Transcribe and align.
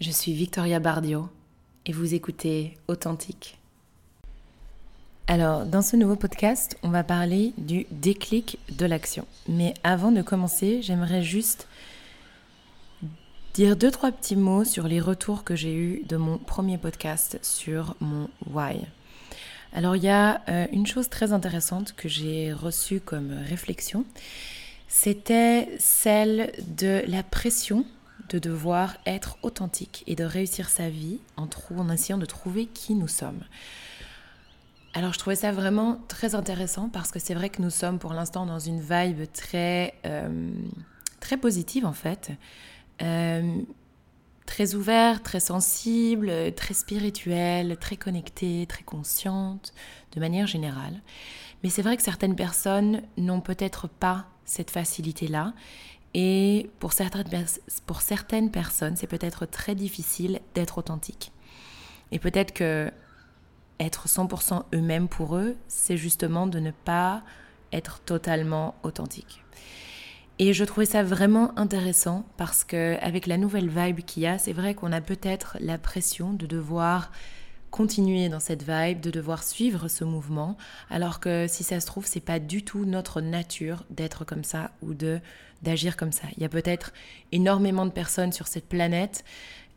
je 0.00 0.10
suis 0.10 0.32
Victoria 0.32 0.78
Bardio 0.78 1.28
et 1.86 1.92
vous 1.92 2.14
écoutez 2.14 2.76
Authentique. 2.86 3.58
Alors, 5.26 5.64
dans 5.64 5.82
ce 5.82 5.96
nouveau 5.96 6.16
podcast, 6.16 6.76
on 6.82 6.90
va 6.90 7.02
parler 7.02 7.52
du 7.56 7.86
déclic 7.90 8.58
de 8.70 8.84
l'action. 8.84 9.26
Mais 9.48 9.74
avant 9.82 10.12
de 10.12 10.22
commencer, 10.22 10.82
j'aimerais 10.82 11.22
juste 11.22 11.66
dire 13.54 13.76
deux, 13.76 13.90
trois 13.90 14.12
petits 14.12 14.36
mots 14.36 14.64
sur 14.64 14.86
les 14.86 15.00
retours 15.00 15.44
que 15.44 15.56
j'ai 15.56 15.74
eus 15.74 16.02
de 16.04 16.16
mon 16.16 16.36
premier 16.36 16.76
podcast 16.76 17.38
sur 17.42 17.96
mon 18.00 18.28
why. 18.52 18.76
Alors, 19.72 19.96
il 19.96 20.04
y 20.04 20.10
a 20.10 20.42
euh, 20.48 20.66
une 20.72 20.86
chose 20.86 21.08
très 21.08 21.32
intéressante 21.32 21.94
que 21.96 22.08
j'ai 22.08 22.52
reçue 22.52 23.00
comme 23.00 23.32
réflexion. 23.48 24.04
C'était 24.88 25.68
celle 25.78 26.52
de 26.76 27.02
la 27.06 27.22
pression 27.22 27.84
de 28.28 28.38
devoir 28.38 28.96
être 29.06 29.38
authentique 29.42 30.02
et 30.06 30.14
de 30.14 30.24
réussir 30.24 30.68
sa 30.68 30.88
vie 30.88 31.20
en, 31.36 31.48
en 31.76 31.90
essayant 31.90 32.18
de 32.18 32.26
trouver 32.26 32.66
qui 32.66 32.94
nous 32.94 33.08
sommes. 33.08 33.42
Alors 34.94 35.12
je 35.12 35.18
trouvais 35.18 35.36
ça 35.36 35.52
vraiment 35.52 36.00
très 36.08 36.34
intéressant 36.34 36.88
parce 36.88 37.10
que 37.12 37.18
c'est 37.18 37.34
vrai 37.34 37.50
que 37.50 37.60
nous 37.60 37.70
sommes 37.70 37.98
pour 37.98 38.14
l'instant 38.14 38.46
dans 38.46 38.58
une 38.58 38.80
vibe 38.80 39.30
très, 39.32 39.94
euh, 40.06 40.50
très 41.20 41.36
positive 41.36 41.84
en 41.84 41.92
fait. 41.92 42.30
Euh, 43.02 43.60
très 44.46 44.74
ouverte, 44.74 45.22
très 45.22 45.40
sensible, 45.40 46.32
très 46.54 46.72
spirituelle, 46.72 47.76
très 47.78 47.96
connectée, 47.96 48.64
très 48.66 48.84
consciente, 48.84 49.74
de 50.14 50.20
manière 50.20 50.46
générale. 50.46 51.02
Mais 51.62 51.68
c'est 51.68 51.82
vrai 51.82 51.96
que 51.96 52.02
certaines 52.02 52.36
personnes 52.36 53.02
n'ont 53.18 53.40
peut-être 53.40 53.88
pas 53.88 54.26
cette 54.44 54.70
facilité-là. 54.70 55.52
Et 56.18 56.70
pour 56.78 56.94
certaines, 56.94 57.28
personnes, 58.50 58.96
c'est 58.96 59.06
peut-être 59.06 59.44
très 59.44 59.74
difficile 59.74 60.40
d'être 60.54 60.78
authentique. 60.78 61.30
Et 62.10 62.18
peut-être 62.18 62.54
que 62.54 62.90
être 63.78 64.08
100% 64.08 64.64
eux-mêmes 64.74 65.08
pour 65.08 65.36
eux, 65.36 65.56
c'est 65.68 65.98
justement 65.98 66.46
de 66.46 66.58
ne 66.58 66.70
pas 66.70 67.22
être 67.70 68.00
totalement 68.00 68.76
authentique. 68.82 69.44
Et 70.38 70.54
je 70.54 70.64
trouvais 70.64 70.86
ça 70.86 71.02
vraiment 71.02 71.52
intéressant 71.58 72.24
parce 72.38 72.64
que 72.64 72.96
avec 73.02 73.26
la 73.26 73.36
nouvelle 73.36 73.68
vibe 73.68 74.00
qu'il 74.00 74.22
y 74.22 74.26
a, 74.26 74.38
c'est 74.38 74.54
vrai 74.54 74.74
qu'on 74.74 74.92
a 74.92 75.02
peut-être 75.02 75.58
la 75.60 75.76
pression 75.76 76.32
de 76.32 76.46
devoir 76.46 77.12
continuer 77.76 78.30
dans 78.30 78.40
cette 78.40 78.62
vibe, 78.66 79.00
de 79.00 79.10
devoir 79.10 79.42
suivre 79.42 79.88
ce 79.88 80.02
mouvement, 80.02 80.56
alors 80.88 81.20
que 81.20 81.46
si 81.46 81.62
ça 81.62 81.78
se 81.78 81.86
trouve, 81.86 82.06
c'est 82.06 82.20
pas 82.20 82.38
du 82.38 82.62
tout 82.62 82.86
notre 82.86 83.20
nature 83.20 83.84
d'être 83.90 84.24
comme 84.24 84.44
ça 84.44 84.70
ou 84.80 84.94
de 84.94 85.20
d'agir 85.62 85.96
comme 85.96 86.12
ça. 86.12 86.26
Il 86.36 86.42
y 86.42 86.46
a 86.46 86.48
peut-être 86.48 86.92
énormément 87.32 87.84
de 87.84 87.90
personnes 87.90 88.32
sur 88.32 88.46
cette 88.46 88.66
planète 88.66 89.24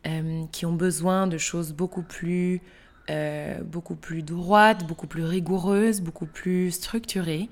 euh, 0.08 0.44
qui 0.52 0.66
ont 0.66 0.74
besoin 0.74 1.28
de 1.28 1.38
choses 1.38 1.74
beaucoup 1.74 2.04
plus 2.04 2.62
euh, 3.10 3.62
beaucoup 3.64 3.96
plus 3.96 4.22
droite, 4.24 4.88
beaucoup 4.88 5.08
plus 5.08 5.24
rigoureuse, 5.24 6.00
beaucoup 6.00 6.28
plus 6.28 6.72
structurée, 6.72 7.50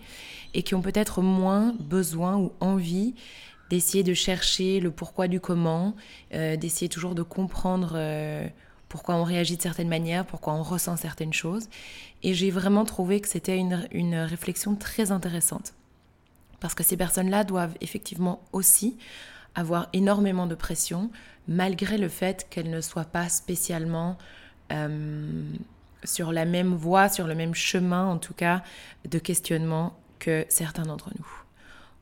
et 0.54 0.64
qui 0.64 0.76
ont 0.76 0.82
peut-être 0.82 1.22
moins 1.22 1.76
besoin 1.80 2.38
ou 2.38 2.54
envie 2.62 3.16
d'essayer 3.70 4.04
de 4.04 4.14
chercher 4.14 4.80
le 4.80 4.92
pourquoi 4.92 5.28
du 5.28 5.42
comment, 5.42 5.96
euh, 6.34 6.56
d'essayer 6.56 6.88
toujours 6.88 7.16
de 7.16 7.24
comprendre 7.24 7.98
pourquoi 8.90 9.16
on 9.16 9.24
réagit 9.24 9.58
de 9.58 9.62
certaines 9.62 9.90
manières, 9.90 10.26
pourquoi 10.26 10.54
on 10.54 10.64
ressent 10.64 10.96
certaines 10.98 11.34
choses. 11.34 11.68
Et 12.24 12.34
j'ai 12.34 12.52
vraiment 12.52 12.86
trouvé 12.86 13.20
que 13.22 13.28
c'était 13.28 13.58
une, 13.58 14.16
réflexion 14.16 14.76
très 14.76 15.12
intéressante. 15.12 15.74
Parce 16.60 16.74
que 16.74 16.84
ces 16.84 16.98
personnes-là 16.98 17.44
doivent 17.44 17.76
effectivement 17.82 18.42
aussi 18.52 18.98
avoir 19.56 19.90
énormément 19.94 20.48
de 20.48 20.56
pression, 20.56 21.12
malgré 21.48 21.98
le 21.98 22.10
fait 22.10 22.48
qu'elles 22.50 22.70
ne 22.70 22.82
soient 22.82 23.04
pas 23.06 23.30
spécialement 23.30 24.18
euh, 24.72 25.52
sur 26.04 26.32
la 26.32 26.46
même 26.46 26.74
voie, 26.74 27.10
sur 27.10 27.28
le 27.28 27.36
même 27.36 27.54
chemin 27.54 28.06
en 28.06 28.18
tout 28.18 28.34
cas 28.34 28.64
de 29.10 29.20
questionnement 29.20 29.98
que 30.20 30.46
certains 30.50 30.84
d'entre 30.84 31.12
nous. 31.18 31.28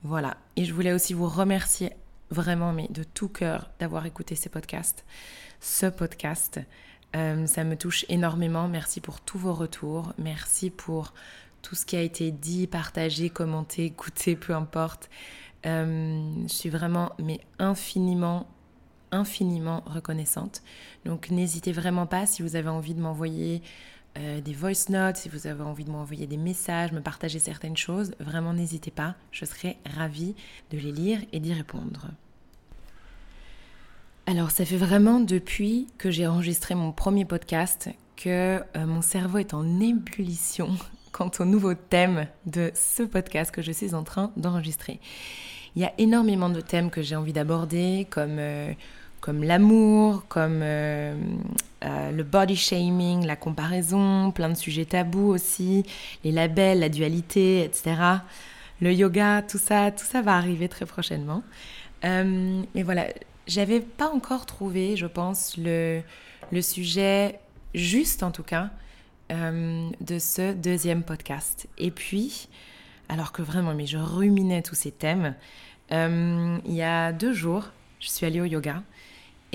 Voilà. 0.04 0.38
Et 0.56 0.66
je 0.66 0.74
voulais 0.74 0.94
aussi 0.94 1.14
vous 1.14 1.28
remercier 1.28 1.92
vraiment, 2.30 2.74
mais 2.74 2.88
de 2.90 3.04
tout 3.04 3.30
cœur, 3.30 3.70
d'avoir 3.80 4.06
écouté 4.06 4.36
ces 4.36 4.50
podcasts, 4.50 5.06
ce 5.66 5.88
podcast. 5.88 6.60
Euh, 7.16 7.48
ça 7.48 7.64
me 7.64 7.76
touche 7.76 8.06
énormément. 8.08 8.68
Merci 8.68 9.02
pour 9.02 9.20
tous 9.20 9.40
vos 9.40 9.54
retours. 9.54 10.14
Merci 10.20 10.70
pour 10.70 11.14
tout 11.64 11.74
ce 11.74 11.86
qui 11.86 11.96
a 11.96 12.02
été 12.02 12.32
dit, 12.32 12.68
partagé, 12.68 13.32
commenté, 13.32 13.86
écouté, 13.86 14.36
peu 14.36 14.54
importe. 14.54 15.10
Euh, 15.66 16.44
je 16.44 16.54
suis 16.54 16.70
vraiment, 16.70 17.14
mais 17.20 17.40
infiniment 17.58 18.48
infiniment 19.12 19.82
reconnaissante. 19.86 20.62
Donc 21.06 21.30
n'hésitez 21.30 21.72
vraiment 21.72 22.06
pas 22.06 22.26
si 22.26 22.42
vous 22.42 22.58
avez 22.58 22.68
envie 22.68 22.94
de 22.94 23.00
m'envoyer 23.00 23.62
euh, 24.18 24.42
des 24.42 24.52
voice 24.52 24.90
notes, 24.90 25.16
si 25.16 25.30
vous 25.30 25.48
avez 25.48 25.64
envie 25.64 25.86
de 25.86 25.92
m'envoyer 25.92 26.28
des 26.28 26.38
messages, 26.38 26.92
me 26.92 27.00
partager 27.00 27.40
certaines 27.40 27.78
choses, 27.78 28.14
vraiment 28.20 28.54
n'hésitez 28.54 28.92
pas, 28.92 29.16
je 29.32 29.46
serai 29.46 29.78
ravie 29.86 30.36
de 30.72 30.78
les 30.78 30.92
lire 30.92 31.20
et 31.32 31.40
d'y 31.40 31.54
répondre. 31.54 32.12
Alors 34.28 34.50
ça 34.50 34.66
fait 34.66 34.78
vraiment 34.78 35.20
depuis 35.20 35.88
que 36.00 36.10
j'ai 36.10 36.26
enregistré 36.26 36.74
mon 36.74 36.92
premier 36.92 37.26
podcast 37.26 37.90
que 38.18 38.60
euh, 38.76 38.86
mon 38.88 39.04
cerveau 39.04 39.38
est 39.38 39.54
en 39.54 39.80
ébullition 39.80 40.70
quant 41.12 41.30
au 41.40 41.46
nouveau 41.46 41.76
thème 41.76 42.26
de 42.48 42.72
ce 42.74 43.04
podcast 43.04 43.52
que 43.52 43.62
je 43.62 43.72
suis 43.72 43.94
en 43.94 44.02
train 44.02 44.32
d'enregistrer. 44.36 45.00
Il 45.76 45.84
y 45.84 45.86
a 45.86 45.94
énormément 46.00 46.50
de 46.50 46.60
thèmes 46.60 46.90
que 46.90 47.04
j'ai 47.04 47.16
envie 47.16 47.34
d'aborder, 47.34 48.08
comme 48.10 48.38
euh, 48.40 48.74
comme 49.22 49.44
l'amour, 49.44 50.26
comme 50.28 50.62
euh, 50.64 51.16
le 51.84 52.24
body 52.24 52.56
shaming, 52.56 53.28
la 53.28 53.36
comparaison, 53.36 54.32
plein 54.32 54.50
de 54.50 54.56
sujets 54.56 54.86
tabous 54.86 55.30
aussi, 55.30 55.84
les 56.24 56.32
labels, 56.32 56.80
la 56.80 56.90
dualité, 56.90 57.64
etc. 57.64 57.96
Le 58.82 58.92
yoga, 58.92 59.44
tout 59.44 59.60
ça, 59.60 59.92
tout 59.92 60.06
ça 60.06 60.24
va 60.24 60.36
arriver 60.36 60.68
très 60.68 60.86
prochainement. 60.86 61.44
Mais 62.04 62.84
voilà, 62.84 63.08
j'avais 63.48 63.80
pas 63.82 64.10
encore 64.10 64.46
trouvé, 64.46 64.96
je 64.98 65.06
pense, 65.06 65.58
le, 65.58 66.02
le 66.52 66.62
sujet 66.62 67.40
juste 67.74 68.24
en 68.24 68.32
tout 68.32 68.44
cas 68.44 68.72
de 69.30 70.20
ce 70.20 70.54
deuxième 70.54 71.02
podcast. 71.02 71.68
Et 71.80 71.90
puis, 71.90 72.48
alors 73.10 73.32
que 73.32 73.42
vraiment, 73.42 73.74
mais 73.74 73.88
je 73.88 73.98
ruminais 73.98 74.62
tous 74.62 74.76
ces 74.76 74.92
thèmes, 74.92 75.34
il 75.90 76.60
y 76.68 76.84
a 76.84 77.12
deux 77.12 77.34
jours, 77.34 77.72
je 78.00 78.10
suis 78.10 78.26
allée 78.26 78.40
au 78.40 78.46
yoga 78.46 78.84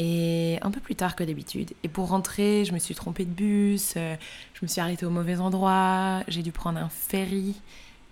et 0.02 0.58
un 0.62 0.70
peu 0.70 0.80
plus 0.80 0.94
tard 0.94 1.14
que 1.14 1.22
d'habitude. 1.22 1.72
Et 1.82 1.88
pour 1.88 2.08
rentrer, 2.08 2.64
je 2.64 2.72
me 2.72 2.78
suis 2.78 2.94
trompée 2.94 3.26
de 3.26 3.30
bus, 3.30 3.94
euh, 3.98 4.16
je 4.54 4.60
me 4.62 4.66
suis 4.66 4.80
arrêtée 4.80 5.04
au 5.04 5.10
mauvais 5.10 5.38
endroit, 5.38 6.22
j'ai 6.26 6.42
dû 6.42 6.52
prendre 6.52 6.78
un 6.78 6.88
ferry. 6.88 7.54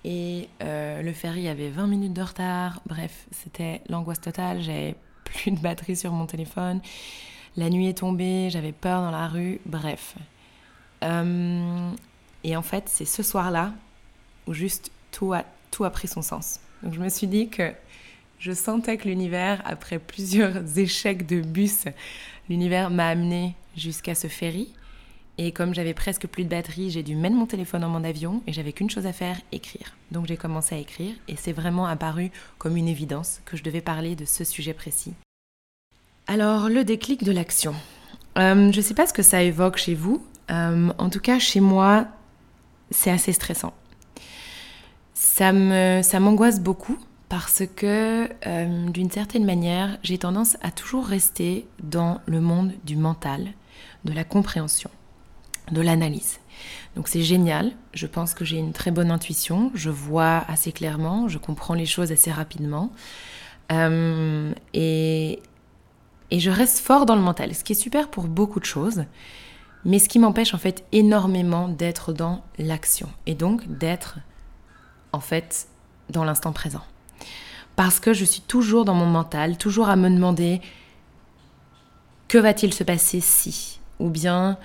Et 0.05 0.51
euh, 0.63 1.01
le 1.01 1.13
ferry 1.15 1.49
avait 1.49 1.71
20 1.71 1.87
minutes 1.87 2.13
de 2.13 2.21
retard. 2.21 2.83
Bref, 2.87 3.27
c'était 3.31 3.81
l'angoisse 3.89 4.21
totale. 4.21 4.61
J'avais 4.61 4.97
plus 5.35 5.51
de 5.51 5.59
batterie 5.59 5.97
sur 5.97 6.13
mon 6.13 6.27
téléphone. 6.27 6.81
La 7.57 7.71
nuit 7.71 7.89
est 7.89 7.99
tombée, 7.99 8.49
j'avais 8.51 8.73
peur 8.73 9.01
dans 9.01 9.11
la 9.11 9.29
rue. 9.29 9.61
Bref. 9.67 10.15
Euh, 11.03 11.91
et 12.45 12.57
en 12.57 12.63
fait, 12.63 12.85
c'est 12.87 13.05
ce 13.05 13.23
soir-là 13.23 13.73
où 14.47 14.55
juste 14.55 14.91
tout 15.11 15.33
a, 15.33 15.45
tout 15.71 15.85
a 15.85 15.91
pris 15.91 16.09
son 16.09 16.23
sens. 16.23 16.61
Donc 16.83 16.95
je 16.95 17.01
me 17.01 17.09
suis 17.09 17.27
dit 17.27 17.49
que 17.49 17.73
je 18.39 18.53
sentais 18.53 18.97
que 18.97 19.09
l'univers, 19.09 19.63
après 19.65 19.99
plusieurs 19.99 20.57
échecs 20.79 21.27
de 21.27 21.41
bus, 21.41 21.85
l'univers 22.49 22.91
m'a 22.91 23.09
amené 23.09 23.55
jusqu'à 23.77 24.15
ce 24.15 24.29
ferry. 24.29 24.73
Et 25.41 25.53
comme 25.53 25.73
j'avais 25.73 25.95
presque 25.95 26.27
plus 26.27 26.45
de 26.45 26.49
batterie, 26.49 26.91
j'ai 26.91 27.05
dû 27.05 27.15
mettre 27.15 27.37
mon 27.37 27.47
téléphone 27.47 27.85
en 27.85 27.89
mon 27.89 28.03
avion 28.03 28.43
et 28.49 28.53
j'avais 28.53 28.73
qu'une 28.73 28.91
chose 28.91 29.07
à 29.07 29.13
faire, 29.13 29.41
écrire. 29.53 29.97
Donc 30.11 30.27
j'ai 30.27 30.37
commencé 30.37 30.75
à 30.75 30.79
écrire 30.79 31.15
et 31.29 31.37
c'est 31.37 31.53
vraiment 31.53 31.87
apparu 31.87 32.33
comme 32.59 32.77
une 32.77 32.89
évidence 32.89 33.41
que 33.45 33.57
je 33.57 33.63
devais 33.63 33.81
parler 33.81 34.17
de 34.17 34.25
ce 34.25 34.43
sujet 34.43 34.75
précis. 34.75 35.15
Alors 36.27 36.69
le 36.69 36.83
déclic 36.83 37.23
de 37.23 37.33
l'action. 37.33 37.75
Euh, 38.37 38.73
je 38.73 38.77
ne 38.77 38.83
sais 38.83 38.95
pas 38.95 39.07
ce 39.07 39.13
que 39.13 39.23
ça 39.23 39.43
évoque 39.43 39.77
chez 39.77 39.95
vous. 39.95 40.23
Euh, 40.51 40.93
en 40.99 41.09
tout 41.09 41.21
cas, 41.21 41.39
chez 41.39 41.61
moi, 41.61 42.07
c'est 42.91 43.11
assez 43.11 43.33
stressant. 43.33 43.75
Ça 45.15 45.53
m'angoisse 45.53 46.57
ça 46.57 46.61
beaucoup 46.61 46.99
parce 47.29 47.63
que 47.77 48.29
euh, 48.47 48.89
d'une 48.89 49.11
certaine 49.11 49.45
manière, 49.45 49.99
j'ai 50.03 50.19
tendance 50.19 50.57
à 50.63 50.71
toujours 50.71 51.07
rester 51.07 51.67
dans 51.83 52.21
le 52.27 52.41
monde 52.41 52.73
du 52.85 52.97
mental, 52.97 53.49
de 54.05 54.13
la 54.13 54.25
compréhension, 54.25 54.91
de 55.73 55.81
l'analyse. 55.81 56.39
Donc 56.97 57.09
c'est 57.09 57.23
génial, 57.23 57.73
je 57.95 58.07
pense 58.07 58.35
que 58.35 58.45
j'ai 58.45 58.59
une 58.59 58.73
très 58.73 58.91
bonne 58.91 59.11
intuition, 59.11 59.71
je 59.75 59.91
vois 59.91 60.45
assez 60.49 60.73
clairement, 60.73 61.29
je 61.29 61.39
comprends 61.39 61.75
les 61.75 61.87
choses 61.87 62.11
assez 62.11 62.33
rapidement. 62.33 62.91
Euh, 63.71 64.53
et, 64.75 65.41
et 66.31 66.41
je 66.41 66.51
reste 66.51 66.79
fort 66.79 67.07
dans 67.07 67.15
le 67.15 67.23
mental, 67.23 67.55
ce 67.55 67.63
qui 67.63 67.73
est 67.73 67.77
super 67.77 68.09
pour 68.09 68.25
beaucoup 68.25 68.61
de 68.61 68.65
choses, 68.65 69.05
mais 69.85 69.99
ce 69.99 70.09
qui 70.09 70.19
m'empêche 70.19 70.55
en 70.55 70.59
fait 70.59 70.85
énormément 70.93 71.69
d'être 71.69 72.13
dans 72.13 72.43
l'action 72.59 73.09
et 73.27 73.35
donc 73.35 73.69
d'être 73.79 74.19
en 75.13 75.21
fait 75.21 75.69
dans 76.11 76.25
l'instant 76.25 76.53
présent. 76.53 76.83
Parce 77.77 78.01
que 78.01 78.13
je 78.13 78.25
suis 78.25 78.41
toujours 78.41 78.85
dans 78.85 78.95
mon 78.95 79.07
mental, 79.07 79.57
toujours 79.57 79.89
à 79.89 79.95
me 79.95 80.11
demander 80.11 80.61
que 82.27 82.39
va-t-il 82.39 82.75
se 82.75 82.83
passer 82.83 83.21
si? 83.21 83.79
Ou 84.01 84.11
bien 84.11 84.59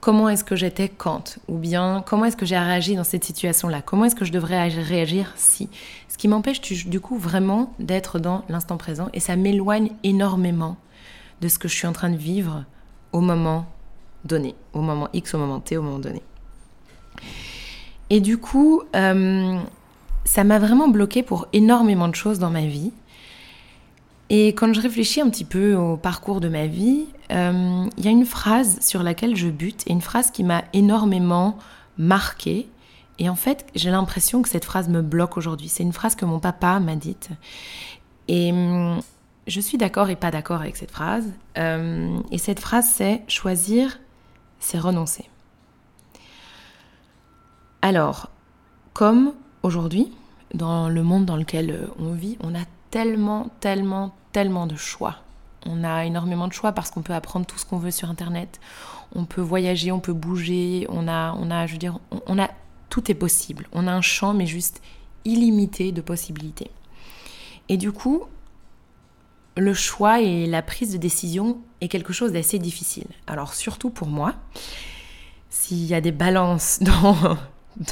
comment 0.00 0.28
est-ce 0.28 0.44
que 0.44 0.56
j'étais 0.56 0.88
quand 0.88 1.38
Ou 1.48 1.56
bien 1.56 2.02
comment 2.06 2.24
est-ce 2.24 2.36
que 2.36 2.46
j'ai 2.46 2.58
réagi 2.58 2.96
dans 2.96 3.04
cette 3.04 3.24
situation-là? 3.24 3.82
Comment 3.82 4.06
est-ce 4.06 4.16
que 4.16 4.24
je 4.24 4.32
devrais 4.32 4.68
réagir 4.68 5.32
si? 5.36 5.68
Ce 6.08 6.18
qui 6.18 6.28
m'empêche 6.28 6.60
du 6.60 7.00
coup 7.00 7.16
vraiment 7.16 7.72
d'être 7.78 8.18
dans 8.18 8.44
l'instant 8.48 8.76
présent 8.76 9.08
et 9.12 9.20
ça 9.20 9.36
m'éloigne 9.36 9.90
énormément 10.02 10.76
de 11.40 11.48
ce 11.48 11.58
que 11.58 11.68
je 11.68 11.74
suis 11.74 11.86
en 11.86 11.92
train 11.92 12.10
de 12.10 12.16
vivre 12.16 12.64
au 13.12 13.20
moment 13.20 13.66
donné, 14.24 14.54
au 14.72 14.80
moment 14.80 15.08
X, 15.12 15.34
au 15.34 15.38
moment 15.38 15.60
T, 15.60 15.76
au 15.76 15.82
moment 15.82 15.98
donné. 15.98 16.22
Et 18.10 18.20
du 18.20 18.38
coup, 18.38 18.82
euh, 18.94 19.58
ça 20.24 20.44
m'a 20.44 20.58
vraiment 20.58 20.88
bloqué 20.88 21.22
pour 21.22 21.46
énormément 21.52 22.08
de 22.08 22.14
choses 22.14 22.38
dans 22.38 22.50
ma 22.50 22.66
vie. 22.66 22.92
Et 24.32 24.48
quand 24.48 24.72
je 24.72 24.80
réfléchis 24.80 25.20
un 25.20 25.28
petit 25.28 25.44
peu 25.44 25.74
au 25.74 25.96
parcours 25.96 26.40
de 26.40 26.48
ma 26.48 26.66
vie, 26.66 27.06
euh, 27.32 27.84
il 27.98 28.04
y 28.04 28.08
a 28.08 28.12
une 28.12 28.24
phrase 28.24 28.78
sur 28.80 29.02
laquelle 29.02 29.34
je 29.34 29.48
bute, 29.48 29.82
et 29.88 29.92
une 29.92 30.00
phrase 30.00 30.30
qui 30.30 30.44
m'a 30.44 30.62
énormément 30.72 31.58
marquée. 31.98 32.68
Et 33.18 33.28
en 33.28 33.34
fait, 33.34 33.66
j'ai 33.74 33.90
l'impression 33.90 34.40
que 34.40 34.48
cette 34.48 34.64
phrase 34.64 34.88
me 34.88 35.02
bloque 35.02 35.36
aujourd'hui. 35.36 35.68
C'est 35.68 35.82
une 35.82 35.92
phrase 35.92 36.14
que 36.14 36.24
mon 36.24 36.38
papa 36.38 36.78
m'a 36.78 36.94
dite. 36.94 37.30
Et 38.28 38.52
hum, 38.52 39.00
je 39.48 39.60
suis 39.60 39.78
d'accord 39.78 40.10
et 40.10 40.16
pas 40.16 40.30
d'accord 40.30 40.60
avec 40.60 40.76
cette 40.76 40.92
phrase. 40.92 41.28
Euh, 41.58 42.16
et 42.30 42.38
cette 42.38 42.60
phrase, 42.60 42.88
c'est 42.88 43.22
choisir, 43.26 43.98
c'est 44.60 44.78
renoncer. 44.78 45.28
Alors, 47.82 48.30
comme 48.92 49.32
aujourd'hui, 49.64 50.12
dans 50.54 50.88
le 50.88 51.02
monde 51.02 51.24
dans 51.24 51.36
lequel 51.36 51.88
on 51.98 52.12
vit, 52.12 52.38
on 52.40 52.54
a 52.54 52.64
tellement, 52.90 53.48
tellement, 53.60 54.14
tellement 54.32 54.66
de 54.66 54.76
choix. 54.76 55.16
On 55.66 55.84
a 55.84 56.04
énormément 56.04 56.48
de 56.48 56.52
choix 56.52 56.72
parce 56.72 56.90
qu'on 56.90 57.02
peut 57.02 57.14
apprendre 57.14 57.46
tout 57.46 57.58
ce 57.58 57.66
qu'on 57.66 57.78
veut 57.78 57.90
sur 57.90 58.08
Internet. 58.10 58.60
On 59.14 59.24
peut 59.24 59.40
voyager, 59.40 59.92
on 59.92 60.00
peut 60.00 60.12
bouger. 60.12 60.86
On 60.88 61.08
a, 61.08 61.34
on 61.34 61.50
a, 61.50 61.66
je 61.66 61.72
veux 61.72 61.78
dire, 61.78 61.98
on 62.26 62.38
a, 62.38 62.50
tout 62.88 63.10
est 63.10 63.14
possible. 63.14 63.68
On 63.72 63.86
a 63.86 63.92
un 63.92 64.00
champ, 64.00 64.32
mais 64.32 64.46
juste 64.46 64.80
illimité 65.24 65.92
de 65.92 66.00
possibilités. 66.00 66.70
Et 67.68 67.76
du 67.76 67.92
coup, 67.92 68.24
le 69.56 69.74
choix 69.74 70.20
et 70.20 70.46
la 70.46 70.62
prise 70.62 70.92
de 70.92 70.98
décision 70.98 71.58
est 71.80 71.88
quelque 71.88 72.12
chose 72.12 72.32
d'assez 72.32 72.58
difficile. 72.58 73.06
Alors 73.26 73.54
surtout 73.54 73.90
pour 73.90 74.08
moi, 74.08 74.34
s'il 75.50 75.84
y 75.84 75.94
a 75.94 76.00
des 76.00 76.12
balances 76.12 76.80
dans, 76.82 77.36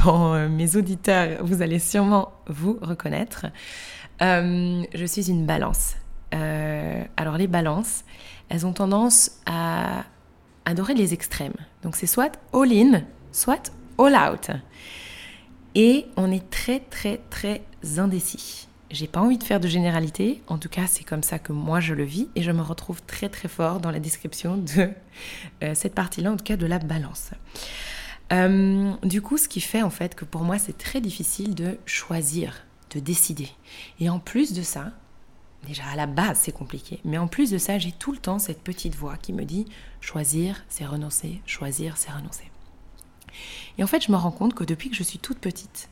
dans 0.05 0.35
euh, 0.35 0.49
mes 0.49 0.77
auditeurs, 0.77 1.45
vous 1.45 1.63
allez 1.63 1.79
sûrement 1.79 2.33
vous 2.49 2.79
reconnaître. 2.81 3.47
Euh, 4.23 4.83
je 4.95 5.05
suis 5.05 5.31
une 5.31 5.47
balance. 5.47 5.95
Euh, 6.35 7.05
alors 7.17 7.37
les 7.37 7.47
balances, 7.47 8.05
elles 8.49 8.67
ont 8.67 8.73
tendance 8.73 9.31
à 9.47 10.05
adorer 10.65 10.95
les 10.95 11.15
extrêmes. 11.15 11.55
Donc 11.83 11.97
c'est 11.97 12.07
soit 12.07 12.39
all-in, 12.53 13.03
soit 13.33 13.73
all-out. 13.99 14.51
Et 15.75 16.07
on 16.17 16.31
est 16.31 16.51
très 16.51 16.81
très 16.81 17.21
très 17.31 17.63
indécis. 17.99 18.69
J'ai 18.91 19.07
pas 19.07 19.21
envie 19.21 19.37
de 19.37 19.45
faire 19.45 19.61
de 19.61 19.69
généralité, 19.69 20.43
en 20.47 20.57
tout 20.57 20.71
cas 20.71 20.87
c'est 20.87 21.05
comme 21.05 21.23
ça 21.23 21.39
que 21.39 21.53
moi 21.53 21.79
je 21.79 21.93
le 21.93 22.05
vis 22.05 22.29
et 22.35 22.43
je 22.43 22.51
me 22.51 22.63
retrouve 22.63 23.03
très 23.03 23.29
très 23.29 23.49
fort 23.49 23.81
dans 23.81 23.91
la 23.91 24.01
description 24.01 24.57
de 24.57 24.91
euh, 25.63 25.75
cette 25.75 25.95
partie-là, 25.95 26.33
en 26.33 26.37
tout 26.37 26.45
cas 26.45 26.57
de 26.57 26.67
la 26.67 26.79
balance. 26.79 27.31
Euh, 28.33 28.93
du 29.03 29.21
coup, 29.23 29.37
ce 29.37 29.49
qui 29.49 29.61
fait 29.61 29.83
en 29.83 29.91
fait 29.91 30.15
que 30.15 30.25
pour 30.25 30.43
moi 30.43 30.59
c'est 30.59 30.77
très 30.77 31.03
difficile 31.03 31.55
de 31.55 31.79
choisir, 31.85 32.65
de 32.95 33.01
décider. 33.01 33.51
Et 34.01 34.09
en 34.09 34.19
plus 34.19 34.55
de 34.55 34.63
ça, 34.63 34.93
déjà 35.67 35.85
à 35.87 35.97
la 35.97 36.07
base 36.07 36.41
c'est 36.43 36.53
compliqué, 36.53 37.01
mais 37.05 37.19
en 37.19 37.27
plus 37.27 37.51
de 37.51 37.59
ça 37.59 37.79
j'ai 37.79 37.93
tout 37.93 38.13
le 38.13 38.19
temps 38.19 38.39
cette 38.39 38.63
petite 38.63 38.95
voix 38.95 39.17
qui 39.17 39.33
me 39.33 39.45
dit 39.45 39.67
choisir 40.01 40.65
c'est 40.69 40.87
renoncer, 40.87 41.41
choisir 41.47 41.97
c'est 41.97 42.11
renoncer. 42.11 42.51
Et 43.77 43.85
en 43.85 43.87
fait 43.87 44.05
je 44.05 44.13
me 44.13 44.17
rends 44.17 44.31
compte 44.31 44.55
que 44.55 44.65
depuis 44.65 44.91
que 44.91 44.97
je 44.97 45.03
suis 45.03 45.19
toute 45.19 45.39
petite, 45.39 45.89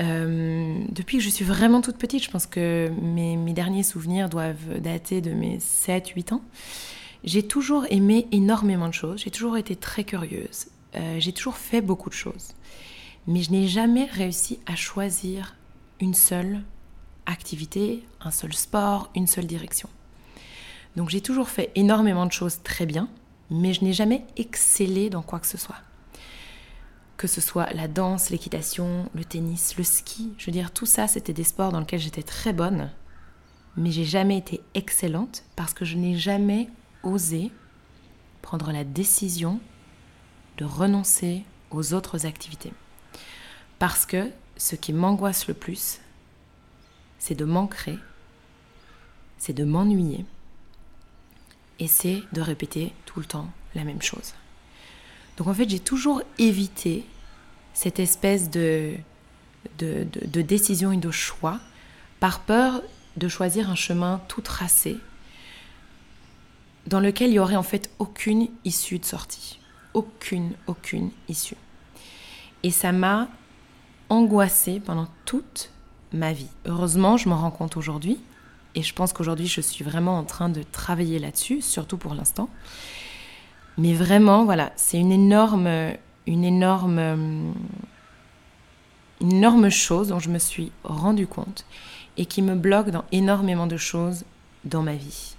euh, 0.00 0.78
depuis 0.90 1.18
que 1.18 1.24
je 1.24 1.28
suis 1.28 1.44
vraiment 1.44 1.80
toute 1.80 1.96
petite, 1.96 2.22
je 2.22 2.30
pense 2.30 2.46
que 2.46 2.90
mes, 3.02 3.36
derniers 3.52 3.82
souvenirs 3.82 4.28
doivent 4.28 4.80
dater 4.80 5.20
de 5.20 5.32
mes 5.32 5.58
7-8 5.58 6.34
ans, 6.34 6.42
j'ai 7.24 7.42
toujours 7.42 7.84
aimé 7.90 8.28
énormément 8.30 8.86
de 8.86 8.94
choses, 8.94 9.22
j'ai 9.22 9.30
toujours 9.30 9.56
été 9.56 9.74
très 9.74 10.04
curieuse, 10.04 10.66
euh, 10.94 11.16
j'ai 11.18 11.32
toujours 11.32 11.56
fait 11.56 11.80
beaucoup 11.80 12.10
de 12.10 12.14
choses, 12.14 12.52
mais 13.26 13.42
je 13.42 13.50
n'ai 13.50 13.66
jamais 13.66 14.04
réussi 14.04 14.60
à 14.66 14.76
choisir 14.76 15.56
une 16.00 16.14
seule 16.14 16.62
activité, 17.28 18.04
un 18.20 18.32
seul 18.32 18.52
sport, 18.52 19.10
une 19.14 19.28
seule 19.28 19.46
direction. 19.46 19.88
Donc 20.96 21.10
j'ai 21.10 21.20
toujours 21.20 21.48
fait 21.48 21.70
énormément 21.76 22.26
de 22.26 22.32
choses 22.32 22.62
très 22.64 22.86
bien, 22.86 23.08
mais 23.50 23.72
je 23.72 23.84
n'ai 23.84 23.92
jamais 23.92 24.24
excellé 24.36 25.10
dans 25.10 25.22
quoi 25.22 25.38
que 25.38 25.46
ce 25.46 25.56
soit 25.56 25.76
que 27.18 27.26
ce 27.26 27.40
soit 27.40 27.70
la 27.74 27.88
danse, 27.88 28.30
l'équitation, 28.30 29.10
le 29.12 29.24
tennis, 29.24 29.76
le 29.76 29.82
ski. 29.82 30.32
Je 30.38 30.46
veux 30.46 30.52
dire, 30.52 30.72
tout 30.72 30.86
ça, 30.86 31.08
c'était 31.08 31.32
des 31.32 31.44
sports 31.44 31.72
dans 31.72 31.80
lesquels 31.80 31.98
j'étais 31.98 32.22
très 32.22 32.52
bonne, 32.52 32.90
mais 33.76 33.90
j'ai 33.90 34.04
jamais 34.04 34.38
été 34.38 34.62
excellente 34.74 35.42
parce 35.56 35.74
que 35.74 35.84
je 35.84 35.96
n'ai 35.96 36.16
jamais 36.16 36.70
osé 37.02 37.50
prendre 38.40 38.70
la 38.70 38.84
décision 38.84 39.60
de 40.58 40.64
renoncer 40.64 41.44
aux 41.72 41.92
autres 41.92 42.24
activités. 42.24 42.72
Parce 43.80 44.06
que 44.06 44.30
ce 44.56 44.76
qui 44.76 44.92
m'angoisse 44.92 45.48
le 45.48 45.54
plus, 45.54 45.98
c'est 47.18 47.34
de 47.34 47.44
m'ancrer, 47.44 47.98
c'est 49.38 49.52
de 49.52 49.64
m'ennuyer, 49.64 50.24
et 51.78 51.86
c'est 51.86 52.22
de 52.32 52.40
répéter 52.40 52.92
tout 53.06 53.20
le 53.20 53.26
temps 53.26 53.48
la 53.74 53.84
même 53.84 54.02
chose. 54.02 54.34
Donc 55.36 55.46
en 55.46 55.54
fait, 55.54 55.68
j'ai 55.68 55.78
toujours 55.78 56.22
évité 56.38 57.04
cette 57.72 58.00
espèce 58.00 58.50
de, 58.50 58.94
de, 59.78 60.06
de, 60.26 60.42
décision 60.42 60.90
et 60.90 60.96
de 60.96 61.10
choix 61.12 61.60
par 62.18 62.40
peur 62.40 62.82
de 63.16 63.28
choisir 63.28 63.70
un 63.70 63.76
chemin 63.76 64.20
tout 64.26 64.40
tracé 64.40 64.96
dans 66.86 67.00
lequel 67.00 67.30
il 67.30 67.34
y 67.34 67.38
aurait 67.38 67.56
en 67.56 67.62
fait 67.62 67.90
aucune 67.98 68.48
issue 68.64 68.98
de 68.98 69.04
sortie. 69.04 69.60
Aucune, 69.94 70.52
aucune 70.66 71.10
issue. 71.28 71.56
Et 72.62 72.70
ça 72.70 72.92
m'a 72.92 73.28
angoissée 74.08 74.80
pendant 74.80 75.06
toute 75.24 75.70
ma 76.12 76.32
vie. 76.32 76.48
Heureusement, 76.66 77.16
je 77.16 77.28
m'en 77.28 77.36
rends 77.36 77.50
compte 77.50 77.76
aujourd'hui. 77.76 78.18
Et 78.74 78.82
je 78.82 78.94
pense 78.94 79.12
qu'aujourd'hui, 79.12 79.46
je 79.46 79.60
suis 79.60 79.84
vraiment 79.84 80.18
en 80.18 80.24
train 80.24 80.48
de 80.48 80.62
travailler 80.62 81.18
là-dessus, 81.18 81.62
surtout 81.62 81.96
pour 81.96 82.14
l'instant. 82.14 82.48
Mais 83.76 83.94
vraiment, 83.94 84.44
voilà, 84.44 84.72
c'est 84.76 84.98
une 84.98 85.12
énorme, 85.12 85.68
une 86.26 86.44
énorme, 86.44 87.54
une 89.20 89.32
énorme 89.32 89.70
chose 89.70 90.08
dont 90.08 90.18
je 90.18 90.30
me 90.30 90.38
suis 90.38 90.72
rendu 90.84 91.26
compte 91.26 91.64
et 92.16 92.26
qui 92.26 92.42
me 92.42 92.54
bloque 92.54 92.90
dans 92.90 93.04
énormément 93.12 93.66
de 93.66 93.76
choses 93.76 94.24
dans 94.64 94.82
ma 94.82 94.94
vie. 94.94 95.36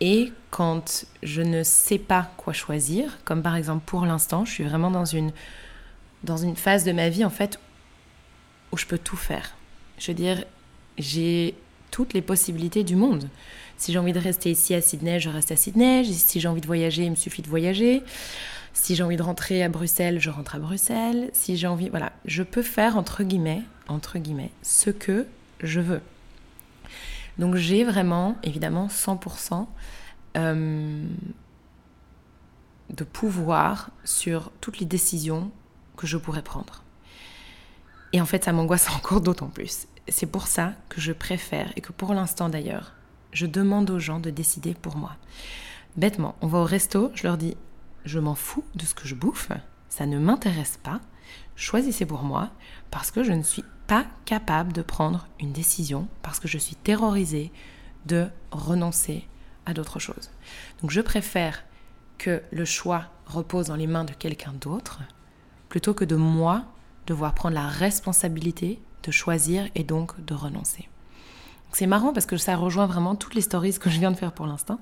Et 0.00 0.32
quand 0.50 1.04
je 1.22 1.42
ne 1.42 1.62
sais 1.62 1.98
pas 1.98 2.30
quoi 2.38 2.54
choisir, 2.54 3.18
comme 3.24 3.42
par 3.42 3.56
exemple 3.56 3.84
pour 3.84 4.06
l'instant, 4.06 4.46
je 4.46 4.52
suis 4.52 4.64
vraiment 4.64 4.90
dans 4.90 5.04
une, 5.04 5.32
dans 6.24 6.38
une 6.38 6.56
phase 6.56 6.84
de 6.84 6.92
ma 6.92 7.10
vie 7.10 7.24
en 7.24 7.30
fait 7.30 7.60
où 8.72 8.78
je 8.78 8.86
peux 8.86 8.98
tout 8.98 9.16
faire. 9.16 9.54
Je 10.00 10.06
veux 10.08 10.14
dire, 10.14 10.44
j'ai 10.98 11.54
toutes 11.90 12.14
les 12.14 12.22
possibilités 12.22 12.84
du 12.84 12.96
monde. 12.96 13.28
Si 13.76 13.92
j'ai 13.92 13.98
envie 13.98 14.14
de 14.14 14.18
rester 14.18 14.50
ici 14.50 14.74
à 14.74 14.80
Sydney, 14.80 15.20
je 15.20 15.28
reste 15.28 15.52
à 15.52 15.56
Sydney. 15.56 16.04
Si 16.04 16.40
j'ai 16.40 16.48
envie 16.48 16.62
de 16.62 16.66
voyager, 16.66 17.04
il 17.04 17.10
me 17.10 17.16
suffit 17.16 17.42
de 17.42 17.48
voyager. 17.48 18.02
Si 18.72 18.96
j'ai 18.96 19.02
envie 19.02 19.16
de 19.16 19.22
rentrer 19.22 19.62
à 19.62 19.68
Bruxelles, 19.68 20.18
je 20.18 20.30
rentre 20.30 20.54
à 20.54 20.58
Bruxelles. 20.58 21.30
Si 21.34 21.56
j'ai 21.58 21.66
envie, 21.66 21.90
voilà, 21.90 22.12
je 22.24 22.42
peux 22.42 22.62
faire 22.62 22.96
entre 22.96 23.22
guillemets, 23.24 23.62
entre 23.88 24.18
guillemets, 24.18 24.50
ce 24.62 24.88
que 24.88 25.26
je 25.60 25.80
veux. 25.80 26.00
Donc 27.38 27.56
j'ai 27.56 27.84
vraiment, 27.84 28.36
évidemment, 28.42 28.86
100% 28.86 29.66
euh, 30.38 31.04
de 32.88 33.04
pouvoir 33.04 33.90
sur 34.04 34.50
toutes 34.62 34.78
les 34.78 34.86
décisions 34.86 35.50
que 35.98 36.06
je 36.06 36.16
pourrais 36.16 36.42
prendre. 36.42 36.84
Et 38.12 38.20
en 38.20 38.26
fait, 38.26 38.44
ça 38.44 38.52
m'angoisse 38.52 38.88
encore 38.96 39.20
d'autant 39.20 39.48
plus. 39.48 39.86
C'est 40.08 40.26
pour 40.26 40.46
ça 40.46 40.74
que 40.88 41.00
je 41.00 41.12
préfère, 41.12 41.72
et 41.76 41.80
que 41.80 41.92
pour 41.92 42.14
l'instant 42.14 42.48
d'ailleurs, 42.48 42.92
je 43.32 43.46
demande 43.46 43.90
aux 43.90 43.98
gens 43.98 44.20
de 44.20 44.30
décider 44.30 44.74
pour 44.74 44.96
moi. 44.96 45.16
Bêtement, 45.96 46.34
on 46.40 46.46
va 46.46 46.58
au 46.58 46.64
resto, 46.64 47.10
je 47.14 47.24
leur 47.24 47.36
dis 47.36 47.56
je 48.04 48.18
m'en 48.18 48.34
fous 48.34 48.64
de 48.74 48.84
ce 48.84 48.94
que 48.94 49.06
je 49.06 49.14
bouffe, 49.14 49.50
ça 49.88 50.06
ne 50.06 50.18
m'intéresse 50.18 50.78
pas, 50.82 51.00
choisissez 51.54 52.06
pour 52.06 52.22
moi 52.22 52.50
parce 52.90 53.10
que 53.10 53.22
je 53.22 53.32
ne 53.32 53.42
suis 53.42 53.64
pas 53.86 54.06
capable 54.24 54.72
de 54.72 54.82
prendre 54.82 55.26
une 55.38 55.52
décision, 55.52 56.08
parce 56.22 56.40
que 56.40 56.48
je 56.48 56.58
suis 56.58 56.76
terrorisée 56.76 57.52
de 58.06 58.28
renoncer 58.50 59.26
à 59.66 59.74
d'autres 59.74 59.98
choses. 59.98 60.30
Donc 60.80 60.90
je 60.90 61.00
préfère 61.00 61.64
que 62.18 62.42
le 62.50 62.64
choix 62.64 63.06
repose 63.26 63.66
dans 63.66 63.76
les 63.76 63.86
mains 63.86 64.04
de 64.04 64.12
quelqu'un 64.12 64.52
d'autre 64.52 65.00
plutôt 65.68 65.94
que 65.94 66.04
de 66.04 66.16
moi 66.16 66.64
devoir 67.06 67.34
prendre 67.34 67.54
la 67.54 67.66
responsabilité 67.66 68.80
de 69.02 69.10
choisir 69.10 69.68
et 69.74 69.84
donc 69.84 70.24
de 70.24 70.34
renoncer. 70.34 70.88
C'est 71.72 71.86
marrant 71.86 72.12
parce 72.12 72.26
que 72.26 72.36
ça 72.36 72.56
rejoint 72.56 72.86
vraiment 72.86 73.14
toutes 73.14 73.34
les 73.34 73.40
stories 73.40 73.78
que 73.78 73.90
je 73.90 73.98
viens 73.98 74.10
de 74.10 74.16
faire 74.16 74.32
pour 74.32 74.46
l'instant, 74.46 74.80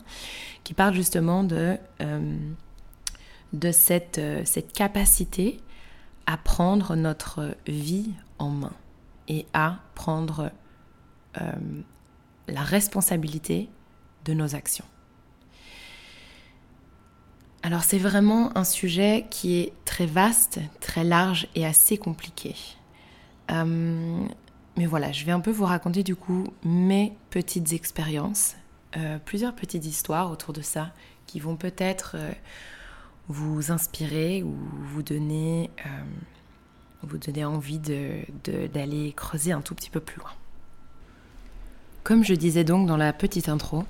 qui 0.64 0.74
parlent 0.74 0.94
justement 0.94 1.44
de, 1.44 1.76
euh, 2.00 2.36
de 3.52 3.72
cette, 3.72 4.18
euh, 4.18 4.42
cette 4.44 4.72
capacité 4.72 5.60
à 6.26 6.36
prendre 6.36 6.96
notre 6.96 7.56
vie 7.66 8.10
en 8.38 8.50
main 8.50 8.72
et 9.28 9.46
à 9.52 9.78
prendre 9.94 10.50
euh, 11.40 11.52
la 12.48 12.62
responsabilité 12.62 13.68
de 14.24 14.32
nos 14.32 14.54
actions. 14.54 14.84
Alors 17.62 17.82
c'est 17.82 17.98
vraiment 17.98 18.56
un 18.56 18.64
sujet 18.64 19.26
qui 19.30 19.58
est 19.58 19.72
très 19.84 20.06
vaste, 20.06 20.60
très 20.80 21.04
large 21.04 21.48
et 21.54 21.66
assez 21.66 21.98
compliqué. 21.98 22.54
Euh, 23.50 24.26
mais 24.76 24.86
voilà, 24.86 25.12
je 25.12 25.24
vais 25.24 25.32
un 25.32 25.40
peu 25.40 25.50
vous 25.50 25.64
raconter 25.64 26.02
du 26.02 26.16
coup 26.16 26.44
mes 26.64 27.12
petites 27.30 27.72
expériences, 27.72 28.54
euh, 28.96 29.18
plusieurs 29.24 29.54
petites 29.54 29.86
histoires 29.86 30.30
autour 30.30 30.52
de 30.52 30.60
ça 30.60 30.92
qui 31.26 31.40
vont 31.40 31.56
peut-être 31.56 32.12
euh, 32.16 32.30
vous 33.28 33.70
inspirer 33.70 34.42
ou 34.42 34.56
vous 34.92 35.02
donner, 35.02 35.70
vous 37.02 37.18
donner 37.18 37.44
envie 37.44 37.78
d'aller 37.78 39.12
creuser 39.12 39.52
un 39.52 39.60
tout 39.60 39.74
petit 39.74 39.90
peu 39.90 40.00
plus 40.00 40.18
loin. 40.18 40.30
Comme 42.04 42.24
je 42.24 42.32
disais 42.32 42.64
donc 42.64 42.86
dans 42.86 42.96
la 42.96 43.12
petite 43.12 43.50
intro, 43.50 43.84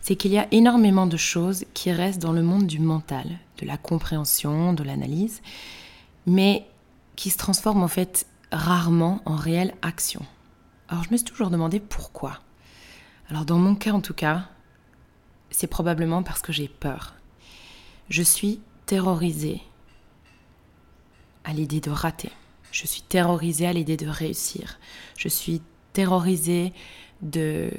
c'est 0.00 0.16
qu'il 0.16 0.32
y 0.32 0.38
a 0.38 0.48
énormément 0.50 1.06
de 1.06 1.16
choses 1.16 1.64
qui 1.74 1.92
restent 1.92 2.20
dans 2.20 2.32
le 2.32 2.42
monde 2.42 2.66
du 2.66 2.80
mental, 2.80 3.38
de 3.58 3.66
la 3.66 3.76
compréhension, 3.76 4.72
de 4.72 4.82
l'analyse, 4.82 5.42
mais 6.26 6.66
qui 7.14 7.30
se 7.30 7.38
transforment 7.38 7.84
en 7.84 7.88
fait 7.88 8.26
rarement 8.52 9.22
en 9.24 9.34
réelle 9.34 9.74
action. 9.82 10.22
Alors 10.88 11.04
je 11.04 11.10
me 11.10 11.16
suis 11.16 11.24
toujours 11.24 11.50
demandé 11.50 11.80
pourquoi. 11.80 12.40
Alors 13.28 13.44
dans 13.44 13.58
mon 13.58 13.74
cas 13.74 13.92
en 13.92 14.00
tout 14.00 14.14
cas, 14.14 14.48
c'est 15.50 15.66
probablement 15.66 16.22
parce 16.22 16.42
que 16.42 16.52
j'ai 16.52 16.68
peur. 16.68 17.14
Je 18.08 18.22
suis 18.22 18.60
terrorisée 18.86 19.62
à 21.44 21.52
l'idée 21.52 21.80
de 21.80 21.90
rater. 21.90 22.30
Je 22.70 22.86
suis 22.86 23.02
terrorisée 23.02 23.66
à 23.66 23.72
l'idée 23.72 23.96
de 23.96 24.08
réussir. 24.08 24.78
Je 25.16 25.28
suis 25.28 25.62
terrorisée 25.92 26.72
de 27.22 27.70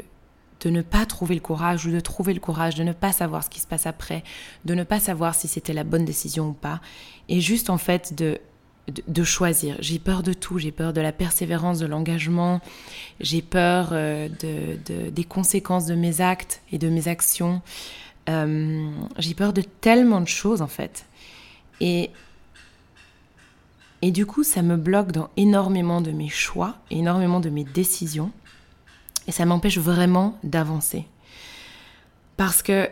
de 0.63 0.69
ne 0.69 0.81
pas 0.81 1.05
trouver 1.05 1.35
le 1.35 1.41
courage 1.41 1.85
ou 1.85 1.91
de 1.91 1.99
trouver 1.99 2.33
le 2.33 2.39
courage, 2.39 2.75
de 2.75 2.83
ne 2.83 2.93
pas 2.93 3.11
savoir 3.11 3.43
ce 3.43 3.49
qui 3.49 3.59
se 3.59 3.67
passe 3.67 3.85
après, 3.85 4.23
de 4.63 4.73
ne 4.73 4.83
pas 4.83 5.01
savoir 5.01 5.35
si 5.35 5.49
c'était 5.49 5.73
la 5.73 5.83
bonne 5.83 6.05
décision 6.05 6.49
ou 6.49 6.53
pas, 6.53 6.79
et 7.27 7.41
juste 7.41 7.69
en 7.69 7.77
fait 7.77 8.15
de, 8.15 8.39
de, 8.87 9.23
choisir. 9.23 9.77
J'ai 9.79 9.99
peur 9.99 10.23
de 10.23 10.33
tout, 10.33 10.57
j'ai 10.59 10.71
peur 10.71 10.93
de 10.93 11.01
la 11.01 11.11
persévérance, 11.11 11.79
de 11.79 11.85
l'engagement, 11.85 12.61
j'ai 13.19 13.41
peur 13.41 13.89
euh, 13.91 14.27
de, 14.41 15.09
des 15.09 15.23
conséquences 15.23 15.85
de 15.85 15.95
mes 15.95 16.21
actes 16.21 16.61
et 16.71 16.77
de 16.77 16.89
mes 16.89 17.07
actions, 17.07 17.61
euh, 18.29 18.89
j'ai 19.17 19.33
peur 19.33 19.53
de 19.53 19.61
tellement 19.61 20.21
de 20.21 20.27
choses 20.27 20.61
en 20.61 20.67
fait. 20.67 21.05
Et, 21.79 22.11
et 24.01 24.11
du 24.11 24.25
coup, 24.25 24.43
ça 24.43 24.61
me 24.61 24.75
bloque 24.75 25.11
dans 25.11 25.29
énormément 25.37 26.01
de 26.01 26.11
mes 26.11 26.29
choix, 26.29 26.75
énormément 26.91 27.39
de 27.39 27.49
mes 27.49 27.63
décisions. 27.63 28.31
Et 29.27 29.31
ça 29.31 29.45
m'empêche 29.45 29.77
vraiment 29.77 30.37
d'avancer. 30.43 31.05
Parce 32.35 32.61
que 32.61 32.89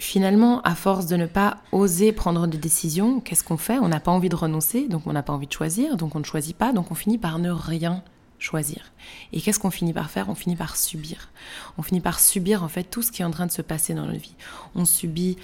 finalement, 0.00 0.60
à 0.62 0.74
force 0.74 1.06
de 1.06 1.16
ne 1.16 1.26
pas 1.26 1.58
oser 1.72 2.12
prendre 2.12 2.46
des 2.46 2.58
décisions, 2.58 3.20
qu'est-ce 3.20 3.44
qu'on 3.44 3.56
fait? 3.56 3.78
On 3.78 3.88
n'a 3.88 4.00
pas 4.00 4.10
envie 4.10 4.28
de 4.28 4.36
renoncer, 4.36 4.88
donc 4.88 5.06
on 5.06 5.12
n'a 5.12 5.22
pas 5.22 5.32
envie 5.32 5.46
de 5.46 5.52
choisir, 5.52 5.96
donc 5.96 6.16
on 6.16 6.20
ne 6.20 6.24
choisit 6.24 6.56
pas, 6.56 6.72
donc 6.72 6.90
on 6.90 6.94
finit 6.94 7.18
par 7.18 7.38
ne 7.38 7.50
rien 7.50 8.02
choisir. 8.38 8.92
Et 9.32 9.40
qu'est-ce 9.40 9.58
qu'on 9.58 9.70
finit 9.70 9.92
par 9.92 10.10
faire? 10.10 10.28
On 10.30 10.34
finit 10.34 10.56
par 10.56 10.76
subir. 10.76 11.28
On 11.76 11.82
finit 11.82 12.00
par 12.00 12.18
subir 12.18 12.64
en 12.64 12.68
fait 12.68 12.84
tout 12.84 13.02
ce 13.02 13.12
qui 13.12 13.22
est 13.22 13.24
en 13.24 13.30
train 13.30 13.46
de 13.46 13.52
se 13.52 13.62
passer 13.62 13.94
dans 13.94 14.06
notre 14.06 14.20
vie. 14.20 14.34
On 14.74 14.86
subit 14.86 15.36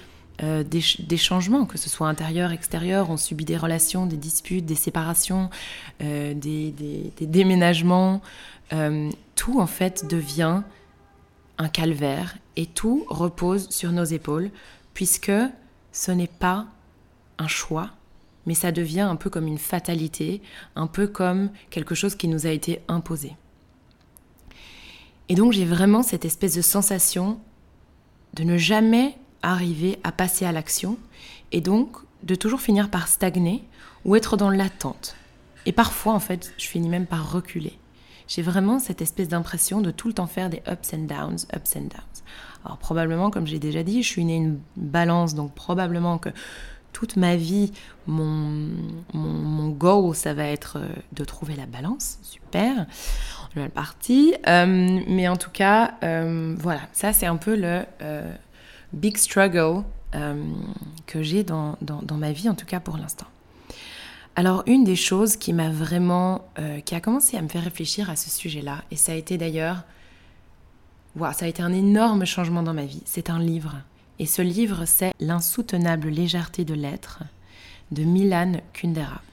euh, 0.43 0.63
des, 0.63 1.17
changements, 1.17 1.65
que 1.65 1.79
ce 1.79 1.89
soit 1.89 2.07
intérieur, 2.07 2.51
extérieur, 2.51 3.09
on 3.09 3.17
subit 3.17 3.45
des 3.45 3.57
relations, 3.57 4.05
des 4.05 4.17
disputes, 4.17 4.65
des 4.65 4.75
séparations, 4.75 5.49
euh, 6.03 6.35
des, 6.35 6.73
déménagements, 7.21 8.21
euh, 8.71 9.09
tout 9.35 9.59
en 9.59 9.65
fait 9.65 10.07
devient 10.07 10.61
un 11.57 11.69
calvaire 11.69 12.37
et 12.55 12.65
tout 12.65 13.05
repose 13.09 13.69
sur 13.69 13.91
nos 13.91 14.03
épaules 14.03 14.51
puisque 14.93 15.31
ce 15.91 16.11
n'est 16.11 16.27
pas 16.27 16.67
un 17.37 17.47
choix, 17.47 17.91
mais 18.45 18.53
ça 18.53 18.71
devient 18.71 19.01
un 19.01 19.15
peu 19.15 19.29
comme 19.29 19.47
une 19.47 19.57
fatalité, 19.57 20.41
un 20.75 20.87
peu 20.87 21.07
comme 21.07 21.49
quelque 21.69 21.95
chose 21.95 22.15
qui 22.15 22.27
nous 22.27 22.47
a 22.47 22.51
été 22.51 22.81
imposé. 22.87 23.35
Et 25.29 25.35
donc 25.35 25.51
j'ai 25.53 25.65
vraiment 25.65 26.03
cette 26.03 26.25
espèce 26.25 26.55
de 26.55 26.61
sensation 26.61 27.39
de 28.33 28.43
ne 28.43 28.57
jamais 28.57 29.17
arriver 29.41 29.99
à 30.03 30.11
passer 30.11 30.45
à 30.45 30.51
l'action 30.51 30.97
et 31.51 31.61
donc 31.61 31.97
de 32.23 32.35
toujours 32.35 32.61
finir 32.61 32.89
par 32.89 33.07
stagner 33.07 33.63
ou 34.05 34.15
être 34.15 34.37
dans 34.37 34.49
l'attente. 34.49 35.15
Et 35.65 35.71
parfois 35.71 36.13
en 36.13 36.19
fait 36.19 36.53
je 36.57 36.67
finis 36.67 36.89
même 36.89 37.07
par 37.07 37.31
reculer 37.31 37.77
j'ai 38.27 38.41
vraiment 38.41 38.79
cette 38.79 39.01
espèce 39.01 39.29
d'impression 39.29 39.81
de 39.81 39.91
tout 39.91 40.07
le 40.07 40.13
temps 40.13 40.27
faire 40.27 40.49
des 40.49 40.61
ups 40.69 40.93
and 40.93 41.05
downs, 41.05 41.45
ups 41.55 41.75
and 41.75 41.81
downs. 41.81 42.23
Alors 42.65 42.77
probablement, 42.77 43.31
comme 43.31 43.47
j'ai 43.47 43.59
déjà 43.59 43.83
dit, 43.83 44.03
je 44.03 44.07
suis 44.07 44.25
née 44.25 44.35
une 44.35 44.59
balance, 44.75 45.35
donc 45.35 45.53
probablement 45.53 46.17
que 46.17 46.29
toute 46.91 47.15
ma 47.15 47.35
vie, 47.35 47.71
mon, 48.07 48.71
mon, 49.13 49.69
goal, 49.69 50.15
ça 50.15 50.33
va 50.33 50.45
être 50.45 50.77
euh, 50.79 50.87
de 51.11 51.23
trouver 51.23 51.55
la 51.55 51.67
balance. 51.67 52.17
Super, 52.23 52.87
on 53.55 53.61
est 53.63 53.69
parti. 53.69 54.33
Euh, 54.47 54.99
mais 55.07 55.27
en 55.27 55.37
tout 55.37 55.51
cas, 55.51 55.93
euh, 56.03 56.55
voilà, 56.57 56.81
ça 56.93 57.13
c'est 57.13 57.27
un 57.27 57.37
peu 57.37 57.55
le 57.55 57.83
big 58.93 59.17
struggle 59.17 59.83
que 61.05 61.21
j'ai 61.21 61.43
dans, 61.43 61.77
dans 61.81 62.17
ma 62.17 62.31
vie, 62.31 62.49
en 62.49 62.55
tout 62.55 62.65
cas 62.65 62.79
pour 62.79 62.97
l'instant. 62.97 63.27
Alors 64.39 64.61
une 64.67 64.83
des 64.83 64.95
choses 64.95 65.35
qui 65.35 65.51
m'a 65.51 65.71
vraiment, 65.71 66.45
euh, 66.59 66.79
qui 66.81 66.93
a 66.93 67.01
commencé 67.01 67.37
à 67.37 67.41
me 67.41 67.47
faire 67.47 67.63
réfléchir 67.63 68.11
à 68.11 68.15
ce 68.15 68.29
sujet-là, 68.29 68.83
et 68.91 68.95
ça 68.95 69.13
a 69.13 69.15
été 69.15 69.35
d'ailleurs, 69.35 69.83
ça 71.19 71.45
a 71.45 71.47
été 71.47 71.63
un 71.63 71.73
énorme 71.73 72.23
changement 72.23 72.61
dans 72.61 72.75
ma 72.75 72.85
vie, 72.85 73.01
c'est 73.05 73.31
un 73.31 73.39
livre. 73.39 73.77
Et 74.19 74.27
ce 74.27 74.43
livre, 74.43 74.85
c'est 74.85 75.11
L'insoutenable 75.19 76.09
légèreté 76.09 76.65
de 76.65 76.75
l'être 76.75 77.23
de 77.89 78.03
Milan 78.03 78.61
Kundera. 78.73 79.23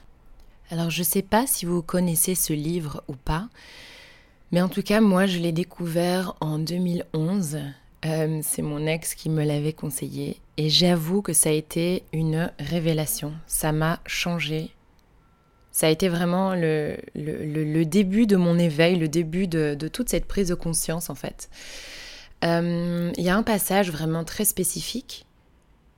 Alors 0.70 0.88
je 0.88 1.00
ne 1.00 1.04
sais 1.04 1.20
pas 1.20 1.46
si 1.46 1.66
vous 1.66 1.82
connaissez 1.82 2.34
ce 2.34 2.54
livre 2.54 3.04
ou 3.06 3.12
pas, 3.12 3.50
mais 4.52 4.62
en 4.62 4.70
tout 4.70 4.82
cas 4.82 5.02
moi 5.02 5.26
je 5.26 5.38
l'ai 5.38 5.52
découvert 5.52 6.34
en 6.40 6.58
2011. 6.58 7.58
Euh, 8.06 8.40
c'est 8.42 8.62
mon 8.62 8.86
ex 8.86 9.14
qui 9.14 9.28
me 9.28 9.44
l'avait 9.44 9.74
conseillé 9.74 10.40
et 10.56 10.70
j'avoue 10.70 11.20
que 11.20 11.34
ça 11.34 11.50
a 11.50 11.52
été 11.52 12.04
une 12.14 12.50
révélation. 12.58 13.32
Ça 13.46 13.72
m'a 13.72 14.00
changé 14.06 14.73
ça 15.74 15.88
a 15.88 15.90
été 15.90 16.08
vraiment 16.08 16.54
le, 16.54 17.82
début 17.84 18.28
de 18.28 18.36
mon 18.36 18.56
éveil, 18.60 18.96
le 18.96 19.08
début 19.08 19.48
de, 19.48 19.88
toute 19.88 20.08
cette 20.08 20.26
prise 20.26 20.48
de 20.48 20.54
conscience 20.54 21.10
en 21.10 21.16
fait. 21.16 21.50
Euh, 22.44 23.10
il 23.16 23.24
y 23.24 23.28
a 23.28 23.36
un 23.36 23.42
passage 23.42 23.90
vraiment 23.90 24.22
très 24.22 24.44
spécifique 24.44 25.26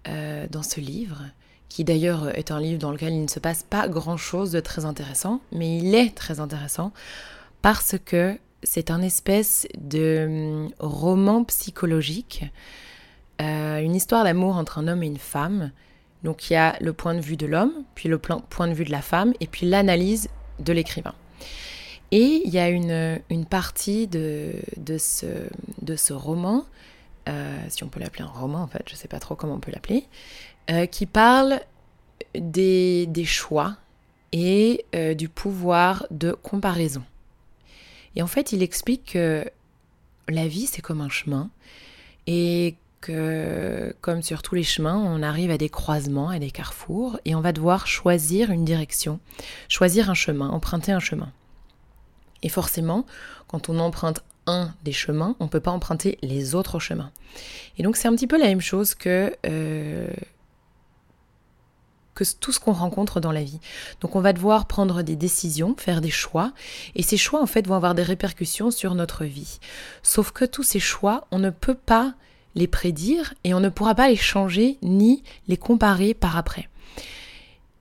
euh, 0.09 0.47
dans 0.51 0.63
ce 0.63 0.81
livre, 0.81 1.25
qui 1.69 1.85
d'ailleurs 1.85 2.35
est 2.39 2.51
un 2.51 2.59
livre 2.59 2.79
dans 2.79 2.91
lequel 2.91 3.13
il 3.13 3.23
ne 3.23 3.29
se 3.29 3.39
passe 3.39 3.65
pas 3.65 3.87
grand-chose 3.87 4.51
de 4.51 4.61
très 4.61 4.87
intéressant, 4.87 5.43
mais 5.53 5.77
il 5.77 5.95
est 5.95 6.15
très 6.15 6.41
intéressant 6.41 6.91
parce 7.61 7.97
que 8.03 8.39
c'est 8.63 8.91
un 8.91 9.03
espèce 9.03 9.69
de 9.77 10.25
hum, 10.27 10.71
roman 10.79 11.45
psychologique, 11.45 12.47
euh, 13.43 13.81
une 13.81 13.95
histoire 13.95 14.25
d'amour 14.25 14.57
entre 14.57 14.79
un 14.79 14.89
homme 14.89 15.03
et 15.03 15.07
une 15.07 15.19
femme, 15.19 15.71
donc 16.27 16.51
il 16.51 16.55
y 16.55 16.57
a 16.57 16.77
le 16.81 16.93
point 16.93 17.15
de 17.15 17.21
vue 17.21 17.37
de 17.37 17.47
l'homme, 17.47 17.73
puis 17.95 18.09
le 18.09 18.19
point 18.19 18.67
de 18.67 18.75
vue 18.75 18.85
de 18.85 18.91
la 18.91 19.01
femme, 19.01 19.33
et 19.39 19.47
puis 19.47 19.65
l'analyse 19.65 20.29
de 20.59 20.73
l'écrivain. 20.73 21.15
Et 22.11 22.43
il 22.45 22.53
y 22.53 22.59
a 22.59 22.69
une, 22.69 23.47
partie 23.49 24.09
de, 24.09 24.53
ce, 24.99 26.13
roman, 26.13 26.65
euh, 27.29 27.57
si 27.69 27.85
on 27.85 27.89
peut 27.89 28.01
l'appeler 28.01 28.25
un 28.25 28.39
roman 28.41 28.63
en 28.63 28.67
fait, 28.67 28.83
je 28.89 28.95
ne 28.95 28.97
sais 28.97 29.07
pas 29.07 29.21
trop 29.21 29.37
comment 29.37 29.55
on 29.55 29.61
peut 29.61 29.71
l'appeler, 29.71 30.09
euh, 30.69 30.87
qui 30.87 31.07
parle 31.07 31.61
des, 32.35 33.07
des 33.07 33.25
choix 33.25 33.77
et 34.33 34.85
euh, 34.97 35.15
du 35.15 35.29
pouvoir 35.29 36.09
de 36.11 36.33
comparaison. 36.33 37.05
Et 38.17 38.23
en 38.23 38.27
fait, 38.27 38.51
il 38.51 38.65
explique 38.65 39.13
que 39.13 39.49
la 40.29 40.49
vie, 40.49 40.67
c'est 40.67 40.83
comme 40.83 41.01
un 41.01 41.09
chemin, 41.09 41.51
et 42.27 42.75
comme 44.01 44.23
sur 44.23 44.43
tous 44.43 44.55
les 44.55 44.63
chemins, 44.63 44.97
on 44.97 45.23
arrive 45.23 45.51
à 45.51 45.59
des 45.59 45.69
croisements, 45.69 46.29
à 46.29 46.39
des 46.39 46.51
carrefours, 46.51 47.19
et 47.25 47.35
on 47.35 47.41
va 47.41 47.53
devoir 47.53 47.87
choisir 47.87 48.51
une 48.51 48.65
direction, 48.65 49.21
choisir 49.69 50.11
un 50.11 50.15
chemin, 50.15 50.49
emprunter 50.49 50.93
un 50.93 51.01
chemin. 51.01 51.33
Et 52.43 52.49
forcément, 52.49 53.07
quand 53.49 53.69
on 53.69 53.79
emprunte 53.79 54.23
un 54.47 54.73
des 54.85 54.93
chemins, 54.93 55.37
on 55.41 55.45
ne 55.45 55.49
peut 55.49 55.61
pas 55.61 55.71
emprunter 55.71 56.19
les 56.23 56.55
autres 56.55 56.79
chemins. 56.79 57.11
Et 57.79 57.83
donc 57.83 57.97
c'est 57.97 58.09
un 58.09 58.15
petit 58.15 58.27
peu 58.27 58.39
la 58.39 58.47
même 58.47 58.61
chose 58.61 58.95
que, 58.95 59.37
euh, 59.47 60.09
que 62.15 62.25
tout 62.41 62.53
ce 62.53 62.61
qu'on 62.61 62.73
rencontre 62.73 63.21
dans 63.21 63.33
la 63.33 63.43
vie. 63.43 63.61
Donc 64.01 64.17
on 64.17 64.21
va 64.21 64.33
devoir 64.33 64.67
prendre 64.67 65.03
des 65.03 65.17
décisions, 65.17 65.75
faire 65.77 66.01
des 66.01 66.11
choix, 66.11 66.53
et 66.95 67.03
ces 67.03 67.17
choix 67.17 67.43
en 67.43 67.47
fait 67.47 67.67
vont 67.67 67.75
avoir 67.75 67.95
des 67.95 68.03
répercussions 68.03 68.71
sur 68.71 68.95
notre 68.95 69.25
vie. 69.25 69.59
Sauf 70.03 70.31
que 70.31 70.45
tous 70.45 70.63
ces 70.63 70.81
choix, 70.81 71.27
on 71.31 71.39
ne 71.39 71.51
peut 71.51 71.75
pas 71.75 72.15
les 72.57 72.67
prédire 72.67 73.35
et 73.45 73.55
on 73.55 73.61
ne 73.61 73.69
pourra 73.69 73.95
pas 73.95 74.09
les 74.09 74.17
changer 74.17 74.79
ni 74.83 75.23
les 75.47 75.57
comparer 75.57 76.13
par 76.15 76.37
après. 76.37 76.69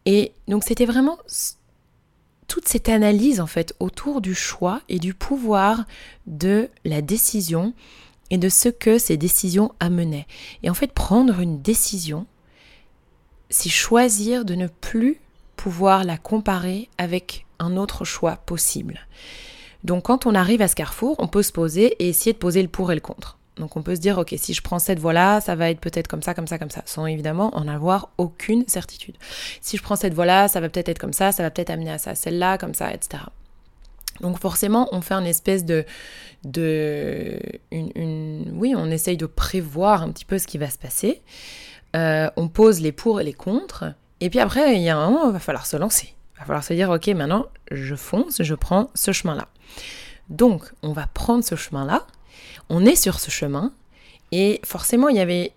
Et 0.06 0.34
donc 0.48 0.64
c'était 0.64 0.86
vraiment 0.86 1.18
toute 2.48 2.68
cette 2.68 2.90
analyse 2.90 3.40
en 3.42 3.48
fait 3.48 3.74
autour 3.80 4.22
du 4.22 4.36
choix 4.36 4.82
et 4.88 5.00
du 5.00 5.16
pouvoir 5.16 5.86
de 6.28 6.70
la 6.84 7.02
décision 7.02 7.74
et 8.30 8.38
de 8.38 8.50
ce 8.50 8.70
que 8.70 8.98
ces 8.98 9.18
décisions 9.18 9.72
amenaient. 9.80 10.28
Et 10.64 10.70
en 10.70 10.74
fait, 10.74 10.92
prendre 10.92 11.40
une 11.40 11.62
décision, 11.62 12.26
c'est 13.50 13.70
choisir 13.70 14.46
de 14.46 14.56
ne 14.56 14.68
plus 14.68 15.20
pouvoir 15.56 16.04
la 16.04 16.18
comparer 16.18 16.90
avec 16.98 17.46
un 17.60 17.78
autre 17.78 18.04
choix 18.04 18.38
possible. 18.38 19.08
Donc 19.84 20.06
quand 20.06 20.26
on 20.26 20.36
arrive 20.36 20.62
à 20.62 20.68
ce 20.68 20.76
carrefour, 20.76 21.16
on 21.20 21.28
peut 21.28 21.44
se 21.44 21.52
poser 21.52 21.96
et 22.00 22.10
essayer 22.10 22.34
de 22.34 22.38
poser 22.38 22.62
le 22.62 22.68
pour 22.68 22.92
et 22.92 22.96
le 22.96 23.02
contre. 23.02 23.38
Donc 23.58 23.78
on 23.78 23.82
peut 23.82 23.96
se 23.96 24.02
dire, 24.02 24.18
ok, 24.18 24.34
si 24.38 24.54
je 24.54 24.62
prends 24.62 24.80
cette 24.80 25.00
voie-là, 25.00 25.40
ça 25.40 25.56
va 25.56 25.70
être 25.70 25.80
peut-être 25.80 26.08
comme 26.08 26.22
ça, 26.22 26.34
comme 26.34 26.48
ça, 26.48 26.58
comme 26.60 26.70
ça, 26.70 26.82
sans 26.86 27.06
évidemment 27.06 27.56
en 27.56 27.68
avoir 27.68 28.10
aucune 28.18 28.68
certitude. 28.68 29.16
Si 29.62 29.78
je 29.78 29.84
prends 29.84 29.96
cette 29.96 30.14
voie-là, 30.14 30.48
ça 30.48 30.60
va 30.60 30.70
peut-être 30.70 30.90
être 30.90 31.00
comme 31.00 31.14
ça, 31.14 31.32
ça 31.32 31.44
va 31.44 31.52
peut-être 31.52 31.70
amener 31.70 31.92
à 31.92 31.98
ça, 31.98 32.16
celle-là, 32.16 32.58
comme 32.58 32.74
ça, 32.74 32.94
etc. 32.94 33.24
Donc 34.22 34.40
forcément, 34.40 34.90
on 34.92 35.02
fait 35.02 35.14
un 35.14 35.26
espèce 35.26 35.66
de... 35.66 35.86
de 36.44 37.40
une, 37.72 38.52
oui, 38.54 38.74
on 38.76 38.90
essaye 38.92 39.18
de 39.18 39.26
prévoir 39.26 40.04
un 40.04 40.12
petit 40.12 40.26
peu 40.26 40.38
ce 40.38 40.48
qui 40.48 40.58
va 40.58 40.70
se 40.70 40.78
passer. 40.78 41.22
Euh, 41.96 42.30
on 42.36 42.50
pose 42.50 42.82
les 42.82 42.92
pour 42.92 43.22
et 43.22 43.24
les 43.24 43.34
contre. 43.34 43.94
Et 44.20 44.30
puis 44.30 44.40
après, 44.40 44.76
il 44.76 44.82
y 44.82 44.90
a 44.90 44.98
un 44.98 45.10
moment, 45.10 45.28
il 45.28 45.34
va 45.34 45.40
falloir 45.40 45.66
se 45.66 45.78
lancer. 45.78 46.14
Il 46.36 46.40
va 46.40 46.46
falloir 46.46 46.64
se 46.64 46.74
dire, 46.74 46.90
ok, 46.90 47.08
maintenant, 47.08 47.46
je 47.72 47.96
fonce, 47.96 48.42
je 48.42 48.56
prends 48.56 48.90
ce 48.96 49.14
chemin-là. 49.14 49.48
Donc, 50.30 50.74
on 50.82 50.92
va 50.92 51.08
prendre 51.08 51.44
ce 51.44 51.56
chemin-là 51.56 52.06
on 52.70 52.86
est 52.86 52.96
sur 52.96 53.20
ce 53.20 53.32
chemin 53.32 53.72
et 54.32 54.60
forcément 54.64 55.10
il 55.10 55.18
y 55.18 55.20
avait 55.20 55.54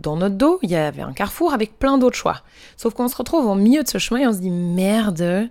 dans 0.00 0.16
notre 0.16 0.36
dos, 0.36 0.58
il 0.62 0.70
y 0.70 0.76
avait 0.76 1.02
un 1.02 1.12
carrefour 1.12 1.52
avec 1.52 1.78
plein 1.78 1.98
d'autres 1.98 2.16
choix. 2.16 2.42
Sauf 2.76 2.94
qu'on 2.94 3.08
se 3.08 3.16
retrouve 3.16 3.46
au 3.46 3.54
milieu 3.54 3.82
de 3.82 3.88
ce 3.88 3.98
chemin 3.98 4.20
et 4.20 4.26
on 4.26 4.32
se 4.32 4.38
dit 4.38 4.50
merde, 4.50 5.50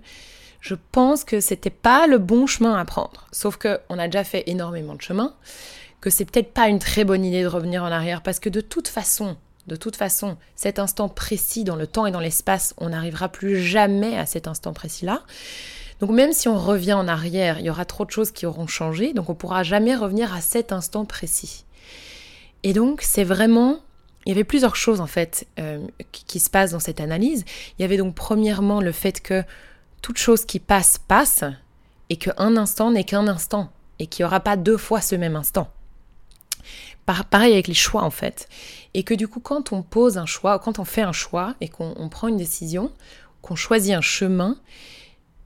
je 0.60 0.74
pense 0.92 1.24
que 1.24 1.40
c'était 1.40 1.70
pas 1.70 2.06
le 2.06 2.18
bon 2.18 2.46
chemin 2.46 2.74
à 2.74 2.84
prendre. 2.84 3.26
Sauf 3.32 3.56
que 3.56 3.80
on 3.88 3.98
a 3.98 4.06
déjà 4.08 4.24
fait 4.24 4.44
énormément 4.46 4.94
de 4.94 5.02
chemin, 5.02 5.34
que 6.00 6.10
c'est 6.10 6.24
peut-être 6.24 6.52
pas 6.52 6.68
une 6.68 6.78
très 6.78 7.04
bonne 7.04 7.24
idée 7.24 7.42
de 7.42 7.48
revenir 7.48 7.84
en 7.84 7.92
arrière 7.92 8.22
parce 8.22 8.40
que 8.40 8.48
de 8.48 8.60
toute 8.60 8.88
façon, 8.88 9.36
de 9.66 9.76
toute 9.76 9.96
façon, 9.96 10.36
cet 10.56 10.78
instant 10.78 11.08
précis 11.08 11.64
dans 11.64 11.76
le 11.76 11.86
temps 11.86 12.06
et 12.06 12.10
dans 12.10 12.20
l'espace, 12.20 12.74
on 12.78 12.88
n'arrivera 12.88 13.28
plus 13.28 13.62
jamais 13.62 14.16
à 14.18 14.26
cet 14.26 14.48
instant 14.48 14.72
précis-là. 14.72 15.22
Donc 16.02 16.10
même 16.10 16.32
si 16.32 16.48
on 16.48 16.58
revient 16.58 16.94
en 16.94 17.06
arrière, 17.06 17.60
il 17.60 17.66
y 17.66 17.70
aura 17.70 17.84
trop 17.84 18.04
de 18.04 18.10
choses 18.10 18.32
qui 18.32 18.44
auront 18.44 18.66
changé, 18.66 19.12
donc 19.12 19.28
on 19.28 19.34
ne 19.34 19.38
pourra 19.38 19.62
jamais 19.62 19.94
revenir 19.94 20.34
à 20.34 20.40
cet 20.40 20.72
instant 20.72 21.04
précis. 21.04 21.64
Et 22.64 22.72
donc 22.72 23.02
c'est 23.02 23.22
vraiment... 23.22 23.78
Il 24.26 24.30
y 24.30 24.32
avait 24.32 24.42
plusieurs 24.42 24.74
choses 24.74 25.00
en 25.00 25.06
fait 25.06 25.46
euh, 25.60 25.78
qui, 26.10 26.40
se 26.40 26.50
passent 26.50 26.72
dans 26.72 26.80
cette 26.80 27.00
analyse. 27.00 27.44
Il 27.78 27.82
y 27.82 27.84
avait 27.84 27.98
donc 27.98 28.16
premièrement 28.16 28.80
le 28.80 28.90
fait 28.90 29.20
que 29.20 29.44
toute 30.00 30.18
chose 30.18 30.44
qui 30.44 30.58
passe 30.58 30.98
passe 30.98 31.44
et 32.10 32.16
qu'un 32.16 32.56
instant 32.56 32.90
n'est 32.90 33.04
qu'un 33.04 33.28
instant 33.28 33.70
et 34.00 34.08
qu'il 34.08 34.24
n'y 34.24 34.26
aura 34.26 34.40
pas 34.40 34.56
deux 34.56 34.78
fois 34.78 35.00
ce 35.00 35.14
même 35.14 35.36
instant. 35.36 35.70
pareil 37.30 37.52
avec 37.52 37.68
les 37.68 37.74
choix 37.74 38.02
en 38.02 38.10
fait. 38.10 38.48
Et 38.94 39.04
que 39.04 39.14
du 39.14 39.28
coup 39.28 39.40
quand 39.40 39.72
on 39.72 39.82
pose 39.82 40.18
un 40.18 40.26
choix, 40.26 40.58
quand 40.58 40.80
on 40.80 40.84
fait 40.84 41.02
un 41.02 41.12
choix 41.12 41.54
et 41.60 41.68
qu'on 41.68 42.08
prend 42.08 42.26
une 42.26 42.38
décision, 42.38 42.90
qu'on 43.40 43.54
choisit 43.54 43.94
un 43.94 44.00
chemin, 44.00 44.56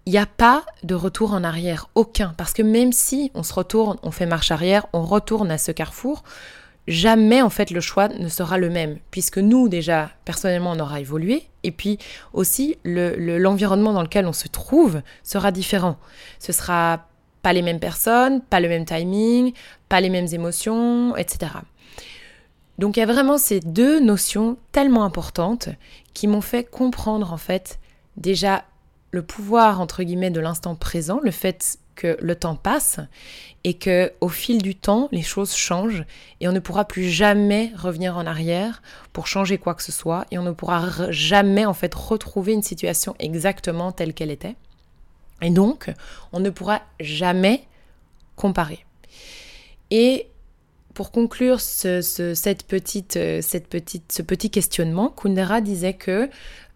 il 0.07 0.13
n'y 0.13 0.19
a 0.19 0.27
pas 0.27 0.65
de 0.85 0.95
retour 0.95 1.33
en 1.33 1.43
arrière, 1.43 1.91
aucun. 1.97 2.33
Parce 2.37 2.53
que 2.53 2.63
même 2.63 2.93
si 2.93 3.33
on 3.35 3.43
se 3.43 3.53
retourne, 3.53 3.99
on 4.05 4.13
fait 4.13 4.27
marche 4.27 4.53
arrière, 4.53 4.87
on 4.93 5.03
retourne 5.03 5.51
à 5.51 5.59
ce 5.59 5.73
carrefour, 5.73 6.23
jamais 6.87 7.43
en 7.43 7.51
fait 7.51 7.73
le 7.73 7.81
choix 7.81 8.07
ne 8.09 8.29
sera 8.29 8.57
le 8.57 8.71
même. 8.71 8.99
Puisque 9.11 9.39
nous 9.39 9.69
déjà, 9.69 10.11
personnellement, 10.25 10.73
on 10.73 10.79
aura 10.79 11.01
évolué. 11.01 11.49
Et 11.65 11.73
puis 11.73 11.99
aussi, 12.33 12.77
l'environnement 12.85 13.92
dans 13.92 14.03
lequel 14.03 14.27
on 14.27 14.33
se 14.33 14.47
trouve 14.47 15.03
sera 15.25 15.51
différent. 15.51 15.97
Ce 16.38 16.53
sera 16.53 17.09
pas 17.42 17.53
les 17.53 17.62
mêmes 17.62 17.81
personnes, 17.81 18.40
pas 18.42 18.61
le 18.61 18.69
même 18.69 18.85
timing, 18.85 19.53
pas 19.88 20.01
les 20.01 20.11
mêmes 20.11 20.29
émotions, 20.33 21.16
etc. 21.16 21.53
Donc 22.79 22.97
il 22.97 23.01
y 23.01 23.03
a 23.03 23.07
vraiment 23.07 23.38
ces 23.38 23.59
deux 23.59 23.99
notions 23.99 24.57
tellement 24.71 25.05
importantes 25.05 25.69
qui 26.14 26.29
m'ont 26.29 26.40
fait 26.40 26.62
comprendre 26.62 27.33
en 27.33 27.38
fait 27.38 27.81
déjà 28.16 28.64
le 29.11 29.23
pouvoir 29.23 29.81
entre 29.81 30.03
guillemets 30.03 30.31
de 30.31 30.40
l'instant 30.40 30.75
présent, 30.75 31.21
le 31.23 31.31
fait 31.31 31.79
que 31.95 32.16
le 32.21 32.37
temps 32.37 32.57
passe 32.57 33.01
et 33.64 33.75
que 33.75 34.12
au 34.21 34.29
fil 34.29 34.61
du 34.61 34.75
temps 34.75 35.09
les 35.12 35.23
choses 35.23 35.55
changent 35.55 36.05
et 36.40 36.49
on 36.49 36.53
ne 36.53 36.61
pourra 36.61 36.85
plus 36.85 37.09
jamais 37.09 37.73
revenir 37.75 38.16
en 38.16 38.27
arrière 38.27 38.83
pour 39.12 39.27
changer 39.27 39.59
quoi 39.59 39.75
que 39.75 39.83
ce 39.83 39.92
soit 39.92 40.27
et 40.31 40.38
on 40.38 40.42
ne 40.42 40.53
pourra 40.53 41.11
jamais 41.11 41.64
en 41.64 41.75
fait 41.75 41.92
retrouver 41.95 42.53
une 42.53 42.62
situation 42.62 43.16
exactement 43.19 43.92
telle 43.92 44.12
qu'elle 44.12 44.31
était. 44.31 44.57
Et 45.42 45.51
donc 45.51 45.90
on 46.33 46.40
ne 46.40 46.51
pourra 46.51 46.83
jamais 47.01 47.64
comparer. 48.37 48.85
Et 49.90 50.29
pour 50.95 51.11
conclure 51.11 51.61
cette 51.61 52.66
petite, 52.66 53.19
cette 53.42 53.69
petite, 53.69 54.12
ce 54.12 54.23
petit 54.23 54.51
questionnement, 54.51 55.11
Kundera 55.11 55.61
disait 55.61 55.92
que 55.92 56.31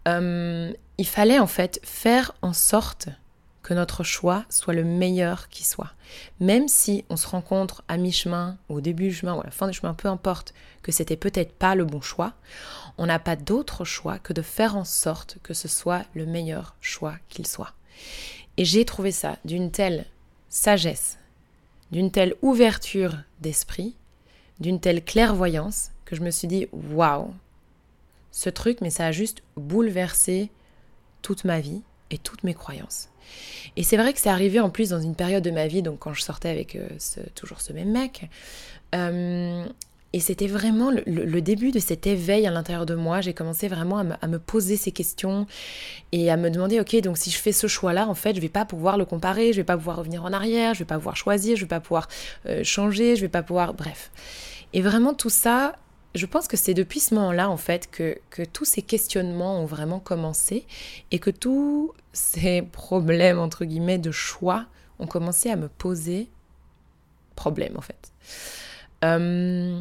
euh, 0.09 0.73
il 0.99 1.07
fallait 1.07 1.39
en 1.39 1.47
fait 1.47 1.81
faire 1.83 2.33
en 2.43 2.53
sorte 2.53 3.09
que 3.63 3.75
notre 3.75 4.03
choix 4.03 4.45
soit 4.49 4.75
le 4.75 4.85
meilleur 4.85 5.49
qui 5.49 5.65
soit. 5.65 5.93
Même 6.41 6.67
si 6.67 7.05
on 7.09 7.17
se 7.17 7.29
rencontre 7.29 7.85
à 7.89 7.99
mi-chemin, 7.99 8.59
au 8.69 8.81
début 8.81 9.09
du 9.09 9.15
chemin 9.15 9.35
ou 9.35 9.41
à 9.41 9.45
la 9.45 9.51
fin 9.51 9.69
du 9.69 9.75
chemin, 9.75 9.95
peu 9.95 10.09
importe, 10.09 10.55
que 10.83 10.93
c'était 10.93 11.17
peut-être 11.17 11.53
pas 11.53 11.75
le 11.75 11.85
bon 11.85 12.01
choix, 12.01 12.33
on 12.99 13.07
n'a 13.07 13.19
pas 13.19 13.37
d'autre 13.37 13.85
choix 13.85 14.19
que 14.19 14.33
de 14.33 14.43
faire 14.43 14.77
en 14.77 14.85
sorte 14.85 15.39
que 15.43 15.55
ce 15.55 15.69
soit 15.69 16.05
le 16.15 16.27
meilleur 16.27 16.75
choix 16.81 17.15
qu'il 17.29 17.47
soit. 17.47 17.75
Et 18.57 18.65
j'ai 18.65 18.85
trouvé 18.85 19.13
ça 19.13 19.37
d'une 19.45 19.71
telle 19.71 20.07
sagesse, 20.49 21.19
d'une 21.93 22.11
telle 22.11 22.35
ouverture 22.43 23.19
d'esprit, 23.41 23.95
d'une 24.59 24.81
telle 24.81 25.05
clairvoyance 25.05 25.91
que 26.05 26.17
je 26.17 26.23
me 26.23 26.31
suis 26.31 26.49
dit 26.49 26.67
waouh, 26.73 27.33
ce 28.31 28.51
truc, 28.51 28.81
mais 28.81 28.91
ça 28.91 29.07
a 29.07 29.13
juste 29.13 29.43
bouleversé 29.57 30.51
toute 31.23 31.45
ma 31.45 31.61
vie 31.61 31.83
et 32.11 32.19
toutes 32.19 32.45
mes 32.45 32.55
croyances. 32.55 33.09
Et 33.77 33.83
c'est 33.83 33.97
vrai 33.97 34.13
que 34.13 34.19
c'est 34.19 34.31
arrivé 34.31 34.61
en 34.61 34.71
plus 34.71 34.91
dans 34.91 35.01
une 35.01 35.15
période 35.15 35.45
de 35.45 35.51
ma 35.51 35.67
vie, 35.67 35.83
donc 35.83 36.01
quand 36.01 36.15
je 36.15 36.23
sortais 36.23 36.49
avec 36.49 36.77
euh, 36.77 36.89
toujours 37.35 37.61
ce 37.61 37.73
même 37.73 37.91
mec. 37.91 38.29
Euh, 38.95 39.65
et 40.13 40.19
c'était 40.19 40.49
vraiment 40.49 40.91
le, 40.91 41.41
début 41.41 41.71
de 41.71 41.79
cet 41.79 42.09
éveil 42.09 42.45
à 42.45 42.51
l'intérieur 42.51 42.85
de 42.85 42.97
moi. 42.97 43.21
J'ai 43.21 43.33
commencé 43.33 43.69
vraiment 43.69 43.99
à 43.99 44.27
me, 44.27 44.39
poser 44.39 44.77
ces 44.77 44.91
questions 44.91 45.47
et 46.11 46.33
à 46.33 46.37
me 46.37 46.51
demander, 46.51 46.81
ok, 46.81 47.01
donc 47.03 47.17
si 47.17 47.31
je 47.31 47.39
fais 47.39 47.53
ce 47.53 47.69
choix-là, 47.69 48.09
en 48.09 48.15
fait, 48.15 48.35
je 48.35 48.41
vais 48.41 48.49
pas 48.49 48.65
pouvoir 48.65 48.99
le 48.99 49.05
comparer, 49.05 49.53
je 49.53 49.59
vais 49.59 49.65
pas 49.65 49.77
pouvoir 49.77 49.99
revenir 49.99 50.25
en 50.25 50.33
arrière, 50.33 50.75
je 50.75 50.81
vais 50.81 50.85
pas 50.85 50.97
pouvoir 50.97 51.17
choisir, 51.17 51.57
je 51.57 51.63
vais 51.63 51.69
pas 51.69 51.79
pouvoir 51.79 52.09
euh, 52.47 52.65
changer, 52.65 53.15
je 53.15 53.21
vais 53.21 53.29
pas 53.29 53.45
pouvoir, 53.45 53.73
bref. 53.73 54.11
Et 54.73 54.83
vraiment 54.83 55.15
tout 55.15 55.31
ça, 55.31 55.77
je 56.15 56.27
pense 56.27 56.49
que 56.49 56.57
c'est 56.57 56.75
depuis 56.75 57.01
ce 57.01 57.15
moment-là, 57.15 57.49
en 57.49 57.57
fait, 57.57 57.91
que, 57.91 58.19
tous 58.53 58.65
ces 58.65 58.83
questionnements 58.83 59.61
ont 59.61 59.67
vraiment 59.67 60.01
commencé 60.01 60.67
et 61.11 61.19
que 61.19 61.31
tous 61.31 61.93
ces 62.13 62.63
problèmes, 62.73 63.39
entre 63.39 63.65
guillemets, 63.65 63.99
de 63.99 64.11
choix 64.11 64.67
ont 64.99 65.07
commencé 65.07 65.51
à 65.51 65.57
me 65.57 65.69
poser 65.69 66.29
problème, 67.37 67.77
en 67.77 67.81
fait. 67.81 68.13
Euh, 69.05 69.81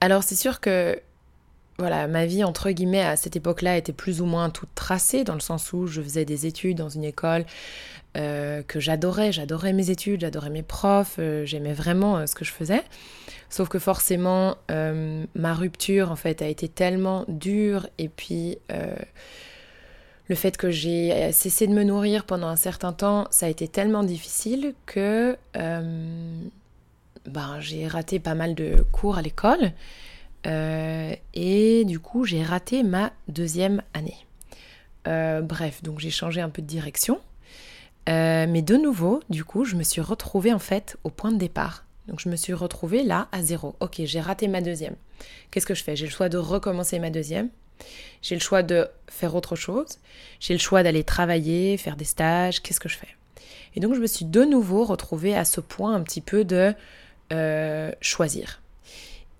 alors, 0.00 0.22
c'est 0.22 0.36
sûr 0.36 0.60
que 0.60 1.00
voilà, 1.78 2.06
ma 2.08 2.26
vie, 2.26 2.44
entre 2.44 2.70
guillemets, 2.70 3.02
à 3.02 3.16
cette 3.16 3.36
époque-là, 3.36 3.76
était 3.76 3.92
plus 3.92 4.20
ou 4.20 4.26
moins 4.26 4.50
toute 4.50 4.74
tracée, 4.74 5.24
dans 5.24 5.34
le 5.34 5.40
sens 5.40 5.72
où 5.72 5.86
je 5.86 6.00
faisais 6.00 6.24
des 6.24 6.46
études 6.46 6.78
dans 6.78 6.88
une 6.88 7.04
école 7.04 7.44
euh, 8.16 8.62
que 8.62 8.80
j'adorais. 8.80 9.32
J'adorais 9.32 9.72
mes 9.72 9.90
études, 9.90 10.20
j'adorais 10.22 10.50
mes 10.50 10.62
profs, 10.62 11.16
euh, 11.18 11.44
j'aimais 11.44 11.74
vraiment 11.74 12.26
ce 12.26 12.34
que 12.34 12.44
je 12.44 12.52
faisais. 12.52 12.82
Sauf 13.48 13.68
que 13.68 13.78
forcément, 13.78 14.56
euh, 14.70 15.24
ma 15.34 15.54
rupture, 15.54 16.10
en 16.10 16.16
fait, 16.16 16.42
a 16.42 16.46
été 16.48 16.68
tellement 16.68 17.24
dure. 17.28 17.88
Et 17.98 18.08
puis, 18.08 18.58
euh, 18.72 18.96
le 20.28 20.34
fait 20.34 20.56
que 20.56 20.70
j'ai 20.70 21.30
cessé 21.32 21.66
de 21.66 21.72
me 21.72 21.84
nourrir 21.84 22.24
pendant 22.24 22.48
un 22.48 22.56
certain 22.56 22.92
temps, 22.92 23.28
ça 23.30 23.46
a 23.46 23.48
été 23.48 23.68
tellement 23.68 24.02
difficile 24.02 24.74
que 24.84 25.36
euh, 25.56 26.40
ben, 27.26 27.60
j'ai 27.60 27.86
raté 27.86 28.18
pas 28.18 28.34
mal 28.34 28.54
de 28.54 28.84
cours 28.90 29.18
à 29.18 29.22
l'école. 29.22 29.72
Et 30.46 31.84
du 31.84 31.98
coup, 31.98 32.24
j'ai 32.24 32.42
raté 32.42 32.82
ma 32.82 33.12
deuxième 33.28 33.82
année. 33.94 34.16
bref, 35.04 35.82
donc 35.82 35.98
j'ai 36.00 36.10
changé 36.10 36.40
un 36.40 36.48
peu 36.48 36.62
de 36.62 36.66
direction. 36.66 37.20
mais 38.06 38.62
de 38.62 38.76
nouveau, 38.76 39.20
du 39.30 39.44
coup, 39.44 39.64
je 39.64 39.76
me 39.76 39.82
suis 39.82 40.00
retrouvée 40.00 40.52
en 40.52 40.58
fait 40.58 40.96
au 41.04 41.10
point 41.10 41.32
de 41.32 41.38
départ. 41.38 41.86
Donc 42.08 42.20
je 42.20 42.28
me 42.28 42.36
suis 42.36 42.52
retrouvée 42.52 43.02
là 43.02 43.28
à 43.32 43.42
zéro. 43.42 43.74
Ok, 43.80 44.00
j'ai 44.04 44.20
raté 44.20 44.48
ma 44.48 44.60
deuxième. 44.60 44.94
Qu'est-ce 45.50 45.66
que 45.66 45.74
je 45.74 45.82
fais? 45.82 45.96
J'ai 45.96 46.06
le 46.06 46.12
choix 46.12 46.28
de 46.28 46.38
recommencer 46.38 46.98
ma 46.98 47.10
deuxième 47.10 47.48
J'ai 48.22 48.34
le 48.34 48.40
choix 48.40 48.62
de 48.62 48.88
faire 49.08 49.34
autre 49.34 49.56
chose. 49.56 49.98
J'ai 50.40 50.54
le 50.54 50.60
choix 50.60 50.82
d'aller 50.82 51.04
travailler, 51.04 51.76
faire 51.76 51.96
des 51.96 52.04
stages. 52.04 52.62
Qu'est-ce 52.62 52.80
que 52.80 52.88
je 52.88 52.96
fais? 52.96 53.08
Et 53.74 53.80
donc 53.80 53.94
je 53.94 54.00
me 54.00 54.06
suis 54.06 54.24
de 54.24 54.44
nouveau 54.44 54.84
retrouvée 54.84 55.36
à 55.36 55.44
ce 55.44 55.60
point 55.60 55.94
un 55.94 56.02
petit 56.02 56.20
peu 56.20 56.44
de 56.44 56.74
euh, 57.32 57.90
choisir. 58.00 58.62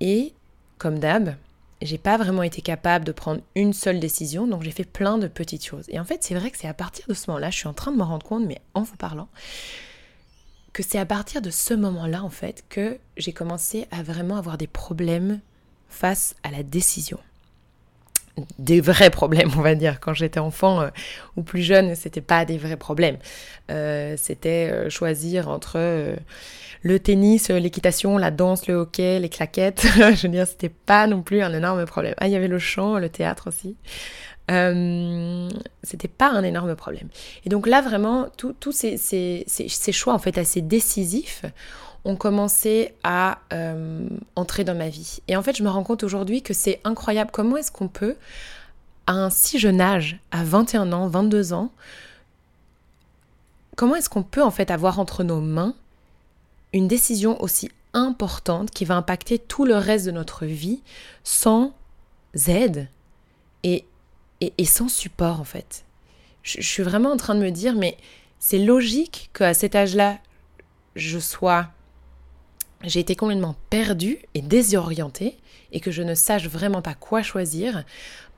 Et 0.00 0.34
comme 0.78 0.98
d'hab, 0.98 1.36
j'ai 1.82 1.98
pas 1.98 2.16
vraiment 2.16 2.42
été 2.42 2.62
capable 2.62 3.04
de 3.04 3.12
prendre 3.12 3.42
une 3.54 3.72
seule 3.72 4.00
décision, 4.00 4.46
donc 4.46 4.62
j'ai 4.62 4.70
fait 4.70 4.84
plein 4.84 5.18
de 5.18 5.28
petites 5.28 5.64
choses. 5.64 5.84
Et 5.88 6.00
en 6.00 6.04
fait, 6.04 6.22
c'est 6.22 6.34
vrai 6.34 6.50
que 6.50 6.58
c'est 6.58 6.68
à 6.68 6.74
partir 6.74 7.06
de 7.08 7.14
ce 7.14 7.30
moment-là, 7.30 7.50
je 7.50 7.58
suis 7.58 7.68
en 7.68 7.74
train 7.74 7.92
de 7.92 7.96
me 7.96 8.02
rendre 8.02 8.26
compte, 8.26 8.46
mais 8.46 8.60
en 8.74 8.82
vous 8.82 8.96
parlant, 8.96 9.28
que 10.72 10.82
c'est 10.82 10.98
à 10.98 11.06
partir 11.06 11.42
de 11.42 11.50
ce 11.50 11.74
moment-là, 11.74 12.22
en 12.22 12.30
fait, 12.30 12.64
que 12.68 12.98
j'ai 13.16 13.32
commencé 13.32 13.86
à 13.90 14.02
vraiment 14.02 14.36
avoir 14.36 14.58
des 14.58 14.66
problèmes 14.66 15.40
face 15.88 16.34
à 16.42 16.50
la 16.50 16.62
décision. 16.62 17.18
Des 18.58 18.82
vrais 18.82 19.10
problèmes, 19.10 19.50
on 19.56 19.62
va 19.62 19.74
dire. 19.74 19.98
Quand 19.98 20.12
j'étais 20.12 20.40
enfant 20.40 20.82
euh, 20.82 20.88
ou 21.36 21.42
plus 21.42 21.62
jeune, 21.62 21.94
c'était 21.94 22.20
pas 22.20 22.44
des 22.44 22.58
vrais 22.58 22.76
problèmes. 22.76 23.16
Euh, 23.70 24.14
c'était 24.18 24.70
euh, 24.70 24.90
choisir 24.90 25.48
entre 25.48 26.16
le 26.82 27.00
tennis, 27.00 27.48
l'équitation, 27.48 28.18
la 28.18 28.30
danse, 28.30 28.66
le 28.66 28.74
hockey, 28.74 29.18
les 29.20 29.30
claquettes. 29.30 29.86
Je 29.96 30.22
veux 30.22 30.28
dire, 30.28 30.46
c'était 30.46 30.68
pas 30.68 31.06
non 31.06 31.22
plus 31.22 31.40
un 31.40 31.52
énorme 31.54 31.86
problème. 31.86 32.14
Ah, 32.18 32.26
il 32.26 32.32
y 32.32 32.36
avait 32.36 32.48
le 32.48 32.58
chant, 32.58 32.98
le 32.98 33.08
théâtre 33.08 33.48
aussi. 33.48 33.76
C'était 35.82 36.08
pas 36.08 36.30
un 36.30 36.44
énorme 36.44 36.76
problème. 36.76 37.08
Et 37.44 37.48
donc 37.48 37.66
là, 37.66 37.80
vraiment, 37.80 38.28
tous 38.36 38.72
ces, 38.72 38.96
ces, 38.96 39.92
choix, 39.92 40.12
en 40.12 40.18
fait, 40.18 40.38
assez 40.38 40.60
décisifs, 40.60 41.42
ont 42.06 42.16
commencé 42.16 42.94
à 43.02 43.40
euh, 43.52 44.08
entrer 44.36 44.64
dans 44.64 44.74
ma 44.74 44.88
vie. 44.88 45.18
Et 45.28 45.36
en 45.36 45.42
fait, 45.42 45.56
je 45.56 45.62
me 45.62 45.68
rends 45.68 45.82
compte 45.82 46.04
aujourd'hui 46.04 46.42
que 46.42 46.54
c'est 46.54 46.80
incroyable. 46.84 47.30
Comment 47.32 47.56
est-ce 47.56 47.72
qu'on 47.72 47.88
peut, 47.88 48.16
à 49.06 49.12
un 49.12 49.30
si 49.30 49.58
jeune 49.58 49.80
âge, 49.80 50.18
à 50.30 50.44
21 50.44 50.92
ans, 50.92 51.08
22 51.08 51.52
ans, 51.52 51.70
comment 53.76 53.96
est-ce 53.96 54.08
qu'on 54.08 54.22
peut, 54.22 54.42
en 54.42 54.50
fait, 54.50 54.70
avoir 54.70 54.98
entre 54.98 55.24
nos 55.24 55.40
mains 55.40 55.74
une 56.72 56.88
décision 56.88 57.40
aussi 57.42 57.70
importante 57.92 58.70
qui 58.70 58.84
va 58.84 58.96
impacter 58.96 59.38
tout 59.38 59.64
le 59.64 59.76
reste 59.76 60.06
de 60.06 60.10
notre 60.10 60.44
vie 60.46 60.82
sans 61.24 61.74
aide 62.46 62.88
et 63.62 63.84
et, 64.40 64.64
sans 64.64 64.88
support 64.88 65.40
en 65.40 65.44
fait. 65.44 65.84
Je, 66.42 66.60
suis 66.60 66.82
vraiment 66.82 67.10
en 67.10 67.16
train 67.16 67.34
de 67.34 67.40
me 67.40 67.50
dire, 67.50 67.74
mais 67.74 67.96
c'est 68.38 68.58
logique 68.58 69.30
qu'à 69.34 69.54
cet 69.54 69.74
âge-là, 69.74 70.18
je 70.94 71.18
sois... 71.18 71.68
J'ai 72.82 73.00
été 73.00 73.16
complètement 73.16 73.56
perdue 73.70 74.18
et 74.34 74.42
désorientée 74.42 75.38
et 75.72 75.80
que 75.80 75.90
je 75.90 76.02
ne 76.02 76.14
sache 76.14 76.46
vraiment 76.46 76.82
pas 76.82 76.94
quoi 76.94 77.22
choisir 77.22 77.84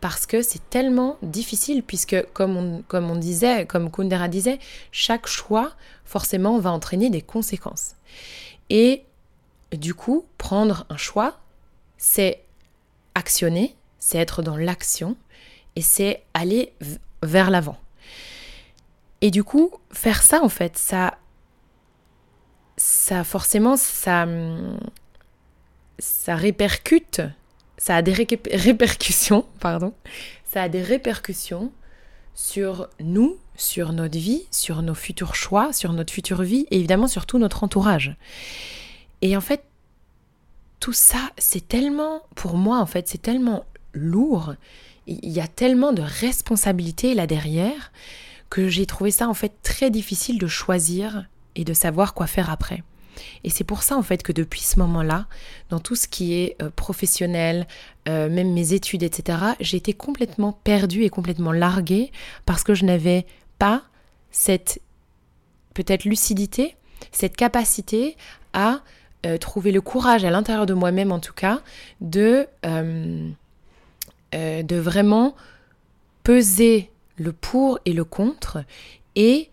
parce 0.00 0.26
que 0.26 0.42
c'est 0.42 0.70
tellement 0.70 1.18
difficile 1.22 1.82
puisque 1.82 2.16
comme 2.32 2.82
comme 2.84 3.10
on 3.10 3.16
disait, 3.16 3.66
comme 3.66 3.90
Kundera 3.90 4.28
disait, 4.28 4.58
chaque 4.92 5.26
choix 5.26 5.72
forcément 6.04 6.58
va 6.58 6.70
entraîner 6.70 7.10
des 7.10 7.22
conséquences. 7.22 7.94
Et 8.70 9.04
du 9.72 9.94
coup, 9.94 10.24
prendre 10.38 10.86
un 10.88 10.96
choix, 10.96 11.38
c'est 11.96 12.42
actionner, 13.14 13.74
c'est 13.98 14.18
être 14.18 14.42
dans 14.42 14.56
l'action, 14.56 15.16
et 15.76 15.82
c'est 15.82 16.22
aller 16.34 16.72
vers 17.22 17.50
l'avant. 17.50 17.78
Et 19.20 19.30
du 19.30 19.42
coup, 19.44 19.72
faire 19.92 20.22
ça, 20.22 20.42
en 20.42 20.48
fait, 20.48 20.78
ça, 20.78 21.18
ça 22.78 23.24
forcément, 23.24 23.76
ça, 23.76 24.26
ça 25.98 26.34
répercute, 26.34 27.20
ça 27.76 27.96
a 27.96 28.02
des 28.02 28.14
répercussions, 28.52 29.44
pardon, 29.60 29.92
ça 30.50 30.62
a 30.62 30.68
des 30.70 30.82
répercussions 30.82 31.70
sur 32.34 32.88
nous, 33.00 33.36
sur 33.56 33.92
notre 33.92 34.16
vie, 34.16 34.46
sur 34.50 34.80
nos 34.80 34.94
futurs 34.94 35.34
choix, 35.34 35.72
sur 35.72 35.92
notre 35.92 36.12
future 36.12 36.42
vie 36.42 36.66
et 36.70 36.78
évidemment 36.78 37.08
sur 37.08 37.26
tout 37.26 37.38
notre 37.38 37.64
entourage. 37.64 38.16
Et 39.20 39.36
en 39.36 39.40
fait, 39.40 39.64
tout 40.80 40.92
ça, 40.92 41.30
c'est 41.36 41.66
tellement, 41.66 42.22
pour 42.36 42.56
moi, 42.56 42.78
en 42.78 42.86
fait, 42.86 43.08
c'est 43.08 43.20
tellement 43.20 43.64
lourd 43.92 44.54
il 45.08 45.30
y 45.30 45.40
a 45.40 45.48
tellement 45.48 45.92
de 45.92 46.02
responsabilités 46.02 47.14
là 47.14 47.26
derrière 47.26 47.92
que 48.50 48.68
j'ai 48.68 48.86
trouvé 48.86 49.10
ça 49.10 49.28
en 49.28 49.34
fait 49.34 49.52
très 49.62 49.90
difficile 49.90 50.38
de 50.38 50.46
choisir 50.46 51.26
et 51.58 51.64
de 51.64 51.74
savoir 51.74 52.14
quoi 52.14 52.26
faire 52.26 52.50
après. 52.50 52.82
Et 53.44 53.50
c'est 53.50 53.64
pour 53.64 53.82
ça 53.82 53.96
en 53.96 54.02
fait 54.02 54.22
que 54.22 54.32
depuis 54.32 54.60
ce 54.60 54.78
moment-là, 54.78 55.26
dans 55.70 55.80
tout 55.80 55.96
ce 55.96 56.08
qui 56.08 56.34
est 56.34 56.56
euh, 56.62 56.70
professionnel, 56.70 57.66
euh, 58.08 58.28
même 58.30 58.52
mes 58.52 58.72
études, 58.72 59.02
etc., 59.02 59.38
j'ai 59.60 59.76
été 59.76 59.92
complètement 59.92 60.52
perdue 60.52 61.02
et 61.02 61.10
complètement 61.10 61.52
larguée 61.52 62.12
parce 62.46 62.62
que 62.62 62.74
je 62.74 62.84
n'avais 62.84 63.26
pas 63.58 63.82
cette 64.30 64.80
peut-être 65.74 66.04
lucidité, 66.04 66.76
cette 67.10 67.36
capacité 67.36 68.16
à 68.52 68.80
euh, 69.26 69.36
trouver 69.36 69.72
le 69.72 69.80
courage 69.80 70.24
à 70.24 70.30
l'intérieur 70.30 70.66
de 70.66 70.74
moi-même 70.74 71.10
en 71.10 71.18
tout 71.18 71.34
cas 71.34 71.60
de 72.00 72.46
vraiment 74.32 75.34
peser 76.22 76.90
le 77.16 77.32
pour 77.32 77.80
et 77.84 77.92
le 77.92 78.04
contre 78.04 78.62
et 79.16 79.50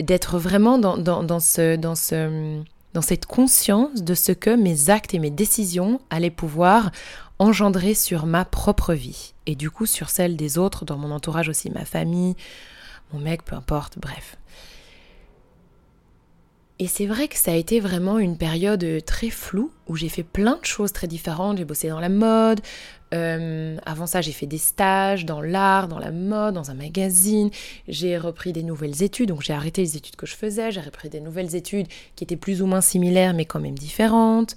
d'être 0.00 0.38
vraiment 0.38 0.78
dans, 0.78 0.96
dans, 0.96 1.40
ce, 1.40 1.76
dans, 1.76 1.94
ce, 1.94 2.60
dans 2.92 3.02
cette 3.02 3.26
conscience 3.26 4.02
de 4.02 4.14
ce 4.14 4.32
que 4.32 4.54
mes 4.54 4.90
actes 4.90 5.14
et 5.14 5.18
mes 5.18 5.30
décisions 5.30 6.00
allaient 6.10 6.30
pouvoir 6.30 6.90
engendrer 7.38 7.94
sur 7.94 8.26
ma 8.26 8.44
propre 8.44 8.94
vie 8.94 9.34
et 9.46 9.54
du 9.54 9.70
coup 9.70 9.86
sur 9.86 10.08
celle 10.10 10.36
des 10.36 10.58
autres, 10.58 10.84
dans 10.84 10.96
mon 10.96 11.10
entourage 11.10 11.48
aussi, 11.48 11.70
ma 11.70 11.84
famille, 11.84 12.34
mon 13.12 13.20
mec, 13.20 13.44
peu 13.44 13.54
importe, 13.54 13.98
bref. 13.98 14.36
Et 16.78 16.88
c'est 16.88 17.06
vrai 17.06 17.26
que 17.28 17.38
ça 17.38 17.52
a 17.52 17.54
été 17.54 17.80
vraiment 17.80 18.18
une 18.18 18.36
période 18.36 18.86
très 19.06 19.30
floue 19.30 19.70
où 19.86 19.96
j'ai 19.96 20.10
fait 20.10 20.22
plein 20.22 20.56
de 20.56 20.64
choses 20.66 20.92
très 20.92 21.06
différentes. 21.06 21.56
J'ai 21.56 21.64
bossé 21.64 21.88
dans 21.88 22.00
la 22.00 22.10
mode. 22.10 22.60
Euh, 23.14 23.78
avant 23.86 24.06
ça, 24.06 24.20
j'ai 24.20 24.32
fait 24.32 24.46
des 24.46 24.58
stages 24.58 25.24
dans 25.24 25.40
l'art, 25.40 25.88
dans 25.88 25.98
la 25.98 26.10
mode, 26.10 26.54
dans 26.54 26.70
un 26.70 26.74
magazine. 26.74 27.50
J'ai 27.88 28.18
repris 28.18 28.52
des 28.52 28.62
nouvelles 28.62 29.02
études. 29.02 29.30
Donc 29.30 29.40
j'ai 29.40 29.54
arrêté 29.54 29.80
les 29.80 29.96
études 29.96 30.16
que 30.16 30.26
je 30.26 30.34
faisais. 30.36 30.70
J'ai 30.70 30.82
repris 30.82 31.08
des 31.08 31.20
nouvelles 31.20 31.54
études 31.54 31.86
qui 32.14 32.24
étaient 32.24 32.36
plus 32.36 32.60
ou 32.60 32.66
moins 32.66 32.82
similaires 32.82 33.32
mais 33.32 33.46
quand 33.46 33.60
même 33.60 33.78
différentes. 33.78 34.54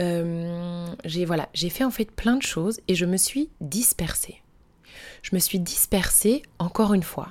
Euh, 0.00 0.86
j'ai 1.04 1.26
j'ai 1.52 1.68
fait 1.68 1.84
en 1.84 1.90
fait 1.90 2.10
plein 2.10 2.36
de 2.36 2.42
choses 2.42 2.80
et 2.88 2.94
je 2.94 3.04
me 3.04 3.18
suis 3.18 3.50
dispersée. 3.60 4.40
Je 5.20 5.34
me 5.34 5.38
suis 5.38 5.58
dispersée 5.58 6.42
encore 6.58 6.94
une 6.94 7.02
fois, 7.02 7.28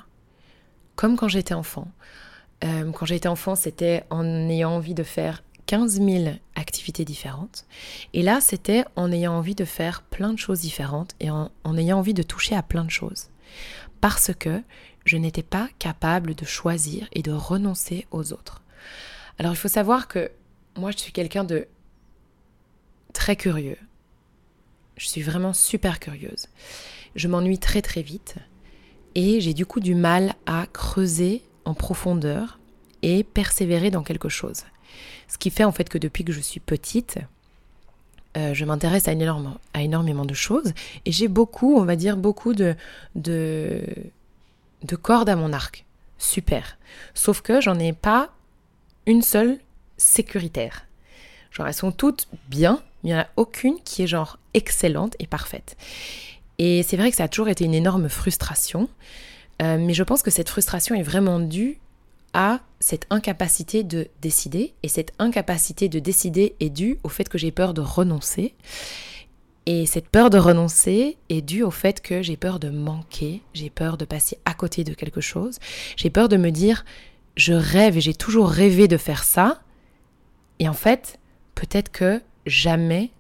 comme 0.96 1.18
quand 1.18 1.28
j'étais 1.28 1.56
enfant 1.56 1.88
euh, 2.63 2.91
quand 2.91 3.06
j'étais 3.06 3.28
enfant, 3.28 3.56
c'était 3.56 4.04
en 4.10 4.26
ayant 4.50 4.72
envie 4.72 4.93
de 4.93 5.04
faire 5.04 5.43
15 5.69 6.02
000 6.02 6.36
activités 6.56 7.06
différentes. 7.06 7.65
Et 8.13 8.22
là, 8.22 8.41
c'était 8.41 8.86
en 8.95 9.12
ayant 9.12 9.34
envie 9.34 9.56
de 9.56 9.65
faire 9.65 10.02
plein 10.02 10.34
de 10.34 10.39
choses 10.39 10.62
différentes 10.62 11.15
et 11.19 11.30
en, 11.30 11.52
ayant 11.78 12.00
envie 12.00 12.13
de 12.13 12.24
toucher 12.24 12.56
à 12.56 12.63
plein 12.63 12.84
de 12.84 12.89
choses. 12.89 13.30
Parce 14.02 14.32
que 14.34 14.63
je 15.06 15.17
n'étais 15.17 15.43
pas 15.43 15.69
capable 15.78 16.36
de 16.36 16.45
choisir 16.45 17.08
et 17.13 17.22
de 17.22 17.32
renoncer 17.32 18.08
aux 18.12 18.34
autres. 18.34 18.63
Alors 19.38 19.54
il 19.54 19.58
faut 19.58 19.67
savoir 19.67 20.08
que 20.08 20.32
moi, 20.76 20.91
je 20.91 20.98
suis 20.98 21.12
quelqu'un 21.12 21.43
de 21.43 21.67
très 23.13 23.36
curieux. 23.36 23.78
Je 24.98 25.08
suis 25.08 25.22
vraiment 25.22 25.54
super 25.54 26.00
curieuse. 26.00 26.48
Je 27.15 27.28
m'ennuie 27.28 27.60
très 27.60 27.82
très 27.82 28.02
vite 28.02 28.36
et 29.13 29.39
j'ai 29.39 29.54
du 29.54 29.65
coup 29.65 29.80
du 29.80 29.95
mal 29.95 30.34
à 30.45 30.65
creuser 30.65 31.43
en 31.69 31.73
profondeur 31.73 32.60
et 33.01 33.23
persévérer 33.23 33.91
dans 33.91 34.03
quelque 34.03 34.29
chose. 34.29 34.63
Ce 35.27 35.38
qui 35.38 35.49
fait 35.51 35.63
en 35.63 35.71
fait 35.71 35.88
que 35.89 35.97
depuis 35.97 36.23
que 36.23 36.34
je 36.34 36.41
suis 36.41 36.60
petite, 36.60 37.19
euh, 38.38 38.53
je 38.53 38.65
m'intéresse 38.65 39.08
à, 39.08 39.12
à, 39.73 39.82
énormément 39.82 40.25
de 40.25 40.34
choses 40.34 40.73
et 41.05 41.12
j'ai 41.12 41.27
beaucoup, 41.27 41.77
on 41.77 41.86
va 41.86 41.95
dire, 41.95 42.17
beaucoup 42.17 42.53
de, 42.53 42.75
de, 43.15 43.82
de 44.84 44.95
cordes 44.95 45.29
à 45.29 45.36
mon 45.36 45.53
arc. 45.53 45.86
Super. 46.17 46.77
Sauf 47.13 47.41
que 47.41 47.62
j'en 47.62 47.79
ai 47.79 47.93
pas 47.93 48.29
une 49.05 49.21
seule 49.21 49.60
sécuritaire. 49.97 50.86
Genre, 51.51 51.67
elles 51.67 51.73
sont 51.73 51.91
toutes 51.91 52.27
bien, 52.49 52.82
mais 53.03 53.12
il 53.12 53.13
n'y 53.13 53.19
en 53.19 53.23
a 53.23 53.27
aucune 53.38 53.79
qui 53.84 54.03
est 54.03 54.08
genre 54.08 54.38
excellente 54.53 55.15
et 55.19 55.27
parfaite. 55.27 55.77
Et 56.58 56.84
c'est 56.84 56.97
vrai 56.97 57.10
que 57.10 57.15
ça 57.15 57.23
a 57.23 57.27
toujours 57.27 57.47
été 57.49 57.63
une 57.63 57.73
énorme 57.73 58.10
frustration. 58.10 58.89
Euh, 59.62 59.78
mais 59.80 59.93
je 59.93 60.04
pense 60.04 60.22
que 60.22 60.32
cette 60.32 60.50
frustration 60.50 60.95
est 60.95 61.04
vraiment 61.04 61.39
due 61.39 61.80
à 62.34 62.62
cette 62.80 63.06
incapacité 63.10 63.84
de 63.84 64.08
décider. 64.22 64.74
Et 64.84 64.88
cette 64.88 65.13
incapacité 65.19 65.89
de 65.89 66.00
décider 66.00 66.56
est 66.60 66.69
due 66.69 67.00
au 67.04 67.10
fait 67.10 67.28
que 67.28 67.38
j'ai 67.38 67.52
peur 67.52 67.74
de 67.74 67.82
renoncer. 67.82 68.54
Et 69.65 69.86
cette 69.86 70.08
peur 70.08 70.30
de 70.30 70.38
renoncer 70.38 71.17
est 71.30 71.41
due 71.41 71.63
au 71.63 71.72
fait 71.72 72.02
que 72.02 72.22
j'ai 72.22 72.38
peur 72.38 72.60
de 72.60 72.69
manquer, 72.69 73.41
j'ai 73.54 73.69
peur 73.69 73.98
de 73.98 74.06
passer 74.06 74.39
à 74.45 74.54
côté 74.54 74.84
de 74.84 74.93
quelque 74.93 75.22
chose, 75.22 75.60
j'ai 75.95 76.10
peur 76.10 76.28
de 76.28 76.38
me 76.38 76.50
dire 76.50 76.86
je 77.36 77.54
rêve 77.54 77.98
et 77.98 78.02
j'ai 78.02 78.13
toujours 78.13 78.50
rêvé 78.50 78.88
de 78.88 78.98
faire 78.98 79.24
ça. 79.24 79.62
Et 80.60 80.67
en 80.67 80.74
fait, 80.74 81.19
peut-être 81.56 81.91
que 81.91 82.22
jamais 82.45 83.12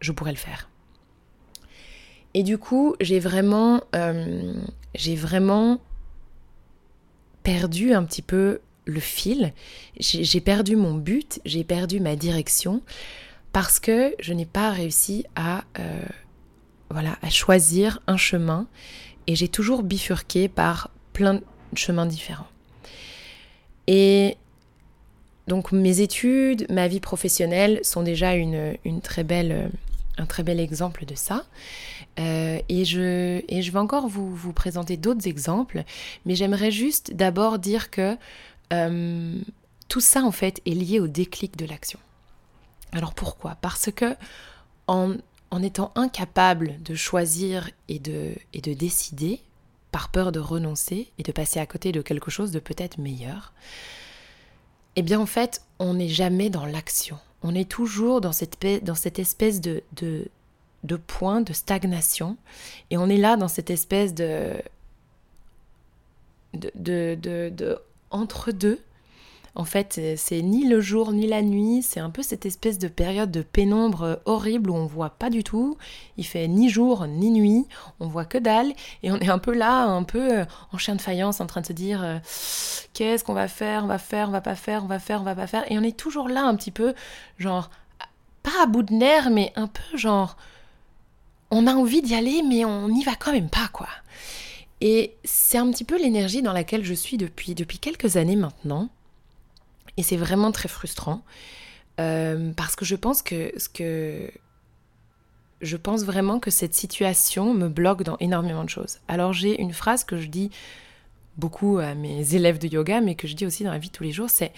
je 0.00 0.12
pourrais 0.12 0.32
le 0.32 0.36
faire. 0.36 0.68
Et 2.34 2.42
du 2.42 2.58
coup, 2.58 2.94
j'ai 3.00 3.18
vraiment, 3.18 3.80
euh, 3.94 4.52
j'ai 4.96 5.16
vraiment 5.16 5.80
perdu 7.42 7.92
un 7.92 8.04
petit 8.04 8.22
peu 8.22 8.60
le 8.86 9.00
fil. 9.00 9.52
J'ai 9.98 10.40
perdu 10.40 10.76
mon 10.76 10.94
but, 10.94 11.40
j'ai 11.44 11.64
perdu 11.64 12.00
ma 12.00 12.16
direction 12.16 12.82
parce 13.52 13.80
que 13.80 14.14
je 14.20 14.32
n'ai 14.32 14.46
pas 14.46 14.70
réussi 14.70 15.24
à, 15.34 15.64
euh, 15.78 16.02
voilà, 16.90 17.16
à 17.22 17.30
choisir 17.30 18.00
un 18.06 18.16
chemin 18.16 18.66
et 19.26 19.34
j'ai 19.34 19.48
toujours 19.48 19.82
bifurqué 19.82 20.48
par 20.48 20.90
plein 21.12 21.34
de 21.34 21.42
chemins 21.74 22.06
différents. 22.06 22.48
Et 23.86 24.36
donc 25.46 25.72
mes 25.72 26.00
études, 26.00 26.66
ma 26.70 26.88
vie 26.88 27.00
professionnelle 27.00 27.80
sont 27.82 28.02
déjà 28.02 28.34
une, 28.34 28.76
très 29.02 29.24
belle, 29.24 29.70
un 30.18 30.26
très 30.26 30.42
bel 30.42 30.60
exemple 30.60 31.04
de 31.04 31.14
ça. 31.14 31.44
Euh, 32.18 32.58
et, 32.68 32.84
je, 32.84 33.42
et 33.48 33.62
je 33.62 33.72
vais 33.72 33.78
encore 33.78 34.08
vous, 34.08 34.52
présenter 34.52 34.96
d'autres 34.96 35.28
exemples, 35.28 35.84
mais 36.24 36.34
j'aimerais 36.34 36.70
juste 36.70 37.14
d'abord 37.14 37.58
dire 37.58 37.90
que 37.90 38.16
euh, 38.72 39.38
tout 39.88 40.00
ça 40.00 40.22
en 40.22 40.32
fait 40.32 40.60
est 40.66 40.70
lié 40.70 41.00
au 41.00 41.06
déclic 41.06 41.56
de 41.56 41.66
l'action. 41.66 41.98
Alors 42.92 43.14
pourquoi? 43.14 43.56
Parce 43.60 43.90
que 43.90 44.16
en, 44.86 45.14
en, 45.50 45.62
étant 45.62 45.92
incapable 45.94 46.76
de 46.82 46.94
choisir 46.94 47.70
et 47.88 47.98
de, 47.98 48.32
et 48.52 48.60
de 48.60 48.72
décider, 48.72 49.40
par 49.92 50.10
peur 50.10 50.32
de 50.32 50.40
renoncer 50.40 51.10
et 51.18 51.22
de 51.22 51.32
passer 51.32 51.60
à 51.60 51.66
côté 51.66 51.92
de 51.92 52.02
quelque 52.02 52.30
chose 52.30 52.50
de 52.50 52.58
peut-être 52.58 52.98
meilleur, 52.98 53.52
eh 54.96 55.02
bien 55.02 55.20
en 55.20 55.26
fait, 55.26 55.62
on 55.78 55.94
n'est 55.94 56.08
jamais 56.08 56.50
dans 56.50 56.66
l'action. 56.66 57.18
On 57.42 57.54
est 57.54 57.68
toujours 57.68 58.20
dans 58.20 58.32
cette, 58.32 58.64
espèce 59.18 59.60
de, 59.60 59.82
point 61.06 61.40
de 61.40 61.52
stagnation. 61.52 62.36
Et 62.90 62.96
on 62.96 63.08
est 63.08 63.16
là 63.16 63.36
dans 63.36 63.48
cette 63.48 63.70
espèce 63.70 64.14
de, 64.14 64.60
de, 66.54 67.14
de 67.14 67.78
entre 68.10 68.52
deux 68.52 68.80
en 69.56 69.64
fait, 69.64 69.98
c'est 70.16 70.42
ni 70.42 70.68
le 70.68 70.82
jour 70.82 71.12
ni 71.12 71.26
la 71.26 71.40
nuit, 71.40 71.82
c'est 71.82 71.98
un 71.98 72.10
peu 72.10 72.22
cette 72.22 72.44
espèce 72.44 72.78
de 72.78 72.88
période 72.88 73.30
de 73.30 73.40
pénombre 73.40 74.20
horrible 74.26 74.68
où 74.68 74.74
on 74.74 74.84
voit 74.84 75.08
pas 75.08 75.30
du 75.30 75.42
tout. 75.42 75.78
Il 76.18 76.26
fait 76.26 76.46
ni 76.46 76.68
jour 76.68 77.06
ni 77.06 77.30
nuit, 77.30 77.66
on 77.98 78.06
voit 78.06 78.26
que 78.26 78.36
dalle 78.36 78.74
et 79.02 79.10
on 79.10 79.16
est 79.16 79.30
un 79.30 79.38
peu 79.38 79.54
là, 79.54 79.84
un 79.84 80.02
peu 80.02 80.40
euh, 80.40 80.44
en 80.72 80.78
chien 80.78 80.94
de 80.94 81.00
faïence 81.00 81.40
en 81.40 81.46
train 81.46 81.62
de 81.62 81.66
se 81.66 81.72
dire 81.72 82.04
euh, 82.04 82.18
qu'est-ce 82.92 83.24
qu'on 83.24 83.32
va 83.32 83.48
faire, 83.48 83.84
on 83.84 83.86
va 83.86 83.96
faire, 83.96 84.28
on 84.28 84.32
va 84.32 84.42
pas 84.42 84.56
faire, 84.56 84.84
on 84.84 84.88
va 84.88 84.98
faire, 84.98 85.22
on 85.22 85.24
va 85.24 85.34
pas 85.34 85.46
faire 85.46 85.64
et 85.72 85.78
on 85.78 85.82
est 85.82 85.96
toujours 85.96 86.28
là 86.28 86.44
un 86.44 86.54
petit 86.54 86.70
peu 86.70 86.92
genre 87.38 87.70
pas 88.42 88.62
à 88.62 88.66
bout 88.66 88.82
de 88.82 88.92
nerfs 88.92 89.30
mais 89.30 89.54
un 89.56 89.68
peu 89.68 89.96
genre 89.96 90.36
on 91.50 91.66
a 91.66 91.72
envie 91.72 92.02
d'y 92.02 92.14
aller 92.14 92.42
mais 92.46 92.66
on 92.66 92.90
n'y 92.90 93.04
va 93.04 93.14
quand 93.14 93.32
même 93.32 93.48
pas 93.48 93.68
quoi. 93.72 93.88
Et 94.82 95.14
c'est 95.24 95.56
un 95.56 95.70
petit 95.70 95.84
peu 95.84 95.98
l'énergie 95.98 96.42
dans 96.42 96.52
laquelle 96.52 96.84
je 96.84 96.92
suis 96.92 97.16
depuis, 97.16 97.54
depuis 97.54 97.78
quelques 97.78 98.18
années 98.18 98.36
maintenant. 98.36 98.90
Et 99.96 100.02
c'est 100.02 100.16
vraiment 100.16 100.52
très 100.52 100.68
frustrant. 100.68 101.22
Euh, 101.98 102.52
parce 102.54 102.76
que 102.76 102.84
je 102.84 102.94
pense 102.94 103.22
que, 103.22 103.52
je 105.60 105.76
pense 105.76 106.04
vraiment 106.04 106.38
que 106.38 106.50
cette 106.50 106.74
situation 106.74 107.54
me 107.54 107.68
bloque 107.68 108.02
dans 108.02 108.18
énormément 108.18 108.64
de 108.64 108.68
choses. 108.68 108.98
Alors 109.08 109.32
j'ai 109.32 109.60
une 109.60 109.72
phrase 109.72 110.04
que 110.04 110.18
je 110.18 110.26
dis 110.26 110.50
beaucoup 111.38 111.78
à 111.78 111.94
mes 111.94 112.34
élèves 112.34 112.58
de 112.58 112.68
yoga, 112.68 113.00
mais 113.00 113.14
que 113.14 113.26
je 113.26 113.34
dis 113.34 113.46
aussi 113.46 113.64
dans 113.64 113.72
la 113.72 113.78
vie 113.78 113.88
de 113.88 113.92
tous 113.92 114.04
les 114.04 114.12
jours, 114.12 114.30
c'est 114.30 114.52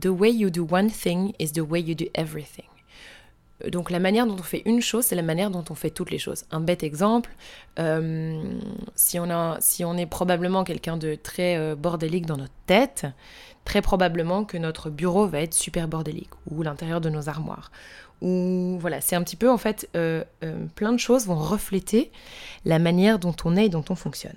The 0.00 0.06
way 0.06 0.32
you 0.32 0.50
do 0.50 0.66
one 0.68 0.90
thing 0.90 1.32
is 1.38 1.52
the 1.52 1.60
way 1.60 1.80
you 1.80 1.94
do 1.94 2.06
everything. 2.14 2.64
Donc 3.68 3.90
la 3.90 3.98
manière 3.98 4.26
dont 4.26 4.36
on 4.38 4.42
fait 4.42 4.62
une 4.64 4.80
chose, 4.80 5.04
c'est 5.04 5.16
la 5.16 5.22
manière 5.22 5.50
dont 5.50 5.64
on 5.68 5.74
fait 5.74 5.90
toutes 5.90 6.10
les 6.10 6.18
choses. 6.18 6.44
Un 6.50 6.60
bête 6.60 6.82
exemple, 6.82 7.30
euh, 7.78 8.42
si, 8.94 9.18
on 9.18 9.28
a, 9.30 9.58
si 9.60 9.84
on 9.84 9.96
est 9.96 10.06
probablement 10.06 10.64
quelqu'un 10.64 10.96
de 10.96 11.14
très 11.14 11.56
euh, 11.56 11.74
bordélique 11.74 12.26
dans 12.26 12.38
notre 12.38 12.54
tête, 12.66 13.06
très 13.64 13.82
probablement 13.82 14.44
que 14.44 14.56
notre 14.56 14.90
bureau 14.90 15.26
va 15.26 15.40
être 15.40 15.54
super 15.54 15.88
bordélique, 15.88 16.30
ou 16.50 16.62
l'intérieur 16.62 17.00
de 17.00 17.10
nos 17.10 17.28
armoires. 17.28 17.70
Ou 18.20 18.76
voilà, 18.80 19.00
c'est 19.00 19.16
un 19.16 19.22
petit 19.22 19.36
peu 19.36 19.50
en 19.50 19.58
fait, 19.58 19.88
euh, 19.96 20.24
euh, 20.44 20.66
plein 20.74 20.92
de 20.92 20.98
choses 20.98 21.26
vont 21.26 21.38
refléter 21.38 22.10
la 22.64 22.78
manière 22.78 23.18
dont 23.18 23.34
on 23.44 23.56
est 23.56 23.66
et 23.66 23.68
dont 23.68 23.84
on 23.88 23.94
fonctionne. 23.94 24.36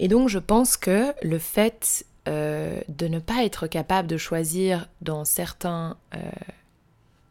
Et 0.00 0.08
donc 0.08 0.28
je 0.28 0.40
pense 0.40 0.76
que 0.76 1.12
le 1.22 1.38
fait 1.38 2.04
euh, 2.26 2.80
de 2.88 3.06
ne 3.06 3.20
pas 3.20 3.44
être 3.44 3.66
capable 3.66 4.08
de 4.08 4.16
choisir 4.16 4.88
dans 5.00 5.24
certains 5.24 5.96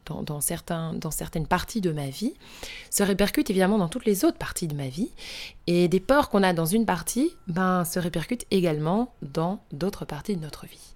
dans, 0.06 0.24
dans 0.24 0.42
certaines 1.12 1.48
parties 1.48 1.82
de 1.82 1.92
ma 1.92 2.08
vie 2.08 2.34
se 2.90 3.04
répercute 3.04 3.50
évidemment 3.50 3.78
dans 3.78 3.90
toutes 3.90 4.06
les 4.06 4.26
autres 4.26 4.38
parties 4.38 4.68
de 4.68 4.76
ma 4.76 4.88
vie. 4.88 5.10
Et 5.68 5.88
des 5.88 6.00
peurs 6.00 6.30
qu'on 6.30 6.44
a 6.44 6.54
dans 6.54 6.66
une 6.66 6.86
partie 6.86 7.32
ben, 7.48 7.86
se 7.86 8.00
répercutent 8.00 8.46
également 8.52 9.14
dans 9.22 9.64
d'autres 9.72 10.06
parties 10.06 10.36
de 10.36 10.42
notre 10.42 10.66
vie. 10.66 10.94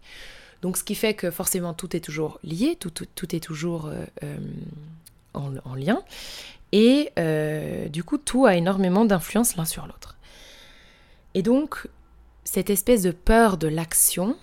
Donc 0.62 0.78
ce 0.78 0.84
qui 0.84 0.96
fait 0.96 1.14
que 1.14 1.32
forcément 1.32 1.74
tout 1.74 1.96
est 1.96 2.00
toujours 2.00 2.40
lié, 2.44 2.76
tout, 2.80 2.90
tout, 2.90 3.36
est 3.36 3.40
toujours 3.40 3.88
euh, 3.88 4.06
euh, 4.24 4.38
en, 5.34 5.76
lien. 5.76 6.02
Et 6.72 7.12
euh, 7.18 7.88
du 7.90 8.04
coup, 8.04 8.18
tout 8.18 8.46
a 8.46 8.56
énormément 8.56 9.06
d'influence 9.06 9.56
l'un 9.56 9.66
sur 9.66 9.86
l'autre. 9.86 10.18
Et 11.34 11.44
donc, 11.44 11.88
cette 12.44 12.70
espèce 12.70 13.04
de 13.04 13.12
peur 13.12 13.58
de 13.58 13.68
l'action 13.68 14.36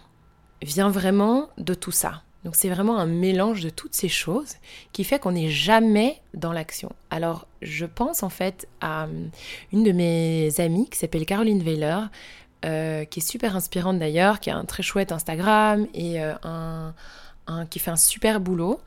vient 0.63 0.91
vraiment 0.91 1.51
de 1.59 1.75
tout 1.75 1.91
ça. 1.91 2.23
Donc 2.45 2.57
c'est 2.57 2.69
vraiment 2.69 2.99
un 2.99 3.07
mélange 3.07 3.63
de 3.63 3.71
toutes 3.71 3.95
ces 3.95 4.09
choses 4.09 4.57
qui 4.93 5.03
fait 5.05 5.19
qu'on 5.19 5.33
n'est 5.33 5.49
jamais 5.49 6.21
dans 6.35 6.53
l'action. 6.53 6.93
Alors 7.11 7.47
je 7.63 7.87
pense 7.87 8.23
en 8.23 8.29
fait 8.29 8.69
à 8.83 9.05
euh, 9.05 9.27
une 9.73 9.83
de 9.83 9.93
mes 9.93 10.61
amies 10.61 10.89
qui 10.91 10.99
s'appelle 10.99 11.25
Caroline 11.25 11.63
Weiler, 11.63 12.01
euh, 12.67 13.05
qui 13.07 13.21
est 13.21 13.27
super 13.27 13.57
inspirante 13.57 13.99
d'ailleurs, 13.99 14.41
qui 14.41 14.51
a 14.51 14.57
un 14.57 14.67
très 14.67 14.83
chouette 14.83 15.11
Instagram 15.11 15.87
et 15.95 16.23
euh, 16.23 16.35
un, 16.43 17.67
qui 17.67 17.79
fait 17.79 17.91
un 17.91 17.97
super 17.97 18.41
boulot, 18.41 18.81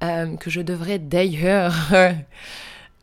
que 0.00 0.50
je 0.50 0.60
devrais 0.60 1.00
d'ailleurs 1.00 1.74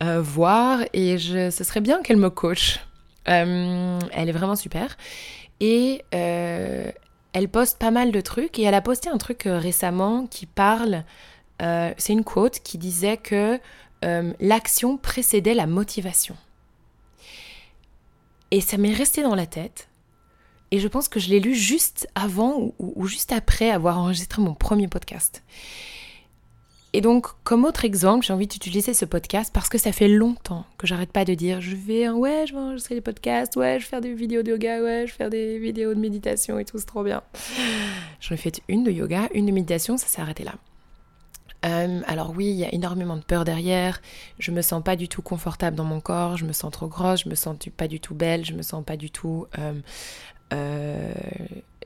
voir 0.00 0.80
et 0.94 1.18
je, 1.18 1.50
ce 1.50 1.64
serait 1.64 1.82
bien 1.82 2.00
qu'elle 2.02 2.16
me 2.16 2.30
coach. 2.30 2.80
elle 3.24 3.98
est 4.14 4.32
vraiment 4.32 4.56
super. 4.56 4.96
Et 5.60 6.02
elle 7.36 7.50
poste 7.50 7.78
pas 7.78 7.90
mal 7.90 8.12
de 8.12 8.20
trucs 8.22 8.58
et 8.58 8.62
elle 8.62 8.72
a 8.72 8.80
posté 8.80 9.10
un 9.10 9.18
truc 9.18 9.44
euh, 9.44 9.58
récemment 9.58 10.26
qui 10.26 10.46
parle, 10.46 11.04
euh, 11.60 11.92
c'est 11.98 12.14
une 12.14 12.24
quote 12.24 12.60
qui 12.60 12.78
disait 12.78 13.18
que 13.18 13.60
euh, 14.06 14.32
l'action 14.40 14.96
précédait 14.96 15.52
la 15.52 15.66
motivation. 15.66 16.34
Et 18.50 18.62
ça 18.62 18.78
m'est 18.78 18.94
resté 18.94 19.22
dans 19.22 19.34
la 19.34 19.44
tête. 19.44 19.90
Et 20.70 20.78
je 20.78 20.88
pense 20.88 21.08
que 21.08 21.20
je 21.20 21.28
l'ai 21.28 21.38
lu 21.38 21.54
juste 21.54 22.08
avant 22.14 22.72
ou, 22.78 23.06
juste 23.06 23.32
après 23.32 23.70
avoir 23.70 23.98
enregistré 23.98 24.40
mon 24.40 24.54
premier 24.54 24.88
podcast. 24.88 25.42
Et 26.96 27.02
donc, 27.02 27.26
comme 27.44 27.66
autre 27.66 27.84
exemple, 27.84 28.24
j'ai 28.24 28.32
envie 28.32 28.46
d'utiliser 28.46 28.94
ce 28.94 29.04
podcast 29.04 29.50
parce 29.52 29.68
que 29.68 29.76
ça 29.76 29.92
fait 29.92 30.08
longtemps 30.08 30.64
que 30.78 30.86
j'arrête 30.86 31.12
pas 31.12 31.26
de 31.26 31.34
dire 31.34 31.60
je 31.60 31.76
vais, 31.76 32.08
ouais, 32.08 32.46
je 32.48 32.54
vais 32.54 32.58
enregistrer 32.58 32.94
des 32.94 33.02
podcasts, 33.02 33.54
ouais, 33.56 33.78
je 33.78 33.84
vais 33.84 33.90
faire 33.90 34.00
des 34.00 34.14
vidéos 34.14 34.42
de 34.42 34.52
yoga, 34.52 34.80
ouais, 34.82 35.06
je 35.06 35.12
vais 35.12 35.18
faire 35.18 35.28
des 35.28 35.58
vidéos 35.58 35.92
de 35.92 36.00
méditation 36.00 36.58
et 36.58 36.64
tout, 36.64 36.78
c'est 36.78 36.86
trop 36.86 37.02
bien. 37.02 37.22
J'en 38.20 38.34
ai 38.34 38.38
fait 38.38 38.62
une 38.68 38.82
de 38.82 38.90
yoga, 38.90 39.28
une 39.34 39.44
de 39.44 39.52
méditation, 39.52 39.98
ça 39.98 40.06
s'est 40.06 40.22
arrêté 40.22 40.42
là. 40.42 40.54
Euh, 41.66 42.00
alors 42.06 42.32
oui, 42.34 42.46
il 42.46 42.56
y 42.56 42.64
a 42.64 42.72
énormément 42.72 43.16
de 43.16 43.24
peur 43.24 43.44
derrière. 43.44 44.00
Je 44.38 44.50
me 44.50 44.62
sens 44.62 44.82
pas 44.82 44.96
du 44.96 45.08
tout 45.08 45.20
confortable 45.20 45.76
dans 45.76 45.84
mon 45.84 46.00
corps. 46.00 46.36
Je 46.36 46.44
me 46.44 46.52
sens 46.52 46.70
trop 46.70 46.86
grosse. 46.86 47.24
Je 47.24 47.28
me 47.28 47.34
sens 47.34 47.56
pas 47.76 47.88
du 47.88 47.98
tout 47.98 48.14
belle. 48.14 48.44
Je 48.44 48.52
me 48.52 48.62
sens 48.62 48.84
pas 48.84 48.96
du 48.96 49.10
tout 49.10 49.46
euh, 49.58 49.72
euh, 50.52 51.12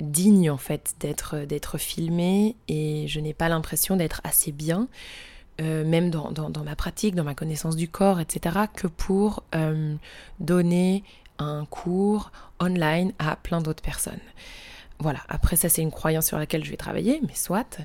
digne 0.00 0.50
en 0.50 0.56
fait 0.56 0.94
d'être 1.00 1.36
d'être 1.40 1.78
filmée 1.78 2.56
et 2.68 3.06
je 3.08 3.20
n'ai 3.20 3.34
pas 3.34 3.48
l'impression 3.48 3.96
d'être 3.96 4.20
assez 4.24 4.52
bien, 4.52 4.88
euh, 5.60 5.84
même 5.84 6.10
dans, 6.10 6.32
ma 6.64 6.76
pratique, 6.76 7.14
dans 7.14 7.24
ma 7.24 7.34
connaissance 7.34 7.76
du 7.76 7.88
corps, 7.88 8.20
etc., 8.20 8.60
que 8.74 8.86
pour 8.86 9.44
euh, 9.54 9.94
donner 10.40 11.04
un 11.38 11.64
cours 11.66 12.32
online 12.60 13.12
à 13.18 13.36
plein 13.36 13.60
d'autres 13.60 13.82
personnes. 13.82 14.20
Voilà, 14.98 15.20
après 15.30 15.56
ça 15.56 15.70
c'est 15.70 15.80
une 15.80 15.90
croyance 15.90 16.26
sur 16.26 16.38
laquelle 16.38 16.62
je 16.64 16.70
vais 16.70 16.76
travailler, 16.76 17.20
mais 17.26 17.34
soit. 17.34 17.78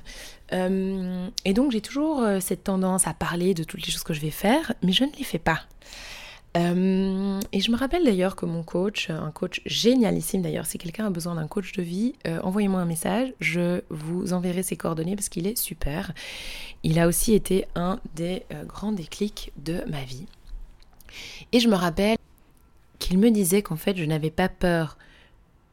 et 0.52 1.52
donc 1.54 1.72
j'ai 1.72 1.80
toujours 1.80 2.22
cette 2.40 2.64
tendance 2.64 3.06
à 3.06 3.14
parler 3.14 3.54
de 3.54 3.64
toutes 3.64 3.84
les 3.86 3.90
choses 3.90 4.02
que 4.02 4.12
je 4.12 4.20
vais 4.20 4.30
faire, 4.30 4.74
mais 4.82 4.92
je 4.92 5.04
ne 5.04 5.12
les 5.16 5.24
fais 5.24 5.38
pas. 5.38 5.62
Euh, 6.56 7.40
et 7.52 7.60
je 7.60 7.70
me 7.70 7.76
rappelle 7.76 8.04
d'ailleurs 8.04 8.34
que 8.34 8.46
mon 8.46 8.62
coach, 8.62 9.10
un 9.10 9.30
coach 9.30 9.60
génialissime 9.66 10.42
d'ailleurs, 10.42 10.66
si 10.66 10.78
quelqu'un 10.78 11.06
a 11.06 11.10
besoin 11.10 11.34
d'un 11.34 11.46
coach 11.46 11.72
de 11.72 11.82
vie, 11.82 12.14
euh, 12.26 12.40
envoyez-moi 12.42 12.80
un 12.80 12.86
message, 12.86 13.34
je 13.40 13.82
vous 13.90 14.32
enverrai 14.32 14.62
ses 14.62 14.76
coordonnées 14.76 15.16
parce 15.16 15.28
qu'il 15.28 15.46
est 15.46 15.58
super. 15.58 16.12
Il 16.82 16.98
a 16.98 17.08
aussi 17.08 17.34
été 17.34 17.66
un 17.74 18.00
des 18.14 18.44
euh, 18.52 18.64
grands 18.64 18.92
déclics 18.92 19.52
de 19.58 19.82
ma 19.88 20.02
vie. 20.02 20.26
Et 21.52 21.60
je 21.60 21.68
me 21.68 21.74
rappelle 21.74 22.16
qu'il 22.98 23.18
me 23.18 23.30
disait 23.30 23.62
qu'en 23.62 23.76
fait 23.76 23.96
je 23.96 24.04
n'avais 24.04 24.30
pas 24.30 24.48
peur 24.48 24.96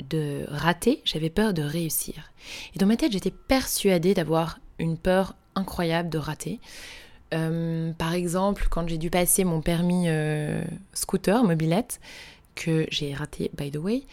de 0.10 0.46
rater, 0.50 1.02
j'avais 1.06 1.30
peur 1.30 1.54
de 1.54 1.62
réussir. 1.62 2.32
Et 2.76 2.80
dans 2.80 2.88
ma 2.88 2.98
tête 2.98 3.13
j'étais 3.13 3.32
persuadée 3.32 4.13
d'avoir 4.13 4.60
une 4.80 4.98
peur 4.98 5.36
incroyable 5.56 6.10
de 6.10 6.17
rater. 6.17 6.60
Par 7.98 8.13
exemple, 8.13 8.67
quand 8.69 8.88
j'ai 8.88 8.98
dû 8.98 9.10
passer 9.10 9.43
mon 9.43 9.62
permis 9.62 10.08
scooter, 10.93 11.43
mobilette, 11.43 12.00
que 12.56 12.86
j'ai 12.89 13.13
raté, 13.13 13.52
by 13.58 13.72
the 13.72 13.78
way, 13.78 14.04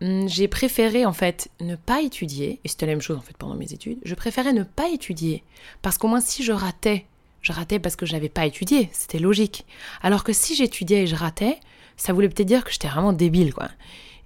hum, 0.00 0.28
j'ai 0.28 0.48
préféré 0.48 1.04
en 1.04 1.12
fait 1.12 1.48
ne 1.60 1.76
pas 1.76 2.02
étudier, 2.02 2.60
et 2.64 2.68
c'était 2.68 2.86
la 2.86 2.92
même 2.92 3.02
chose 3.02 3.18
en 3.18 3.22
fait 3.22 3.36
pendant 3.36 3.54
mes 3.54 3.72
études, 3.72 3.98
je 4.04 4.14
préférais 4.14 4.52
ne 4.52 4.62
pas 4.62 4.88
étudier, 4.88 5.42
parce 5.82 5.98
qu'au 5.98 6.08
moins 6.08 6.20
si 6.20 6.42
je 6.42 6.52
ratais, 6.52 7.06
je 7.42 7.52
ratais 7.52 7.78
parce 7.78 7.96
que 7.96 8.06
je 8.06 8.12
n'avais 8.12 8.28
pas 8.28 8.46
étudié, 8.46 8.88
c'était 8.92 9.18
logique. 9.18 9.66
Alors 10.02 10.24
que 10.24 10.32
si 10.32 10.56
j'étudiais 10.56 11.02
et 11.02 11.06
je 11.06 11.14
ratais, 11.14 11.60
ça 11.96 12.12
voulait 12.12 12.28
peut-être 12.28 12.48
dire 12.48 12.64
que 12.64 12.72
j'étais 12.72 12.88
vraiment 12.88 13.12
débile, 13.12 13.54
quoi. 13.54 13.68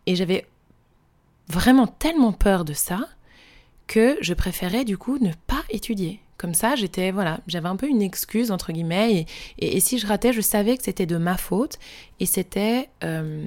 Et 0.07 0.17
j'avais 0.17 0.47
vraiment 1.49 1.87
tellement 1.87 2.33
peur 2.33 2.65
de 2.65 2.73
ça 2.73 3.09
que 3.87 4.17
je 4.21 4.35
préférais 4.35 4.85
du 4.85 4.97
coup 4.97 5.19
ne 5.19 5.33
pas 5.47 5.63
étudier. 5.69 6.21
Comme 6.41 6.55
ça, 6.55 6.75
j'étais, 6.75 7.11
voilà, 7.11 7.41
j'avais 7.47 7.69
un 7.69 7.77
peu 7.77 7.87
une 7.87 8.01
excuse, 8.01 8.51
entre 8.51 8.73
guillemets, 8.73 9.27
et, 9.59 9.79
si 9.81 9.99
je 9.99 10.07
ratais, 10.07 10.33
je 10.33 10.41
savais 10.41 10.75
que 10.79 10.83
c'était 10.83 11.05
de 11.05 11.19
ma 11.19 11.37
faute, 11.37 11.79
et 12.19 12.25
c'était... 12.25 12.89
Euh, 13.05 13.45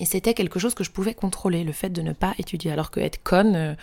et 0.00 0.04
c'était 0.04 0.34
quelque 0.34 0.58
chose 0.58 0.74
que 0.74 0.82
je 0.82 0.90
pouvais 0.90 1.14
contrôler, 1.14 1.62
le 1.62 1.70
fait 1.70 1.90
de 1.90 2.02
ne 2.02 2.12
pas 2.12 2.34
étudier. 2.36 2.72
Alors 2.72 2.90
que 2.90 2.98
être 2.98 3.22
conne, 3.22 3.54
euh, 3.54 3.74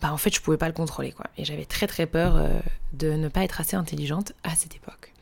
bah 0.00 0.12
en 0.12 0.16
fait, 0.16 0.34
je 0.34 0.40
pouvais 0.40 0.56
pas 0.56 0.66
le 0.66 0.72
contrôler, 0.72 1.12
quoi. 1.12 1.26
Et 1.36 1.44
j'avais 1.44 1.66
très 1.66 1.86
très 1.86 2.06
peur 2.06 2.34
euh, 2.34 2.48
de 2.94 3.12
ne 3.12 3.28
pas 3.28 3.44
être 3.44 3.60
assez 3.60 3.76
intelligente 3.76 4.32
à 4.42 4.56
cette 4.56 4.74
époque. 4.74 5.12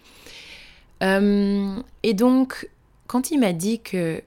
et 1.02 2.14
donc, 2.14 2.70
quand 3.06 3.30
il 3.30 3.38
m'a 3.38 3.52
dit 3.52 3.80
que 3.80 4.22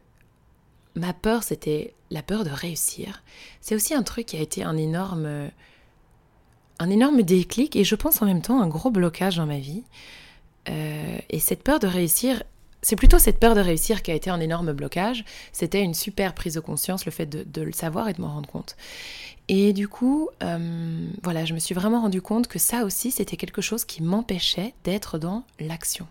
ma 0.94 1.14
peur, 1.14 1.42
c'était 1.42 1.96
la 2.12 2.22
peur 2.22 2.44
de 2.44 2.52
réussir, 2.52 3.24
c'est 3.60 3.74
aussi 3.74 3.96
un 3.96 4.04
truc 4.04 4.28
qui 4.28 4.38
a 4.38 4.42
été 4.42 4.64
un 4.64 4.78
énorme, 4.78 5.50
un 6.82 6.90
énorme 6.90 7.22
déclic 7.22 7.76
et 7.76 7.84
je 7.84 7.96
pense 7.96 8.22
en 8.22 8.26
même 8.26 8.42
temps 8.42 8.60
un 8.60 8.68
gros 8.68 8.90
blocage 8.90 9.38
dans 9.38 9.46
ma 9.46 9.60
vie. 9.60 9.84
Euh, 10.68 11.18
et 11.30 11.40
cette 11.40 11.64
peur 11.64 11.78
de 11.80 11.86
réussir, 11.86 12.42
c'est 12.82 12.96
plutôt 12.96 13.20
cette 13.20 13.40
peur 13.40 13.54
de 13.54 13.62
réussir 13.62 14.02
qui 14.02 14.10
a 14.10 14.16
été 14.16 14.32
un 14.32 14.40
énorme 14.40 14.74
blocage. 14.74 15.24
C'était 15.52 15.84
une 15.84 15.94
super 15.94 16.34
prise 16.34 16.56
de 16.56 16.60
conscience, 16.60 17.06
le 17.06 17.12
fait 17.12 17.28
de, 17.28 17.62
le 17.62 17.72
savoir 17.72 18.10
et 18.10 18.14
de 18.14 18.22
m'en 18.22 18.34
rendre 18.34 18.50
compte. 18.50 18.76
Et 19.48 19.74
du 19.74 19.88
coup, 19.88 20.30
euh, 20.42 21.08
voilà, 21.22 21.46
je 21.46 21.54
me 21.54 21.60
suis 21.60 21.76
vraiment 21.76 22.02
rendu 22.02 22.22
compte 22.22 22.48
que 22.48 22.58
ça 22.58 22.84
aussi, 22.84 23.12
c'était 23.12 23.38
quelque 23.38 23.62
chose 23.62 23.86
qui 23.86 24.02
m'empêchait 24.02 24.74
d'être 24.84 25.20
dans 25.20 25.44
l'action. 25.60 26.08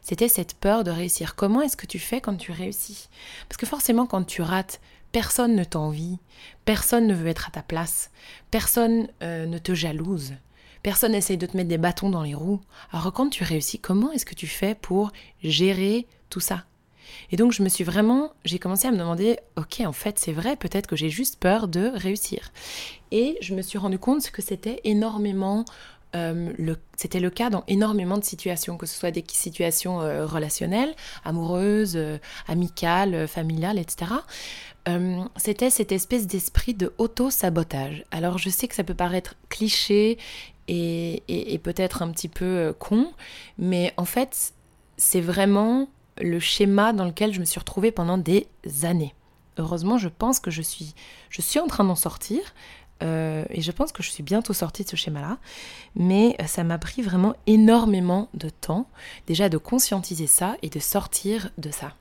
C'était 0.00 0.28
cette 0.28 0.54
peur 0.54 0.82
de 0.82 0.90
réussir. 0.90 1.34
Comment 1.34 1.60
est-ce 1.60 1.76
que 1.76 1.86
tu 1.86 1.98
fais 1.98 2.22
quand 2.22 2.36
tu 2.36 2.52
réussis? 2.52 3.08
Parce 3.50 3.58
que 3.58 3.66
forcément, 3.66 4.06
quand 4.06 4.24
tu 4.24 4.40
rates, 4.40 4.80
personne 5.16 5.56
ne 5.56 5.64
t'envie, 5.64 6.18
personne 6.66 7.06
ne 7.06 7.14
veut 7.14 7.28
être 7.28 7.48
à 7.48 7.50
ta 7.50 7.62
place, 7.62 8.10
personne 8.50 9.08
euh, 9.22 9.46
ne 9.46 9.56
te 9.56 9.74
jalouse, 9.74 10.34
personne 10.82 11.12
n'essaye 11.12 11.38
de 11.38 11.46
te 11.46 11.56
mettre 11.56 11.70
des 11.70 11.78
bâtons 11.78 12.10
dans 12.10 12.22
les 12.22 12.34
roues. 12.34 12.60
Alors 12.92 13.10
quand 13.14 13.30
tu 13.30 13.42
réussis, 13.42 13.78
comment 13.78 14.12
est-ce 14.12 14.26
que 14.26 14.34
tu 14.34 14.46
fais 14.46 14.74
pour 14.74 15.12
gérer 15.42 16.06
tout 16.28 16.40
ça? 16.40 16.66
Et 17.30 17.38
donc 17.38 17.52
je 17.52 17.62
me 17.62 17.70
suis 17.70 17.82
vraiment, 17.82 18.32
j'ai 18.44 18.58
commencé 18.58 18.88
à 18.88 18.90
me 18.90 18.98
demander, 18.98 19.38
ok, 19.56 19.80
en 19.86 19.92
fait 19.92 20.18
c'est 20.18 20.34
vrai, 20.34 20.54
peut-être 20.54 20.86
que 20.86 20.96
j'ai 20.96 21.08
juste 21.08 21.40
peur 21.40 21.66
de 21.66 21.92
réussir. 21.94 22.52
Et 23.10 23.38
je 23.40 23.54
me 23.54 23.62
suis 23.62 23.78
rendu 23.78 23.98
compte 23.98 24.30
que 24.30 24.42
c'était 24.42 24.82
énormément 24.84 25.64
euh, 26.14 26.74
c'était 26.96 27.20
le 27.20 27.30
cas 27.30 27.50
dans 27.50 27.64
énormément 27.68 28.16
de 28.16 28.24
situations, 28.24 28.76
que 28.76 28.86
ce 28.86 28.98
soit 28.98 29.10
des 29.10 29.24
situations 29.28 30.00
euh, 30.00 30.24
relationnelles, 30.24 30.94
amoureuses, 31.24 31.98
amicales, 32.48 33.26
familiales, 33.26 33.78
etc. 33.78 34.12
c'était 35.36 35.70
cette 35.70 35.92
espèce 35.92 36.26
d'esprit 36.26 36.74
de 36.74 36.92
auto-sabotage. 36.98 38.04
Alors 38.10 38.38
je 38.38 38.50
sais 38.50 38.68
que 38.68 38.74
ça 38.74 38.84
peut 38.84 38.94
paraître 38.94 39.34
cliché 39.48 40.18
et 40.68 41.60
peut-être 41.62 42.02
un 42.02 42.10
petit 42.10 42.28
peu 42.28 42.74
con, 42.78 43.12
mais 43.58 43.92
en 43.96 44.04
fait 44.04 44.52
c'est 44.96 45.20
vraiment 45.20 45.88
le 46.18 46.40
schéma 46.40 46.92
dans 46.92 47.04
lequel 47.04 47.32
je 47.32 47.40
me 47.40 47.44
suis 47.44 47.58
retrouvée 47.58 47.90
pendant 47.90 48.18
des 48.18 48.46
années. 48.82 49.14
Heureusement, 49.58 49.98
je 49.98 50.08
pense 50.08 50.40
que 50.40 50.50
je 50.50 50.62
suis, 50.62 50.94
je 51.30 51.40
suis 51.40 51.58
en 51.60 51.66
train 51.66 51.84
d'en 51.84 51.94
sortir. 51.94 52.40
Euh, 53.02 53.44
et 53.50 53.60
je 53.60 53.72
pense 53.72 53.92
que 53.92 54.02
je 54.02 54.10
suis 54.10 54.22
bientôt 54.22 54.54
sortie 54.54 54.82
de 54.84 54.88
ce 54.88 54.96
schéma-là. 54.96 55.38
Mais 55.94 56.34
euh, 56.40 56.46
ça 56.46 56.64
m'a 56.64 56.78
pris 56.78 57.02
vraiment 57.02 57.34
énormément 57.46 58.28
de 58.34 58.48
temps, 58.48 58.88
déjà 59.26 59.48
de 59.48 59.58
conscientiser 59.58 60.26
ça 60.26 60.56
et 60.62 60.70
de 60.70 60.78
sortir 60.78 61.50
de 61.58 61.70
ça. 61.70 61.94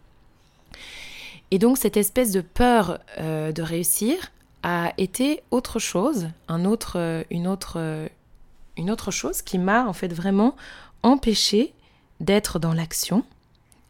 Et 1.52 1.60
donc 1.60 1.78
cette 1.78 1.98
espèce 1.98 2.32
de 2.32 2.42
peur 2.42 3.00
euh, 3.20 3.52
de 3.52 3.62
réussir 3.62 4.32
a 4.64 4.94
été 4.98 5.44
autre 5.52 5.80
chose, 5.80 6.30
un 6.48 6.66
autre, 6.66 7.24
une, 7.30 7.48
autre, 7.48 8.10
une 8.78 8.90
autre 8.90 9.12
chose 9.12 9.44
qui 9.44 9.60
m'a 9.60 9.86
en 9.86 9.94
fait 9.94 10.12
vraiment 10.12 10.56
empêché 11.04 11.74
d'être 12.20 12.58
dans 12.58 12.74
l'action 12.74 13.24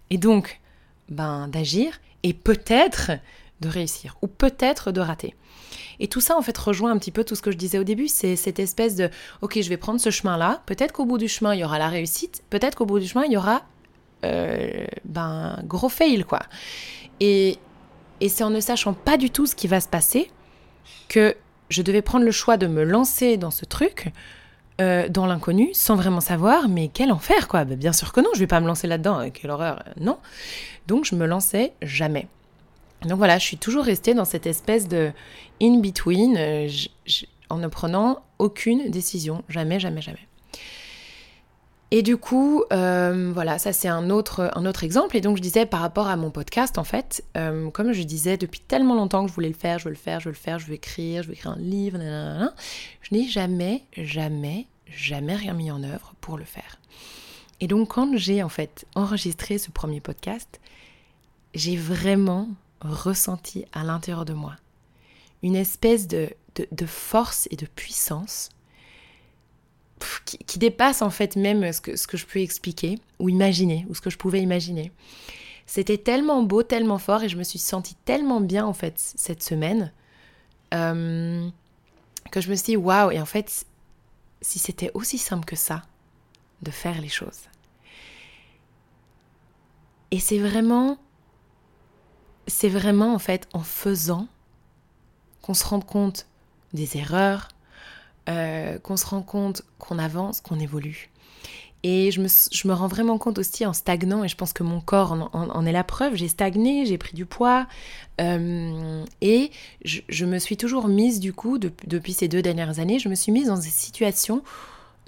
et 0.10 0.18
donc 0.18 0.60
ben, 1.08 1.48
d'agir 1.48 2.00
et 2.24 2.34
peut-être 2.34 3.12
de 3.62 3.70
réussir 3.70 4.18
ou 4.22 4.28
peut-être 4.28 4.92
de 4.92 5.00
rater. 5.00 5.36
Et 6.00 6.08
tout 6.08 6.22
ça, 6.22 6.36
en 6.38 6.42
fait, 6.42 6.58
rejoint 6.58 6.92
un 6.92 6.98
petit 6.98 7.12
peu 7.12 7.24
tout 7.24 7.36
ce 7.36 7.42
que 7.42 7.52
je 7.52 7.58
disais 7.58 7.78
au 7.78 7.84
début. 7.84 8.08
C'est 8.08 8.36
cette 8.36 8.60
espèce 8.60 8.96
de, 8.96 9.10
ok, 9.42 9.62
je 9.62 9.70
vais 9.70 9.78
prendre 9.78 10.00
ce 10.00 10.10
chemin-là. 10.10 10.62
Peut-être 10.66 10.92
qu'au 10.92 11.06
bout 11.06 11.18
du 11.18 11.28
chemin, 11.28 11.54
il 11.54 11.62
y 11.62 11.64
aura 11.64 11.80
la 11.80 11.88
réussite. 11.88 12.44
Peut-être 12.50 12.76
qu'au 12.76 12.86
bout 12.86 13.00
du 13.00 13.08
chemin, 13.08 13.26
il 13.26 13.32
y 13.32 13.38
aura, 13.38 13.64
euh, 14.24 14.86
ben, 15.04 15.60
gros 15.64 15.90
fail, 15.90 16.24
quoi. 16.24 16.42
Et, 17.20 17.58
et 18.22 18.30
c'est 18.30 18.44
en 18.44 18.50
ne 18.50 18.60
sachant 18.60 18.94
pas 18.94 19.18
du 19.18 19.30
tout 19.30 19.46
ce 19.46 19.56
qui 19.56 19.68
va 19.68 19.80
se 19.80 19.88
passer 19.88 20.32
que 21.08 21.36
je 21.70 21.82
devais 21.82 22.02
prendre 22.02 22.26
le 22.26 22.32
choix 22.32 22.58
de 22.58 22.68
me 22.68 22.84
lancer 22.84 23.38
dans 23.38 23.52
ce 23.52 23.66
truc, 23.66 24.12
euh, 24.82 25.10
dans 25.10 25.26
l'inconnu, 25.26 25.70
sans 25.74 25.96
vraiment 25.96 26.22
savoir, 26.22 26.68
mais 26.70 26.90
quel 26.90 27.12
enfer, 27.12 27.48
quoi. 27.48 27.66
Ben, 27.66 27.78
bien 27.78 27.94
sûr 27.94 28.12
que 28.12 28.22
non, 28.22 28.30
je 28.34 28.40
vais 28.40 28.48
pas 28.48 28.60
me 28.60 28.68
lancer 28.68 28.88
là-dedans. 28.88 29.18
Hein, 29.20 29.30
quelle 29.30 29.52
horreur, 29.52 29.84
non. 30.00 30.18
Donc, 30.88 31.06
je 31.06 31.16
me 31.16 31.26
lançais 31.26 31.74
jamais. 31.82 32.28
Donc 33.04 33.18
voilà, 33.18 33.38
je 33.38 33.44
suis 33.46 33.58
toujours 33.58 33.84
restée 33.84 34.14
dans 34.14 34.26
cette 34.26 34.48
espèce 34.48 34.88
de 34.88 35.12
in-between 35.62 36.36
euh, 36.38 36.68
en 37.50 37.58
ne 37.58 37.68
prenant 37.68 38.24
aucune 38.40 38.90
décision. 38.90 39.44
Jamais, 39.48 39.80
jamais, 39.80 40.02
jamais. 40.02 40.28
Et 41.98 42.02
du 42.02 42.18
coup, 42.18 42.62
euh, 42.74 43.32
voilà, 43.34 43.58
ça 43.58 43.72
c'est 43.72 43.88
un 43.88 44.10
autre, 44.10 44.52
exemple. 44.84 45.16
Et 45.16 45.22
donc 45.22 45.38
je 45.38 45.42
disais 45.42 45.66
par 45.66 45.80
rapport 45.80 46.10
à 46.10 46.18
mon 46.18 46.30
podcast, 46.30 46.78
en 46.78 46.84
fait, 46.84 47.24
euh, 47.38 47.70
comme 47.70 47.94
je 47.94 48.04
disais 48.04 48.36
depuis 48.36 48.60
tellement 48.60 48.96
longtemps 48.96 49.24
que 49.24 49.30
je 49.30 49.34
voulais 49.34 49.48
le 49.48 49.56
faire, 49.56 49.80
je 49.80 49.86
veux 49.86 49.92
le 49.92 49.96
faire, 49.96 50.20
je 50.20 50.26
veux 50.26 50.34
le 50.34 50.38
faire, 50.38 50.60
je 50.60 50.66
veux 50.66 50.74
écrire, 50.74 51.24
je 51.24 51.30
veux 51.30 51.36
écrire 51.36 51.54
un 51.54 51.58
livre, 51.58 51.98
je 53.00 53.16
n'ai 53.16 53.30
jamais, 53.30 53.86
jamais, 53.96 54.68
jamais 54.88 55.38
rien 55.38 55.54
mis 55.54 55.72
en 55.72 55.84
œuvre 55.84 56.16
pour 56.20 56.38
le 56.38 56.44
faire. 56.44 56.82
Et 57.62 57.68
donc 57.68 57.94
quand 57.94 58.18
j'ai 58.18 58.44
en 58.44 58.50
fait 58.50 58.86
enregistré 58.96 59.58
ce 59.58 59.72
premier 59.72 60.02
podcast, 60.02 60.60
j'ai 61.54 61.78
vraiment 61.78 62.50
ressenti 62.82 63.64
à 63.72 63.86
l'intérieur 63.86 64.26
de 64.26 64.34
moi. 64.34 64.58
Une 65.44 65.56
espèce 65.56 66.10
de, 66.10 66.28
de, 66.56 66.86
force 66.86 67.48
et 67.52 67.56
de 67.56 67.68
puissance 67.68 68.50
qui, 70.26 70.60
dépasse 70.60 71.02
en 71.02 71.10
fait 71.10 71.36
même 71.36 71.72
ce 71.72 71.82
que, 71.82 71.96
ce 71.96 72.08
que 72.08 72.18
je 72.18 72.26
peux 72.26 72.40
expliquer 72.40 73.00
ou 73.20 73.30
imaginer, 73.30 73.86
ou 73.90 73.96
ce 73.96 74.02
que 74.02 74.10
je 74.10 74.18
pouvais 74.18 74.42
imaginer. 74.42 74.92
C'était 75.66 75.98
tellement 75.98 76.44
beau, 76.44 76.64
tellement 76.64 77.00
fort, 77.00 77.24
et 77.24 77.30
je 77.30 77.38
me 77.38 77.44
suis 77.44 77.60
sentie 77.60 77.96
tellement 78.06 78.42
bien 78.42 78.66
en 78.66 78.74
fait 78.74 78.94
cette 78.98 79.42
semaine 79.42 79.92
euh, 80.74 81.48
que 82.32 82.42
je 82.42 82.50
me 82.50 82.56
suis 82.56 82.66
dit 82.66 82.78
waouh, 82.78 83.12
et 83.12 83.22
en 83.22 83.26
fait, 83.26 83.66
si 84.42 84.60
c'était 84.60 84.92
aussi 84.94 85.18
simple 85.18 85.46
que 85.46 85.56
ça 85.56 85.82
de 86.62 86.72
faire 86.72 87.02
les 87.02 87.10
choses. 87.10 87.42
Et 90.12 90.20
c'est 90.20 90.40
vraiment 90.40 90.98
c'est 92.48 92.70
vraiment 92.70 93.14
en 93.14 93.20
fait 93.20 93.48
en 93.54 93.64
faisant 93.64 94.28
qu'on 95.42 95.54
se 95.54 95.66
rend 95.66 95.82
compte 95.82 96.28
des 96.74 96.98
erreurs, 96.98 97.50
euh, 98.28 98.80
qu'on 98.80 98.98
se 98.98 99.06
rend 99.06 99.22
compte 99.22 99.62
qu'on 99.78 100.00
avance, 100.00 100.42
qu'on 100.42 100.60
évolue. 100.60 101.12
Et 101.84 102.10
je 102.10 102.20
me, 102.20 102.74
rends 102.74 102.88
vraiment 102.88 103.20
compte 103.20 103.38
aussi 103.38 103.64
en 103.68 103.74
stagnant, 103.74 104.24
et 104.24 104.28
je 104.28 104.36
pense 104.36 104.52
que 104.52 104.64
mon 104.64 104.82
corps 104.82 105.30
en, 105.32 105.66
est 105.68 105.72
la 105.72 105.84
preuve, 105.84 106.16
j'ai 106.16 106.28
stagné, 106.28 106.88
j'ai 106.88 106.98
pris 106.98 107.14
du 107.14 107.28
poids, 107.28 107.68
euh, 108.20 109.06
et 109.22 109.52
je, 109.84 110.26
me 110.26 110.40
suis 110.40 110.58
toujours 110.58 110.88
mise 110.88 111.20
du 111.20 111.34
coup, 111.34 111.60
depuis 111.60 112.14
ces 112.14 112.28
deux 112.28 112.42
dernières 112.42 112.80
années, 112.80 112.98
je 112.98 113.08
me 113.08 113.14
suis 113.14 113.32
mise 113.32 113.46
dans 113.46 113.58
des 113.58 113.62
situations 113.62 114.42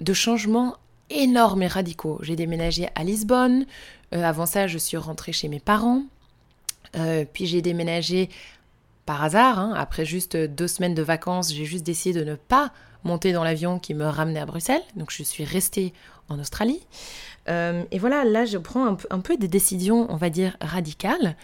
de 0.00 0.12
changement 0.12 0.76
énormes 1.10 1.64
et 1.64 1.66
radicaux. 1.66 2.20
J'ai 2.22 2.36
déménagé 2.36 2.88
à 2.94 3.02
Lisbonne, 3.02 3.66
euh, 4.14 4.22
avant 4.22 4.46
ça 4.46 4.68
je 4.68 4.78
suis 4.78 4.96
rentrée 4.96 5.32
chez 5.32 5.48
mes 5.48 5.58
parents, 5.58 6.04
puis 7.32 7.46
j'ai 7.46 7.62
déménagé 7.62 8.30
par 9.04 9.24
hasard, 9.24 9.58
hein. 9.58 9.74
après 9.76 10.04
juste 10.04 10.36
deux 10.36 10.68
semaines 10.68 10.94
de 10.94 11.02
vacances, 11.02 11.52
j'ai 11.52 11.64
juste 11.64 11.84
décidé 11.84 12.20
de 12.20 12.24
ne 12.24 12.36
pas 12.36 12.72
monter 13.04 13.32
dans 13.32 13.44
l'avion 13.44 13.78
qui 13.78 13.94
me 13.94 14.04
ramenait 14.06 14.40
à 14.40 14.46
Bruxelles, 14.46 14.82
donc 14.96 15.10
je 15.10 15.22
suis 15.22 15.44
restée 15.44 15.92
en 16.28 16.38
Australie. 16.38 16.80
Euh, 17.48 17.84
et 17.90 17.98
voilà, 17.98 18.24
là 18.24 18.44
je 18.44 18.58
prends 18.58 18.86
un 18.86 19.20
peu, 19.20 19.36
des 19.36 19.48
décisions, 19.48 20.06
on 20.10 20.16
va 20.16 20.30
dire, 20.30 20.56
radicales. 20.60 21.36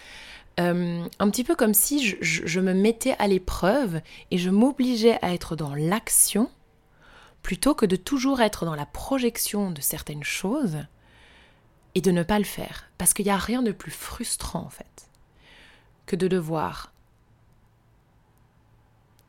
Euh, 0.59 1.03
un 1.19 1.29
petit 1.29 1.43
peu 1.43 1.55
comme 1.55 1.73
si 1.73 2.15
je 2.21 2.59
me 2.61 2.73
mettais 2.73 3.15
à 3.19 3.27
l'épreuve 3.27 4.01
et 4.31 4.37
je 4.37 4.49
m'obligeais 4.49 5.19
à 5.21 5.33
être 5.33 5.55
dans 5.55 5.75
l'action 5.75 6.49
plutôt 7.45 7.75
que 7.75 7.85
de 7.85 7.95
toujours 7.95 8.41
être 8.41 8.65
dans 8.65 8.73
la 8.73 8.87
projection 8.87 9.69
de 9.69 9.81
certaines 9.81 10.23
choses 10.23 10.77
et 11.93 12.01
de 12.01 12.11
ne 12.11 12.23
pas 12.23 12.39
le 12.39 12.45
faire. 12.45 12.89
Parce 12.97 13.13
qu'il 13.13 13.25
n'y 13.25 13.31
a 13.31 13.37
rien 13.37 13.61
de 13.61 13.71
plus 13.71 13.91
frustrant 13.91 14.61
en 14.61 14.69
fait 14.69 15.09
que 16.05 16.15
de 16.15 16.27
devoir 16.27 16.91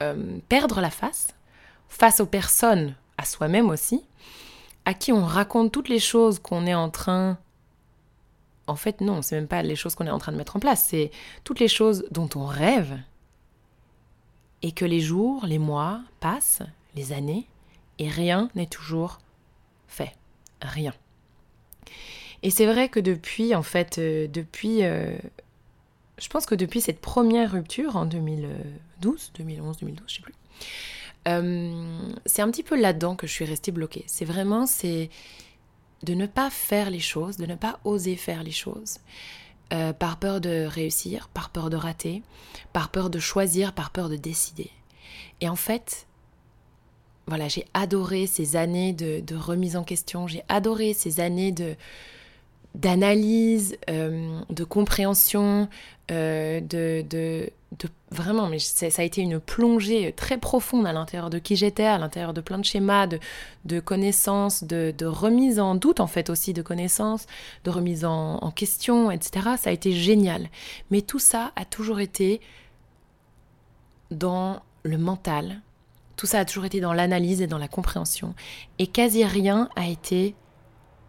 euh, 0.03 0.39
perdre 0.49 0.81
la 0.81 0.91
face 0.91 1.29
face 1.89 2.21
aux 2.21 2.27
personnes, 2.27 2.95
à 3.19 3.25
soi-même 3.25 3.71
aussi, 3.71 4.05
à 4.85 4.95
qui 4.95 5.13
on 5.13 5.25
raconte 5.25 5.73
toutes 5.73 5.89
les 5.89 5.99
choses 5.99 6.39
qu'on 6.39 6.67
est 6.67 6.75
en 6.75 6.91
train... 6.91 7.39
En 8.69 8.77
fait 8.77 9.01
non, 9.01 9.23
c'est 9.23 9.37
même 9.37 9.47
pas 9.47 9.63
les 9.63 9.77
choses 9.77 9.95
qu'on 9.95 10.07
est 10.07 10.11
en 10.11 10.19
train 10.19 10.33
de 10.33 10.37
mettre 10.37 10.57
en 10.57 10.61
place, 10.61 10.87
c'est 10.89 11.11
toutes 11.45 11.61
les 11.61 11.69
choses 11.69 12.05
dont 12.11 12.29
on 12.35 12.47
rêve 12.47 12.99
et 14.63 14.73
que 14.73 14.85
les 14.85 15.01
jours, 15.01 15.47
les 15.47 15.59
mois 15.59 16.01
passent, 16.19 16.63
les 16.97 17.13
années, 17.13 17.47
et 17.99 18.09
rien 18.09 18.51
n'est 18.55 18.67
toujours 18.67 19.19
fait. 19.87 20.13
Rien. 20.61 20.95
Et 22.43 22.51
c'est 22.51 22.67
vrai 22.67 22.89
que 22.89 23.01
depuis, 23.01 23.55
en 23.55 23.63
fait, 23.63 23.99
euh, 23.99 24.27
depuis, 24.27 24.85
euh, 24.85 25.17
je 26.19 26.29
pense 26.29 26.47
que 26.47 26.55
depuis 26.55 26.81
cette 26.81 27.01
première 27.01 27.53
rupture 27.53 27.97
en 27.97 28.07
2012, 28.07 29.33
2011, 29.37 29.79
2012, 29.79 30.05
je 30.09 30.15
sais 30.15 30.23
plus, 30.23 30.35
euh, 31.27 32.11
c'est 32.25 32.43
un 32.43 32.51
petit 32.51 32.63
peu 32.63 32.81
là-dedans 32.81 33.17
que 33.17 33.27
je 33.27 33.33
suis 33.33 33.45
restée 33.45 33.73
bloquée. 33.73 34.05
C'est 34.07 34.25
vraiment, 34.25 34.67
c'est 34.67 35.11
de 36.03 36.15
ne 36.15 36.27
pas 36.27 36.51
faire 36.51 36.91
les 36.91 37.01
choses, 37.01 37.37
de 37.37 37.47
ne 37.47 37.55
pas 37.55 37.81
oser 37.85 38.17
faire 38.17 38.43
les 38.43 38.53
choses. 38.53 38.99
par 39.99 40.19
peur 40.19 40.41
de 40.41 40.65
réussir, 40.67 41.29
par 41.35 41.51
peur 41.51 41.71
de 41.71 41.77
rater, 41.77 42.23
par 42.73 42.91
peur 42.91 43.11
de 43.11 43.19
choisir, 43.19 43.73
par 43.73 43.91
peur 43.91 44.09
de 44.09 44.17
décider. 44.17 44.71
Et 45.41 45.49
en 45.49 45.57
fait, 45.57 46.07
voilà, 47.27 47.49
j'ai 47.49 47.65
adoré 47.75 48.27
ces 48.27 48.57
années 48.57 48.93
de, 48.93 49.35
remise 49.35 49.77
en 49.77 49.83
question, 49.83 50.27
j'ai 50.27 50.43
adoré 50.49 50.95
ces 50.95 51.21
années 51.21 51.53
de 51.53 51.75
d'analyse, 52.75 53.79
euh, 53.89 54.39
de 54.51 54.63
compréhension, 54.63 55.67
euh, 56.11 56.61
de, 56.61 57.03
de, 57.09 57.49
vraiment, 58.11 58.49
mais 58.49 58.59
ça 58.59 58.87
a 59.03 59.05
été 59.05 59.21
une 59.21 59.41
plongée 59.41 60.13
très 60.13 60.39
profonde 60.39 60.87
à 60.87 60.93
l'intérieur 60.93 61.31
de 61.31 61.39
qui 61.39 61.57
j'étais, 61.57 61.85
à 61.85 61.99
l'intérieur 61.99 62.33
de 62.33 62.41
plein 62.41 62.59
de 62.59 62.65
schémas, 62.65 63.07
de, 63.07 63.19
de 63.65 63.81
connaissances, 63.81 64.65
de, 64.65 64.95
remise 65.05 65.59
en 65.59 65.75
doute 65.75 66.01
en 66.01 66.07
fait 66.07 66.31
aussi 66.31 66.53
de 66.53 66.63
connaissances, 66.63 67.27
de 67.65 67.71
remise 67.71 68.05
en, 68.05 68.37
en 68.37 68.51
question, 68.51 69.11
etc. 69.11 69.57
Ça 69.59 69.71
a 69.71 69.73
été 69.73 69.93
génial. 69.93 70.49
Mais 70.91 71.03
tout 71.03 71.19
ça 71.19 71.53
a 71.57 71.65
toujours 71.65 72.01
été 72.01 72.41
dans 74.11 74.63
le 74.85 74.99
mental, 74.99 75.61
tout 76.17 76.27
ça 76.27 76.39
a 76.39 76.45
toujours 76.45 76.65
été 76.65 76.81
dans 76.81 76.93
l'analyse 76.93 77.43
et 77.43 77.47
dans 77.47 77.59
la 77.59 77.69
compréhension. 77.69 78.35
Et 78.79 78.87
quasi 78.87 79.25
rien 79.25 79.69
a 79.77 79.87
été 79.87 80.35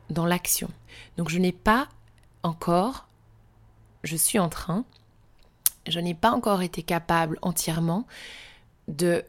dans 0.10 0.26
l'action. 0.26 0.70
Donc 1.18 1.30
je 1.30 1.38
n'ai 1.38 1.52
pas 1.52 1.88
encore, 2.44 3.08
je 4.04 4.16
suis 4.16 4.40
en 4.40 4.50
train, 4.50 4.84
je 5.88 6.00
n'ai 6.00 6.14
pas 6.14 6.32
encore 6.32 6.62
été 6.62 6.84
capable 6.84 7.38
entièrement 7.42 8.06
de, 8.88 9.24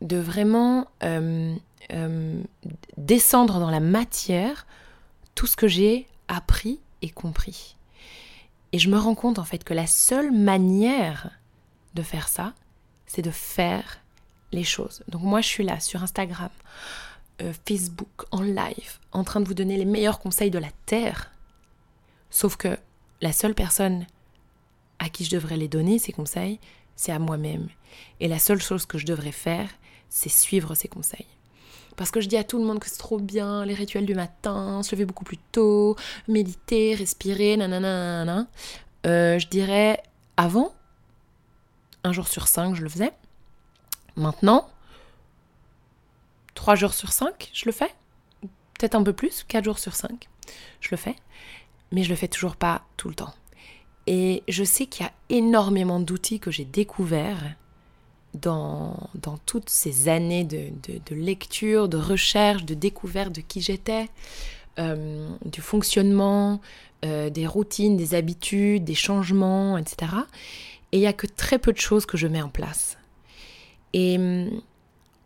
de 0.00 0.16
vraiment 0.16 0.86
euh, 1.02 1.54
euh, 1.92 2.42
descendre 2.96 3.60
dans 3.60 3.70
la 3.70 3.80
matière 3.80 4.66
tout 5.34 5.46
ce 5.46 5.56
que 5.56 5.68
j'ai 5.68 6.06
appris 6.28 6.80
et 7.02 7.10
compris. 7.10 7.76
Et 8.72 8.78
je 8.78 8.88
me 8.88 8.98
rends 8.98 9.14
compte 9.14 9.38
en 9.38 9.44
fait 9.44 9.64
que 9.64 9.74
la 9.74 9.86
seule 9.86 10.32
manière 10.32 11.30
de 11.94 12.02
faire 12.02 12.28
ça, 12.28 12.52
c'est 13.06 13.22
de 13.22 13.30
faire 13.30 14.00
les 14.52 14.64
choses. 14.64 15.02
Donc 15.08 15.22
moi 15.22 15.40
je 15.40 15.48
suis 15.48 15.64
là 15.64 15.80
sur 15.80 16.02
Instagram, 16.02 16.50
euh, 17.42 17.52
Facebook, 17.66 18.24
en 18.32 18.42
live, 18.42 18.98
en 19.12 19.24
train 19.24 19.40
de 19.40 19.46
vous 19.46 19.54
donner 19.54 19.76
les 19.76 19.84
meilleurs 19.84 20.18
conseils 20.18 20.50
de 20.50 20.58
la 20.58 20.70
Terre. 20.86 21.32
Sauf 22.30 22.56
que 22.56 22.78
la 23.20 23.32
seule 23.32 23.54
personne 23.54 24.06
à 24.98 25.08
qui 25.08 25.24
je 25.24 25.30
devrais 25.30 25.56
les 25.56 25.68
donner, 25.68 25.98
ces 25.98 26.12
conseils, 26.12 26.58
c'est 26.94 27.12
à 27.12 27.18
moi-même. 27.18 27.68
Et 28.20 28.28
la 28.28 28.38
seule 28.38 28.60
chose 28.60 28.86
que 28.86 28.98
je 28.98 29.06
devrais 29.06 29.32
faire, 29.32 29.68
c'est 30.08 30.28
suivre 30.28 30.74
ces 30.74 30.88
conseils. 30.88 31.26
Parce 31.96 32.10
que 32.10 32.20
je 32.20 32.28
dis 32.28 32.36
à 32.36 32.44
tout 32.44 32.58
le 32.58 32.64
monde 32.64 32.78
que 32.78 32.88
c'est 32.88 32.98
trop 32.98 33.18
bien, 33.18 33.64
les 33.64 33.74
rituels 33.74 34.06
du 34.06 34.14
matin, 34.14 34.82
se 34.82 34.94
lever 34.94 35.06
beaucoup 35.06 35.24
plus 35.24 35.38
tôt, 35.52 35.96
méditer, 36.28 36.94
respirer, 36.94 37.56
nanana, 37.56 38.24
nanana. 38.24 38.46
Euh, 39.06 39.38
je 39.38 39.48
dirais 39.48 40.02
avant, 40.36 40.74
un 42.04 42.12
jour 42.12 42.28
sur 42.28 42.48
cinq, 42.48 42.74
je 42.74 42.82
le 42.82 42.88
faisais. 42.88 43.12
Maintenant, 44.16 44.68
3 46.56 46.74
jours 46.74 46.94
sur 46.94 47.12
5, 47.12 47.50
je 47.52 47.66
le 47.66 47.72
fais. 47.72 47.94
Peut-être 48.78 48.96
un 48.96 49.02
peu 49.04 49.12
plus, 49.12 49.44
4 49.46 49.64
jours 49.64 49.78
sur 49.78 49.94
5, 49.94 50.28
je 50.80 50.88
le 50.90 50.96
fais. 50.96 51.14
Mais 51.92 52.02
je 52.02 52.08
le 52.08 52.16
fais 52.16 52.26
toujours 52.26 52.56
pas 52.56 52.82
tout 52.96 53.08
le 53.08 53.14
temps. 53.14 53.32
Et 54.06 54.42
je 54.48 54.64
sais 54.64 54.86
qu'il 54.86 55.04
y 55.04 55.08
a 55.08 55.12
énormément 55.28 56.00
d'outils 56.00 56.38
que 56.38 56.50
j'ai 56.50 56.64
découverts 56.64 57.54
dans, 58.34 58.96
dans, 59.14 59.38
toutes 59.38 59.70
ces 59.70 60.08
années 60.08 60.44
de, 60.44 60.70
de, 60.88 61.14
lecture, 61.14 61.88
de 61.88 61.96
recherche, 61.96 62.64
de 62.64 62.74
découverte 62.74 63.32
de 63.32 63.40
qui 63.40 63.60
j'étais, 63.60 64.08
euh, 64.78 65.28
du 65.44 65.60
fonctionnement, 65.60 66.60
euh, 67.04 67.30
des 67.30 67.46
routines, 67.46 67.96
des 67.96 68.14
habitudes, 68.14 68.84
des 68.84 68.94
changements, 68.94 69.78
etc. 69.78 70.12
Et 70.92 70.98
il 70.98 71.00
n'y 71.00 71.06
a 71.06 71.12
que 71.12 71.26
très 71.26 71.58
peu 71.58 71.72
de 71.72 71.78
choses 71.78 72.06
que 72.06 72.16
je 72.16 72.26
mets 72.26 72.42
en 72.42 72.48
place. 72.48 72.98
Et 73.92 74.16
hum, 74.18 74.60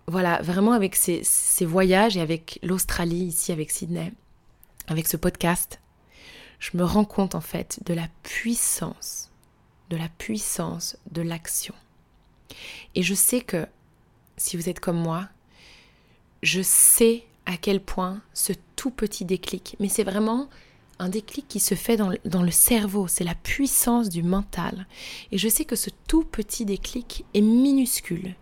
voilà, 0.07 0.41
vraiment 0.43 0.73
avec 0.73 0.97
ces, 0.97 1.23
voyages 1.65 2.17
et 2.17 2.21
avec 2.21 2.59
l'Australie, 2.63 3.25
ici 3.27 3.53
avec 3.53 3.71
Sydney, 3.71 4.13
avec 4.89 5.07
ce 5.07 5.17
podcast, 5.17 5.81
je 6.61 6.77
me 6.77 6.85
rends 6.85 7.05
compte 7.05 7.35
en 7.35 7.41
fait 7.41 7.81
de 7.85 7.95
la 7.95 8.07
puissance, 8.23 9.31
de 9.89 9.97
la 9.97 10.09
puissance 10.09 10.97
de 11.11 11.23
l'action. 11.23 11.75
Et 12.95 13.03
je 13.03 13.15
sais 13.15 13.41
que, 13.41 13.67
si 14.37 14.57
vous 14.57 14.69
êtes 14.69 14.81
comme 14.81 15.01
moi, 15.01 15.29
je 16.43 16.63
sais 16.63 17.25
à 17.47 17.57
quel 17.57 17.81
point 17.81 18.23
ce 18.35 18.53
tout 18.77 18.91
petit 18.91 19.25
déclic, 19.25 19.77
mais 19.81 19.89
c'est 19.89 20.05
vraiment 20.05 20.49
un 20.99 21.09
déclic 21.09 21.49
qui 21.49 21.61
se 21.61 21.75
fait 21.75 21.97
dans 21.97 22.11
le, 22.11 22.19
dans 22.27 22.43
le 22.43 22.51
cerveau, 22.51 23.09
c'est 23.09 23.25
la 23.25 23.35
puissance 23.35 24.11
du 24.11 24.23
mental. 24.23 24.87
Et 25.33 25.39
je 25.39 25.49
sais 25.49 25.65
que 25.65 25.77
ce 25.77 25.89
tout 26.07 26.25
petit 26.25 26.67
déclic 26.67 27.25
est 27.33 27.41
minuscule. 27.41 28.35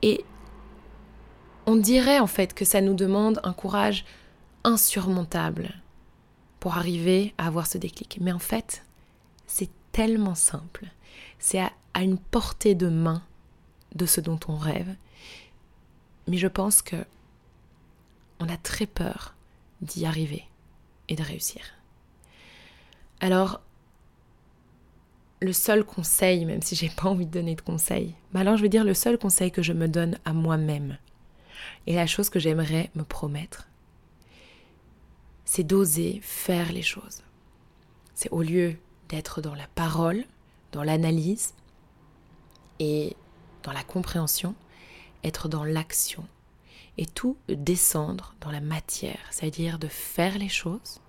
Et 0.00 0.24
on 1.66 1.76
dirait 1.76 2.18
en 2.18 2.26
fait 2.26 2.54
que 2.54 2.64
ça 2.64 2.80
nous 2.80 2.94
demande 2.94 3.40
un 3.44 3.52
courage 3.52 4.06
insurmontable 4.64 5.81
pour 6.62 6.76
arriver 6.76 7.34
à 7.38 7.48
avoir 7.48 7.66
ce 7.66 7.76
déclic. 7.76 8.18
Mais 8.20 8.30
en 8.30 8.38
fait, 8.38 8.84
c'est 9.48 9.68
tellement 9.90 10.36
simple. 10.36 10.86
C'est 11.40 11.58
à, 11.58 11.72
une 12.00 12.18
portée 12.18 12.76
de 12.76 12.88
main 12.88 13.24
de 13.96 14.06
ce 14.06 14.20
dont 14.20 14.38
on 14.46 14.54
rêve. 14.54 14.94
Mais 16.28 16.36
je 16.36 16.46
pense 16.46 16.80
que 16.80 17.04
on 18.38 18.48
a 18.48 18.56
très 18.56 18.86
peur 18.86 19.34
d'y 19.80 20.06
arriver 20.06 20.44
et 21.08 21.16
de 21.16 21.24
réussir. 21.24 21.62
Alors, 23.18 23.60
le 25.40 25.52
seul 25.52 25.82
conseil, 25.82 26.44
même 26.44 26.62
si 26.62 26.76
j'ai 26.76 26.90
pas 26.90 27.08
envie 27.08 27.26
de 27.26 27.32
donner 27.32 27.56
de 27.56 27.60
conseil, 27.60 28.14
mais 28.32 28.40
alors 28.40 28.56
je 28.56 28.62
veux 28.62 28.68
dire 28.68 28.84
le 28.84 28.94
seul 28.94 29.18
conseil 29.18 29.50
que 29.50 29.62
je 29.62 29.72
me 29.72 29.88
donne 29.88 30.16
à 30.24 30.32
moi-même, 30.32 30.96
et 31.88 31.96
la 31.96 32.06
chose 32.06 32.30
que 32.30 32.38
j'aimerais 32.38 32.92
me 32.94 33.02
promettre, 33.02 33.66
c'est 35.52 35.64
d'oser 35.64 36.18
faire 36.22 36.72
les 36.72 36.80
choses. 36.80 37.22
C'est 38.14 38.30
au 38.30 38.40
lieu 38.40 38.78
d'être 39.10 39.42
dans 39.42 39.54
la 39.54 39.66
parole, 39.74 40.24
dans 40.72 40.82
l'analyse 40.82 41.52
et 42.78 43.14
dans 43.62 43.72
la 43.72 43.84
compréhension, 43.84 44.54
être 45.24 45.50
dans 45.50 45.64
l'action 45.64 46.26
et 46.96 47.04
tout 47.04 47.36
descendre 47.48 48.34
dans 48.40 48.50
la 48.50 48.62
matière, 48.62 49.18
c'est-à-dire 49.30 49.78
de 49.78 49.88
faire 49.88 50.38
les 50.38 50.48
choses 50.48 51.02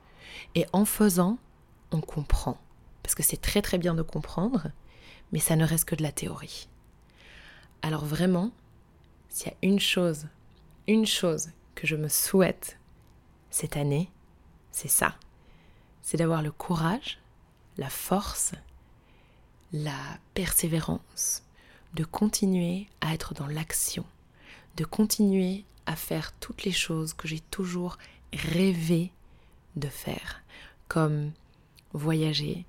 et 0.55 0.65
en 0.73 0.83
faisant, 0.83 1.37
on 1.93 2.01
comprend. 2.01 2.57
Parce 3.01 3.15
que 3.15 3.23
c'est 3.23 3.39
très 3.39 3.61
très 3.61 3.77
bien 3.77 3.93
de 3.93 4.01
comprendre, 4.01 4.71
mais 5.31 5.39
ça 5.39 5.55
ne 5.55 5.65
reste 5.65 5.85
que 5.85 5.95
de 5.95 6.03
la 6.03 6.11
théorie. 6.11 6.67
Alors 7.81 8.03
vraiment, 8.03 8.51
s'il 9.29 9.47
y 9.47 9.51
a 9.51 9.57
une 9.61 9.79
chose 9.79 10.27
une 10.87 11.05
chose 11.05 11.51
que 11.75 11.87
je 11.87 11.95
me 11.95 12.09
souhaite 12.09 12.77
cette 13.49 13.77
année, 13.77 14.11
c'est 14.73 14.89
ça. 14.89 15.15
C'est 16.01 16.17
d'avoir 16.17 16.41
le 16.41 16.51
courage, 16.51 17.19
la 17.77 17.89
force, 17.89 18.51
la 19.71 19.97
persévérance, 20.33 21.43
de 21.93 22.03
continuer 22.03 22.87
à 22.99 23.13
être 23.13 23.33
dans 23.33 23.47
l'action, 23.47 24.03
de 24.75 24.83
continuer 24.83 25.63
à 25.85 25.95
faire 25.95 26.33
toutes 26.33 26.65
les 26.65 26.71
choses 26.71 27.13
que 27.13 27.27
j'ai 27.27 27.39
toujours 27.39 27.97
rêvé 28.33 29.11
de 29.75 29.87
faire, 29.87 30.41
comme 30.87 31.31
voyager, 31.93 32.65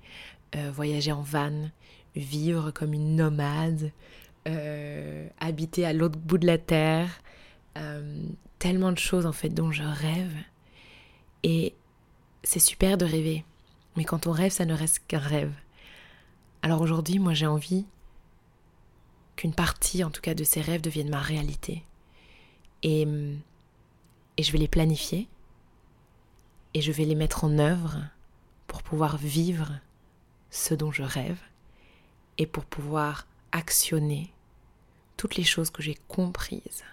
euh, 0.55 0.71
voyager 0.71 1.11
en 1.11 1.21
van, 1.21 1.69
vivre 2.15 2.71
comme 2.71 2.93
une 2.93 3.15
nomade, 3.15 3.91
euh, 4.47 5.27
habiter 5.39 5.85
à 5.85 5.93
l'autre 5.93 6.19
bout 6.19 6.37
de 6.37 6.45
la 6.45 6.59
terre, 6.59 7.09
euh, 7.77 8.23
tellement 8.59 8.91
de 8.91 8.99
choses 8.99 9.25
en 9.25 9.31
fait 9.31 9.49
dont 9.49 9.71
je 9.71 9.83
rêve. 9.83 10.35
Et 11.43 11.73
c'est 12.45 12.59
super 12.59 12.97
de 12.97 13.05
rêver. 13.05 13.43
Mais 13.95 14.05
quand 14.05 14.27
on 14.27 14.31
rêve, 14.31 14.51
ça 14.51 14.65
ne 14.65 14.73
reste 14.73 15.01
qu'un 15.07 15.19
rêve. 15.19 15.53
Alors 16.61 16.81
aujourd'hui, 16.81 17.19
moi 17.19 17.33
j'ai 17.33 17.47
envie 17.47 17.85
qu'une 19.35 19.53
partie, 19.53 20.03
en 20.03 20.09
tout 20.09 20.21
cas, 20.21 20.33
de 20.33 20.43
ces 20.43 20.61
rêves 20.61 20.81
devienne 20.81 21.09
ma 21.09 21.19
réalité. 21.19 21.83
Et, 22.83 23.07
et 24.37 24.43
je 24.43 24.51
vais 24.51 24.57
les 24.57 24.67
planifier. 24.67 25.27
Et 26.73 26.81
je 26.81 26.91
vais 26.91 27.05
les 27.05 27.15
mettre 27.15 27.43
en 27.43 27.57
œuvre 27.57 28.01
pour 28.67 28.83
pouvoir 28.83 29.17
vivre 29.17 29.79
ce 30.49 30.73
dont 30.73 30.91
je 30.91 31.03
rêve. 31.03 31.39
Et 32.37 32.45
pour 32.45 32.65
pouvoir 32.65 33.27
actionner 33.51 34.33
toutes 35.17 35.35
les 35.35 35.43
choses 35.43 35.69
que 35.69 35.81
j'ai 35.81 35.97
comprises. 36.07 36.83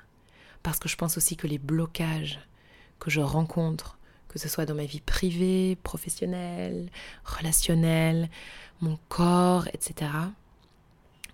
Parce 0.62 0.78
que 0.78 0.88
je 0.88 0.96
pense 0.96 1.16
aussi 1.16 1.36
que 1.36 1.48
les 1.48 1.58
blocages 1.58 2.38
que 3.00 3.10
je 3.10 3.20
rencontre, 3.20 3.98
que 4.32 4.38
ce 4.38 4.48
soit 4.48 4.66
dans 4.66 4.74
ma 4.74 4.86
vie 4.86 5.00
privée, 5.00 5.76
professionnelle, 5.82 6.90
relationnelle, 7.24 8.30
mon 8.80 8.98
corps, 9.08 9.68
etc., 9.74 10.10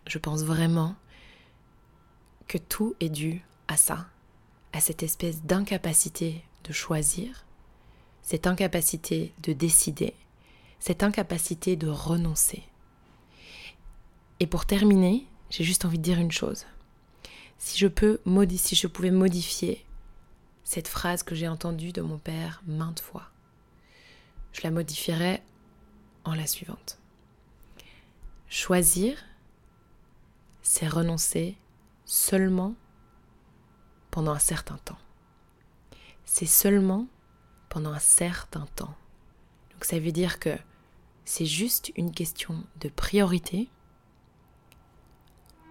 je 0.07 0.19
pense 0.19 0.43
vraiment 0.43 0.97
que 2.49 2.59
tout 2.59 2.97
est 3.01 3.11
dû 3.11 3.43
à 3.69 3.77
ça, 3.77 4.09
à 4.73 4.81
cette 4.81 5.03
espèce 5.03 5.43
d'incapacité 5.43 6.43
de 6.65 6.73
choisir, 6.73 7.45
cette 8.23 8.47
incapacité 8.47 9.33
de 9.43 9.53
décider, 9.53 10.15
cette 10.81 11.03
incapacité 11.03 11.77
de 11.77 11.89
renoncer. 11.89 12.65
Et 14.41 14.47
pour 14.47 14.67
terminer, 14.67 15.27
j'ai 15.51 15.65
juste 15.65 15.85
envie 15.85 15.99
de 15.99 16.03
dire 16.03 16.19
une 16.19 16.33
chose. 16.33 16.67
Si 17.59 17.79
je 17.79 17.87
peux 17.87 18.21
si 18.57 18.77
je 18.77 18.87
pouvais 18.87 19.11
modifier 19.11 19.85
cette 20.69 20.87
phrase 20.87 21.23
que 21.23 21.35
j'ai 21.35 21.49
entendue 21.49 21.93
de 21.93 22.03
mon 22.03 22.19
père 22.19 22.61
maintes 22.67 23.01
fois, 23.01 23.31
je 24.53 24.61
la 24.65 24.71
modifierais 24.71 25.43
en 26.25 26.35
la 26.35 26.47
suivante. 26.47 26.99
Choisir, 28.51 29.17
c'est 30.61 30.87
renoncer 30.87 31.57
seulement 32.05 32.75
pendant 34.11 34.33
un 34.33 34.39
certain 34.39 34.77
temps. 34.85 34.99
C'est 36.27 36.45
seulement 36.45 37.07
pendant 37.71 37.95
un 37.95 37.99
certain 37.99 38.67
temps. 38.77 38.95
Donc 39.71 39.87
ça 39.87 39.99
veut 39.99 40.13
dire 40.13 40.39
que 40.39 40.55
c'est 41.25 41.47
juste 41.47 41.93
une 41.97 42.13
question 42.13 42.63
de 42.81 42.91
priorité 42.91 43.71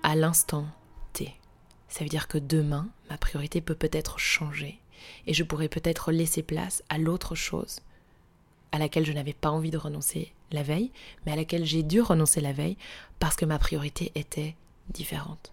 à 0.01 0.15
l'instant 0.15 0.65
T. 1.13 1.39
Ça 1.87 2.03
veut 2.03 2.09
dire 2.09 2.27
que 2.27 2.39
demain, 2.39 2.89
ma 3.11 3.19
priorité 3.19 3.61
peut 3.61 3.75
peut-être 3.75 4.17
changer 4.17 4.81
et 5.25 5.33
je 5.33 5.43
pourrais 5.43 5.69
peut-être 5.69 6.11
laisser 6.11 6.43
place 6.43 6.83
à 6.89 6.97
l'autre 6.97 7.35
chose 7.35 7.81
à 8.71 8.79
laquelle 8.79 9.05
je 9.05 9.13
n'avais 9.13 9.33
pas 9.33 9.49
envie 9.49 9.71
de 9.71 9.77
renoncer 9.77 10.33
la 10.51 10.63
veille, 10.63 10.91
mais 11.25 11.31
à 11.31 11.35
laquelle 11.35 11.65
j'ai 11.65 11.83
dû 11.83 12.01
renoncer 12.01 12.41
la 12.41 12.53
veille 12.53 12.77
parce 13.19 13.35
que 13.35 13.45
ma 13.45 13.59
priorité 13.59 14.11
était 14.15 14.55
différente. 14.89 15.51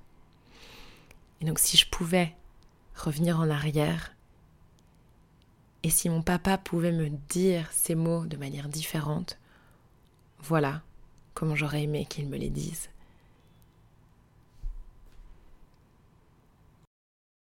Et 1.40 1.44
donc 1.44 1.58
si 1.58 1.76
je 1.76 1.88
pouvais 1.88 2.34
revenir 2.94 3.40
en 3.40 3.50
arrière, 3.50 4.14
et 5.82 5.90
si 5.90 6.08
mon 6.08 6.22
papa 6.22 6.56
pouvait 6.58 6.92
me 6.92 7.10
dire 7.28 7.68
ces 7.72 7.94
mots 7.94 8.24
de 8.24 8.36
manière 8.36 8.68
différente, 8.68 9.38
voilà 10.40 10.82
comment 11.34 11.56
j'aurais 11.56 11.82
aimé 11.82 12.06
qu'il 12.08 12.28
me 12.28 12.38
les 12.38 12.50
dise. 12.50 12.88